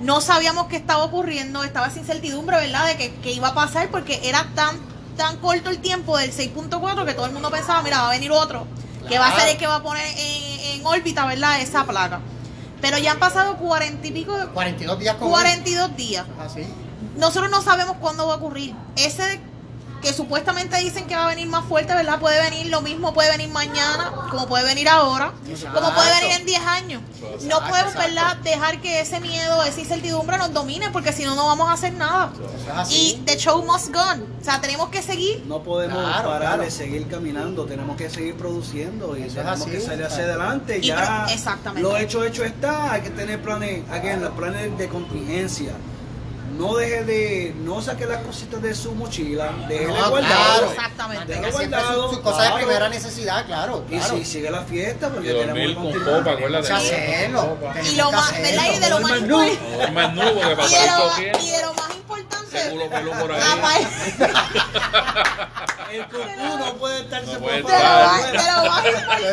No 0.00 0.20
sabíamos 0.20 0.66
qué 0.66 0.76
estaba 0.76 1.04
ocurriendo, 1.04 1.62
estaba 1.62 1.86
esa 1.86 2.00
incertidumbre, 2.00 2.56
¿verdad? 2.56 2.86
De 2.86 2.96
que, 2.96 3.14
que 3.16 3.30
iba 3.30 3.48
a 3.48 3.54
pasar 3.54 3.88
porque 3.88 4.20
era 4.24 4.48
tan 4.56 4.76
tan 5.16 5.36
corto 5.38 5.70
el 5.70 5.78
tiempo 5.80 6.16
del 6.18 6.32
6.4 6.32 7.04
que 7.04 7.14
todo 7.14 7.26
el 7.26 7.32
mundo 7.32 7.50
pensaba, 7.50 7.82
mira, 7.82 8.02
va 8.02 8.08
a 8.08 8.12
venir 8.12 8.30
otro, 8.30 8.66
que 9.08 9.18
va 9.18 9.28
a 9.28 9.38
ser 9.38 9.50
el 9.50 9.56
que 9.56 9.66
va 9.66 9.76
a 9.76 9.82
poner 9.82 10.06
en, 10.06 10.80
en 10.80 10.86
órbita, 10.86 11.26
¿verdad? 11.26 11.60
Esa 11.60 11.84
placa. 11.84 12.20
Pero 12.80 12.98
ya 12.98 13.12
han 13.12 13.18
pasado 13.18 13.56
cuarenta 13.56 14.06
y 14.06 14.10
pico, 14.10 14.36
42 14.54 14.98
días 14.98 15.16
con 15.16 15.30
42 15.30 15.96
días. 15.96 16.26
Así. 16.40 16.66
Nosotros 17.16 17.50
no 17.50 17.62
sabemos 17.62 17.96
cuándo 17.98 18.26
va 18.26 18.34
a 18.34 18.36
ocurrir. 18.38 18.74
Ese 18.96 19.40
que 20.02 20.12
supuestamente 20.12 20.76
dicen 20.78 21.06
que 21.06 21.14
va 21.14 21.24
a 21.24 21.28
venir 21.28 21.46
más 21.46 21.64
fuerte, 21.66 21.94
¿verdad? 21.94 22.18
Puede 22.18 22.42
venir 22.50 22.66
lo 22.66 22.82
mismo, 22.82 23.14
puede 23.14 23.30
venir 23.30 23.48
mañana, 23.48 24.12
como 24.30 24.46
puede 24.48 24.64
venir 24.64 24.88
ahora, 24.88 25.32
Exacto. 25.48 25.80
como 25.80 25.94
puede 25.94 26.10
venir 26.20 26.40
en 26.40 26.46
10 26.46 26.60
años. 26.66 27.02
No 27.42 27.60
podemos, 27.60 27.92
exacto. 27.94 27.98
¿verdad? 28.00 28.36
Dejar 28.38 28.80
que 28.80 29.00
ese 29.00 29.20
miedo, 29.20 29.62
esa 29.62 29.80
incertidumbre 29.80 30.36
nos 30.38 30.52
domine, 30.52 30.90
porque 30.90 31.12
si 31.12 31.24
no, 31.24 31.34
no 31.36 31.46
vamos 31.46 31.68
a 31.68 31.72
hacer 31.74 31.92
nada. 31.94 32.32
Y 32.90 33.22
the 33.24 33.36
show 33.38 33.64
must 33.64 33.92
go 33.92 34.00
on. 34.00 34.22
O 34.40 34.44
sea, 34.44 34.60
tenemos 34.60 34.88
que 34.88 35.02
seguir. 35.02 35.44
No 35.46 35.62
podemos 35.62 35.96
Claro, 36.02 36.28
parar 36.30 36.40
claro. 36.48 36.62
de 36.64 36.70
seguir 36.72 37.06
caminando, 37.08 37.64
tenemos 37.64 37.96
que 37.96 38.10
seguir 38.10 38.36
produciendo 38.36 39.16
y 39.16 39.20
Eso 39.22 39.28
es 39.28 39.34
tenemos 39.36 39.60
así, 39.62 39.70
que 39.70 39.80
salir 39.80 40.04
hacia 40.04 40.24
adelante. 40.24 40.78
Y 40.78 40.86
ya 40.88 41.26
exactamente. 41.30 41.88
lo 41.88 41.96
hecho, 41.96 42.24
hecho 42.24 42.42
está. 42.44 42.92
Hay 42.92 43.02
que 43.02 43.10
tener 43.10 43.40
planes, 43.40 43.88
again, 43.90 44.20
los 44.20 44.32
planes 44.32 44.76
de 44.76 44.88
contingencia. 44.88 45.72
No 46.62 46.76
deje 46.76 47.02
de, 47.04 47.54
no 47.64 47.82
saque 47.82 48.06
las 48.06 48.22
cositas 48.22 48.62
de 48.62 48.72
su 48.74 48.94
mochila, 48.94 49.50
déjele 49.68 49.88
No, 49.98 50.10
guardado. 50.10 50.20
claro. 50.60 50.70
Exactamente. 50.70 51.32
Siempre 51.32 51.50
guardado, 51.50 52.02
sus 52.04 52.10
sus 52.12 52.20
cosas 52.20 52.38
de 52.38 52.46
claro. 52.50 52.56
primera 52.66 52.88
necesidad, 52.88 53.46
claro. 53.46 53.84
Y 53.90 53.96
claro. 53.96 54.16
si 54.16 54.24
sigue 54.24 54.50
la 54.50 54.62
fiesta, 54.62 55.08
Y 55.08 55.10
porque 55.10 55.28
tenemos 55.28 55.46
dormir 55.48 55.68
que 55.68 55.74
con 55.74 55.84
continuar. 55.84 56.18
copa, 56.20 56.30
acuérdate. 56.32 56.62
Tenemos 56.68 56.88
que 56.88 56.96
hacerlo. 56.96 57.58
Tenemos 57.60 57.88
Y 57.92 57.96
lo 57.96 58.12
más. 58.12 58.32
¿verdad? 58.32 58.64
Y 58.74 58.78
de 58.78 58.90
lo 58.90 59.00
más 59.00 59.10
Duerme 59.10 59.26
nu. 59.28 59.42
importante. 59.42 59.72
No 59.72 59.76
duermas 59.76 60.14
nudo 60.14 60.56
porque 60.56 60.72
Y 60.72 61.50
de, 61.50 61.62
lo, 61.62 61.72
y 61.72 61.74
más. 61.74 61.91
Ese 62.54 62.70
culo 62.70 62.90
pelú 62.90 63.10
por 63.12 63.32
ahí. 63.32 63.40
El 65.92 66.04
cucú 66.06 66.58
no 66.58 66.74
puede 66.76 67.00
estarse 67.02 67.32
No 67.34 67.38
puede 67.40 67.56
de 67.56 67.62
lo 67.62 67.68
fuera. 67.68 68.06
más- 68.06 68.32
de 68.32 68.38
lo 68.38 68.70
más 68.70 68.84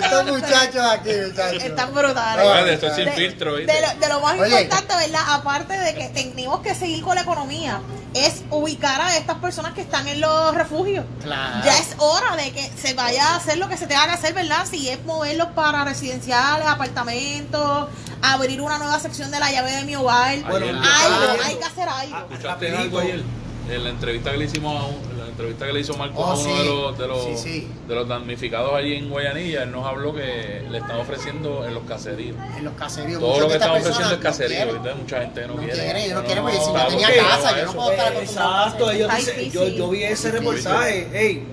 Estos 0.04 0.26
muchachos 0.26 0.86
aquí, 0.92 1.10
muchachos. 1.28 1.64
Están 1.64 1.94
brutales. 1.94 2.46
Oye, 2.46 2.74
esto 2.74 2.88
es 2.88 2.96
sin 2.96 3.06
De- 3.06 3.12
filtro, 3.12 3.56
¿viste? 3.56 3.72
De 3.74 3.82
lo, 3.82 3.88
de 4.00 4.10
lo 4.10 4.20
más 4.20 4.40
Oye. 4.40 4.62
importante, 4.64 4.96
¿verdad? 5.08 5.22
Aparte 5.30 5.78
de 5.78 5.96
que 5.96 6.10
tenemos 6.10 6.60
que 6.62 6.76
seguir 6.76 7.04
con 7.04 7.16
la 7.16 7.22
economía, 7.22 7.80
es 8.14 8.42
ubicar 8.50 9.00
a 9.02 9.16
estas 9.18 9.38
personas 9.38 9.74
que 9.74 9.82
están 9.82 10.08
en 10.08 10.20
los 10.22 10.54
refugios. 10.56 11.06
Claro. 11.24 11.64
Ya 11.66 11.78
es 11.78 11.96
hora 12.00 12.36
de 12.36 12.52
que 12.52 12.70
se 12.76 12.94
vaya 12.94 13.34
a 13.34 13.36
hacer 13.38 13.58
lo 13.58 13.70
que 13.70 13.78
se 13.78 13.88
tenga 13.88 14.06
que 14.08 14.14
hacer, 14.14 14.34
¿verdad? 14.34 14.66
Si 14.70 14.90
es 14.90 15.04
moverlos 15.06 15.50
para 15.56 15.84
residenciales, 15.84 16.68
apartamentos, 16.68 17.88
abrir 18.22 18.62
una 18.62 18.78
nueva 18.78 19.00
sección 19.00 19.32
de 19.32 19.40
la 19.40 19.52
llave 19.52 19.72
de 19.72 19.84
mi 19.86 19.96
hogar. 19.96 20.40
Bueno, 20.50 20.66
algo, 20.68 21.44
hay 21.44 21.56
que 21.56 21.66
hacer 21.66 21.88
algo. 21.88 22.18
¿Escuchaste 22.18 22.48
Rapidito. 22.48 22.78
algo 22.80 23.00
ayer? 23.00 23.24
En 23.70 23.84
la 23.84 23.90
entrevista 23.92 24.32
que 24.32 24.38
le 24.38 24.46
hicimos 24.46 24.76
a 24.82 24.86
un- 24.88 25.19
entrevista 25.40 25.66
que 25.68 25.74
le 25.74 25.80
hizo 25.80 25.96
Marco 25.96 26.20
Oh, 26.22 26.26
a 26.32 26.34
uno 26.34 26.44
sí. 26.44 26.50
de 26.58 26.66
los 26.66 26.98
de 26.98 27.08
los, 27.08 27.24
Sí, 27.24 27.38
sí. 27.38 27.68
de 27.88 27.96
los 27.96 28.08
damnificados 28.08 28.74
allí 28.74 28.96
en 28.96 29.10
Guayanilla, 29.10 29.64
él 29.64 29.72
nos 29.72 29.86
habló 29.86 30.14
que 30.14 30.66
le 30.70 30.78
están 30.80 31.00
ofreciendo 31.00 31.66
en 31.66 31.74
los 31.74 31.84
caseríos. 31.84 32.36
En 32.58 32.66
los 32.66 32.74
caseríos. 32.74 33.20
Todo 33.22 33.30
muchas 33.30 33.42
lo 33.44 33.48
que 33.48 33.54
están 33.56 33.70
ofreciendo 33.72 34.12
es 34.12 34.18
no 34.18 34.24
caserío. 34.24 34.64
Ahorita 34.64 34.90
hay 34.90 34.96
mucha 34.96 35.22
gente 35.22 35.48
no, 35.48 35.54
No 35.56 35.60
quiere. 35.62 35.74
quiere, 35.84 36.10
yo 36.10 36.16
no 36.16 36.24
quiero 36.26 36.42
porque 36.42 36.58
si 36.58 36.66
no 36.72 36.78
está 36.78 36.88
tenía 36.90 37.08
casa, 37.24 37.58
yo 37.60 37.66
no 37.66 37.74
puedo 37.74 37.92
estar 37.92 38.08
acostumbrado 38.12 38.64
Exacto, 38.66 38.92
ellos 38.92 39.10
Ay, 39.12 39.22
dicen- 39.22 39.36
sí, 39.40 39.50
yo, 39.52 39.66
sí. 39.66 39.76
yo 39.78 39.90
vi 39.90 40.04
ese 40.04 40.30
Sí, 40.32 40.38
reportaje, 40.38 41.10
hey, 41.14 41.48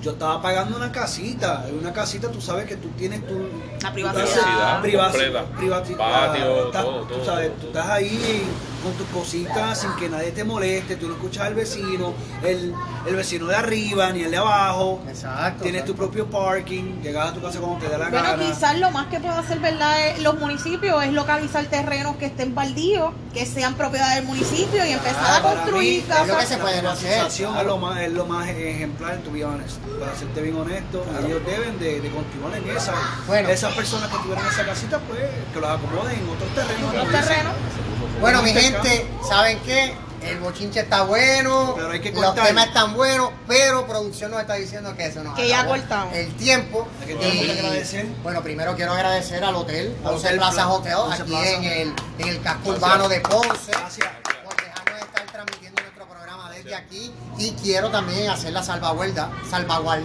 yo 0.00 0.10
estaba 0.12 0.40
pagando 0.42 0.76
una 0.76 0.92
casita, 0.92 1.64
en 1.68 1.78
una 1.78 1.92
casita 1.92 2.30
tú 2.30 2.40
sabes 2.40 2.66
que 2.66 2.76
tú 2.76 2.88
tienes 2.90 3.26
tu 3.26 3.34
La 3.82 3.92
privacidad. 3.92 4.24
casa, 4.26 4.82
privaci- 4.82 5.10
completa. 5.10 5.44
privaci- 5.58 5.96
Patio, 5.96 6.66
estás- 6.66 6.84
todo, 6.84 7.00
tú 7.02 7.24
sabes, 7.24 7.48
todo, 7.48 7.60
tú 7.60 7.66
estás 7.68 7.86
ahí 7.88 8.42
con 8.84 8.92
tus 8.92 9.06
cositas 9.08 9.80
sin 9.80 9.90
que 9.96 10.08
nadie 10.08 10.30
te 10.30 10.44
moleste, 10.44 10.96
tú 10.96 11.08
no 11.08 11.14
escuchas 11.14 11.46
al 11.46 11.54
vecino, 11.54 12.12
el, 12.44 12.72
el 13.06 13.16
vecino 13.16 13.46
de 13.46 13.56
arriba 13.56 14.12
ni 14.12 14.22
el 14.22 14.30
de 14.30 14.36
abajo. 14.36 15.00
Exacto. 15.08 15.62
Tienes 15.64 15.84
tu 15.84 15.96
propio 15.96 16.26
parking, 16.30 17.00
llegas 17.02 17.30
a 17.30 17.34
tu 17.34 17.40
casa 17.42 17.58
cuando 17.58 17.78
te 17.78 17.88
dé 17.90 17.98
la 17.98 18.08
Bueno, 18.10 18.30
gana. 18.30 18.44
quizás 18.44 18.78
lo 18.78 18.90
más 18.92 19.06
que 19.06 19.18
puede 19.18 19.34
hacer, 19.38 19.58
¿verdad? 19.58 20.08
es- 20.08 20.22
los 20.22 20.38
municipios 20.38 21.02
es 21.02 21.12
localizar 21.12 21.64
terrenos 21.66 22.16
que 22.16 22.26
estén 22.26 22.54
baldíos, 22.54 23.12
que 23.32 23.46
sean 23.46 23.74
propiedad 23.74 24.14
del 24.14 24.24
municipio 24.26 24.84
y 24.86 24.92
empezar 24.92 25.40
a 25.40 25.42
construir 25.42 26.02
mí, 26.02 26.08
casas. 26.08 26.22
es 26.22 26.28
lo 26.28 26.38
que 26.38 26.46
se 26.46 26.56
puede 26.58 26.82
la 26.82 26.92
hacer, 26.92 27.08
privatización 27.08 27.52
claro. 27.52 27.60
es 27.62 27.66
lo 27.74 27.78
más 27.78 28.00
es 28.00 28.12
lo 28.12 28.26
más 28.26 28.48
ejemplar 28.48 29.16
to 29.18 29.32
be 29.32 29.44
honest. 29.44 29.78
para 29.98 30.14
serte 30.14 30.42
bien 30.42 30.56
honesto 30.56 31.04
ellos 31.26 31.40
deben 31.46 31.78
de, 31.78 32.00
de 32.00 32.10
continuar 32.10 32.54
en 32.56 32.76
esa 32.76 32.92
Bueno. 33.26 33.48
esas 33.48 33.72
personas 33.74 34.10
que 34.10 34.18
tuvieron 34.18 34.46
esa 34.46 34.64
casita 34.66 34.98
pues 35.08 35.20
que 35.52 35.60
los 35.60 35.70
acomoden 35.70 36.18
en 36.18 36.28
otros 36.28 36.50
terrenos 36.54 36.90
Otros 36.90 37.10
terrenos. 37.10 37.52
Bueno, 38.20 38.42
mi 38.42 38.52
gente, 38.52 39.06
¿saben 39.28 39.58
qué? 39.60 39.94
El 40.22 40.38
bochinche 40.38 40.80
está 40.80 41.02
bueno, 41.02 41.74
Pero 41.76 41.90
hay 41.90 42.00
que 42.00 42.10
los 42.10 42.34
temas 42.34 42.68
están 42.68 42.94
buenos, 42.94 43.28
pero 43.46 43.86
producción 43.86 44.30
nos 44.30 44.40
está 44.40 44.54
diciendo 44.54 44.96
que 44.96 45.06
eso 45.06 45.22
no 45.22 45.34
Que 45.34 45.48
ya 45.48 45.66
cortamos. 45.66 46.14
El 46.14 46.34
tiempo. 46.36 46.88
¿A 47.02 47.04
qué 47.04 47.14
tenemos 47.14 47.42
Y, 47.44 47.46
que 47.46 47.52
agradecer? 47.52 48.06
Bueno, 48.22 48.42
primero 48.42 48.74
quiero 48.74 48.92
agradecer 48.92 49.44
al 49.44 49.54
hotel, 49.54 49.94
Al 50.02 50.14
11 50.14 50.26
Hotel 50.26 50.38
Plaza 50.38 50.54
Pla- 50.54 50.68
Hotel, 50.70 50.94
11 50.94 51.22
aquí 51.22 51.30
Plaza. 51.30 51.50
en 51.50 51.64
el, 51.64 51.92
en 52.20 52.28
el 52.28 52.40
casco 52.42 52.60
Gracias. 52.70 52.76
urbano 52.82 53.08
de 53.10 53.20
Ponce. 53.20 53.70
Gracias. 53.72 54.08
por 54.44 54.56
dejarnos 54.56 55.00
estar 55.02 55.26
transmitiendo 55.30 55.82
nuestro 55.82 56.06
programa 56.08 56.50
desde 56.50 56.74
aquí. 56.74 57.12
Y 57.36 57.50
quiero 57.62 57.90
también 57.90 58.30
hacer 58.30 58.54
la 58.54 58.62
salvaguarda, 58.62 59.30
salvaguard, 59.50 60.04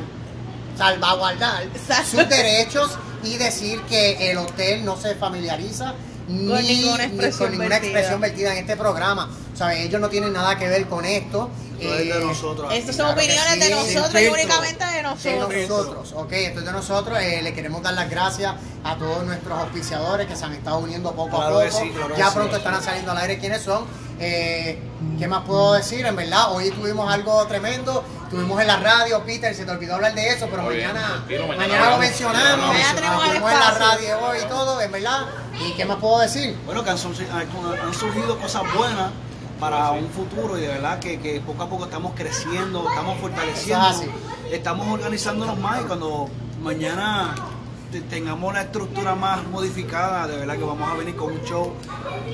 salvaguardar 0.77 1.63
Exacto. 1.63 2.17
sus 2.17 2.27
derechos 2.29 2.91
y 3.23 3.37
decir 3.37 3.79
que 3.83 4.31
el 4.31 4.37
hotel 4.37 4.83
no 4.83 4.97
se 4.97 5.15
familiariza 5.15 5.93
ni 6.29 6.47
Con 6.47 6.63
ninguna 6.65 6.97
ni 6.97 7.03
expresión 7.03 7.37
con 7.39 7.51
ninguna 7.51 7.69
vertida. 7.69 7.89
expresión 7.91 8.21
vertida 8.21 8.51
en 8.53 8.57
este 8.59 8.77
programa. 8.77 9.29
Ellos 9.75 9.99
no 9.99 10.09
tienen 10.09 10.31
nada 10.31 10.57
que 10.57 10.67
ver 10.69 10.85
con 10.87 11.03
esto. 11.03 11.49
Esto 11.79 11.95
es 11.95 12.05
de 12.05 12.09
Eh, 12.21 12.25
nosotros. 12.25 12.73
Estas 12.73 12.95
son 12.95 13.05
Claro 13.07 13.21
opiniones 13.21 13.53
sí, 13.53 13.59
de 13.59 13.69
nosotros 13.71 14.21
y 14.21 14.27
únicamente 14.27 14.85
de 14.85 14.91
de 14.95 15.01
nosotros. 15.03 15.53
nosotros, 15.69 16.13
ok, 16.15 16.31
entonces 16.33 16.65
de 16.65 16.71
nosotros 16.71 17.19
eh, 17.19 17.41
le 17.41 17.53
queremos 17.53 17.81
dar 17.81 17.93
las 17.93 18.09
gracias 18.09 18.53
a 18.83 18.95
todos 18.97 19.23
nuestros 19.25 19.57
auspiciadores 19.59 20.27
que 20.27 20.35
se 20.35 20.45
han 20.45 20.53
estado 20.53 20.79
uniendo 20.79 21.13
poco 21.13 21.37
Claro 21.37 21.59
a 21.59 21.63
poco. 21.65 21.79
sí, 21.79 21.89
claro 21.95 22.15
ya 22.17 22.27
sí. 22.27 22.31
pronto 22.35 22.55
estarán 22.57 22.83
saliendo 22.83 23.11
al 23.11 23.17
aire 23.19 23.37
quiénes 23.39 23.61
son. 23.61 23.85
Eh, 24.19 24.77
¿Qué 25.17 25.27
más 25.27 25.43
puedo 25.45 25.73
decir? 25.73 26.05
En 26.05 26.15
verdad, 26.15 26.51
hoy 26.53 26.71
tuvimos 26.71 27.11
algo 27.11 27.45
tremendo. 27.47 28.03
Tuvimos 28.29 28.61
en 28.61 28.67
la 28.67 28.77
radio, 28.77 29.23
Peter, 29.23 29.55
se 29.55 29.65
te 29.65 29.71
olvidó 29.71 29.95
hablar 29.95 30.13
de 30.13 30.27
eso, 30.29 30.47
pero 30.51 30.63
mañana, 30.63 31.23
mañana 31.47 31.89
mañana, 31.89 31.89
lo 31.91 31.97
mencionamos. 31.97 32.75
Estuvimos 33.25 33.51
en 33.51 33.59
la 33.59 33.71
radio 33.71 34.19
hoy 34.19 34.37
y 34.37 34.47
todo, 34.47 34.81
en 34.81 34.91
verdad. 34.91 35.25
¿Y 35.59 35.71
qué 35.73 35.85
más 35.85 35.97
puedo 35.97 36.19
decir? 36.19 36.55
Bueno, 36.65 36.83
que 36.83 36.89
han, 36.91 36.97
surgi- 36.97 37.27
han- 37.31 37.47
han 37.87 37.93
surgido 37.93 38.37
cosas 38.37 38.61
buenas 38.77 39.09
para 39.59 39.91
un 39.91 40.09
futuro 40.09 40.57
y 40.57 40.61
de 40.61 40.67
verdad 40.67 40.99
que, 40.99 41.19
que 41.19 41.41
poco 41.41 41.63
a 41.63 41.69
poco 41.69 41.85
estamos 41.85 42.13
creciendo, 42.15 42.87
estamos 42.87 43.17
fortaleciendo, 43.19 43.87
es 44.47 44.53
estamos 44.53 44.87
organizándonos 44.87 45.57
más 45.57 45.81
y 45.81 45.83
cuando 45.85 46.29
mañana 46.61 47.33
tengamos 48.09 48.53
la 48.53 48.61
estructura 48.61 49.15
más 49.15 49.43
modificada, 49.45 50.27
de 50.27 50.37
verdad 50.37 50.55
que 50.57 50.63
vamos 50.63 50.89
a 50.89 50.93
venir 50.95 51.15
con 51.15 51.31
un 51.31 51.43
show 51.43 51.73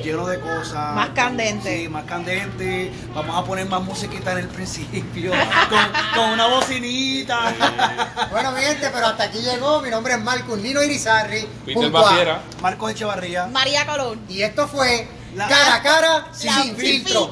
lleno 0.03 0.25
de 0.27 0.39
cosas. 0.39 0.93
Más 0.95 1.09
candente. 1.09 1.83
Sí, 1.83 1.89
más 1.89 2.03
candente. 2.03 2.91
Vamos 3.13 3.37
a 3.37 3.43
poner 3.45 3.65
más 3.67 3.81
musiquita 3.81 4.33
en 4.33 4.39
el 4.39 4.47
principio, 4.49 5.31
con, 5.69 5.79
con 6.21 6.29
una 6.31 6.47
bocinita. 6.47 7.53
Bueno, 8.31 8.51
mi 8.51 8.61
gente, 8.61 8.89
pero 8.93 9.07
hasta 9.07 9.23
aquí 9.23 9.39
llegó. 9.39 9.81
Mi 9.81 9.89
nombre 9.89 10.13
es 10.13 10.19
Marcus 10.21 10.57
Nino 10.59 10.83
Irizarri. 10.83 11.47
Peter 11.65 11.73
junto 11.83 11.97
a- 11.97 12.01
Baviera. 12.01 12.41
Marcos 12.61 12.91
Echevarría. 12.91 13.45
María 13.47 13.85
Colón. 13.85 14.19
Y 14.27 14.41
esto 14.41 14.67
fue 14.67 15.07
La- 15.35 15.47
cara 15.47 15.75
a 15.75 15.81
cara 15.81 16.27
La- 16.27 16.33
sin 16.33 16.75
filtro. 16.75 17.29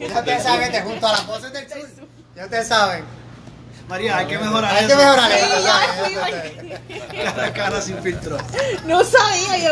Ya 0.00 0.18
ustedes 0.18 0.42
saben, 0.42 0.72
te 0.72 0.82
junto 0.82 1.06
a 1.06 1.12
las 1.12 1.26
voces 1.26 1.52
del 1.52 1.68
sur. 1.68 1.78
Ya 2.34 2.44
ustedes 2.44 2.66
saben. 2.68 3.04
María, 3.90 4.18
hay 4.18 4.26
que 4.26 4.38
mejorar 4.38 4.72
Hay 4.74 4.86
que 4.86 4.92
eso. 4.92 5.02
mejorar 5.02 5.30
Sí, 5.30 5.36
esto, 5.38 5.56
ya, 5.60 5.66
¿sabes? 5.66 5.88
sí, 6.06 6.94
Cara 7.24 7.44
a 7.46 7.52
cara 7.52 7.80
sin 7.82 8.00
filtro. 8.02 8.38
No 8.86 9.04
sabía 9.04 9.58
yo. 9.58 9.68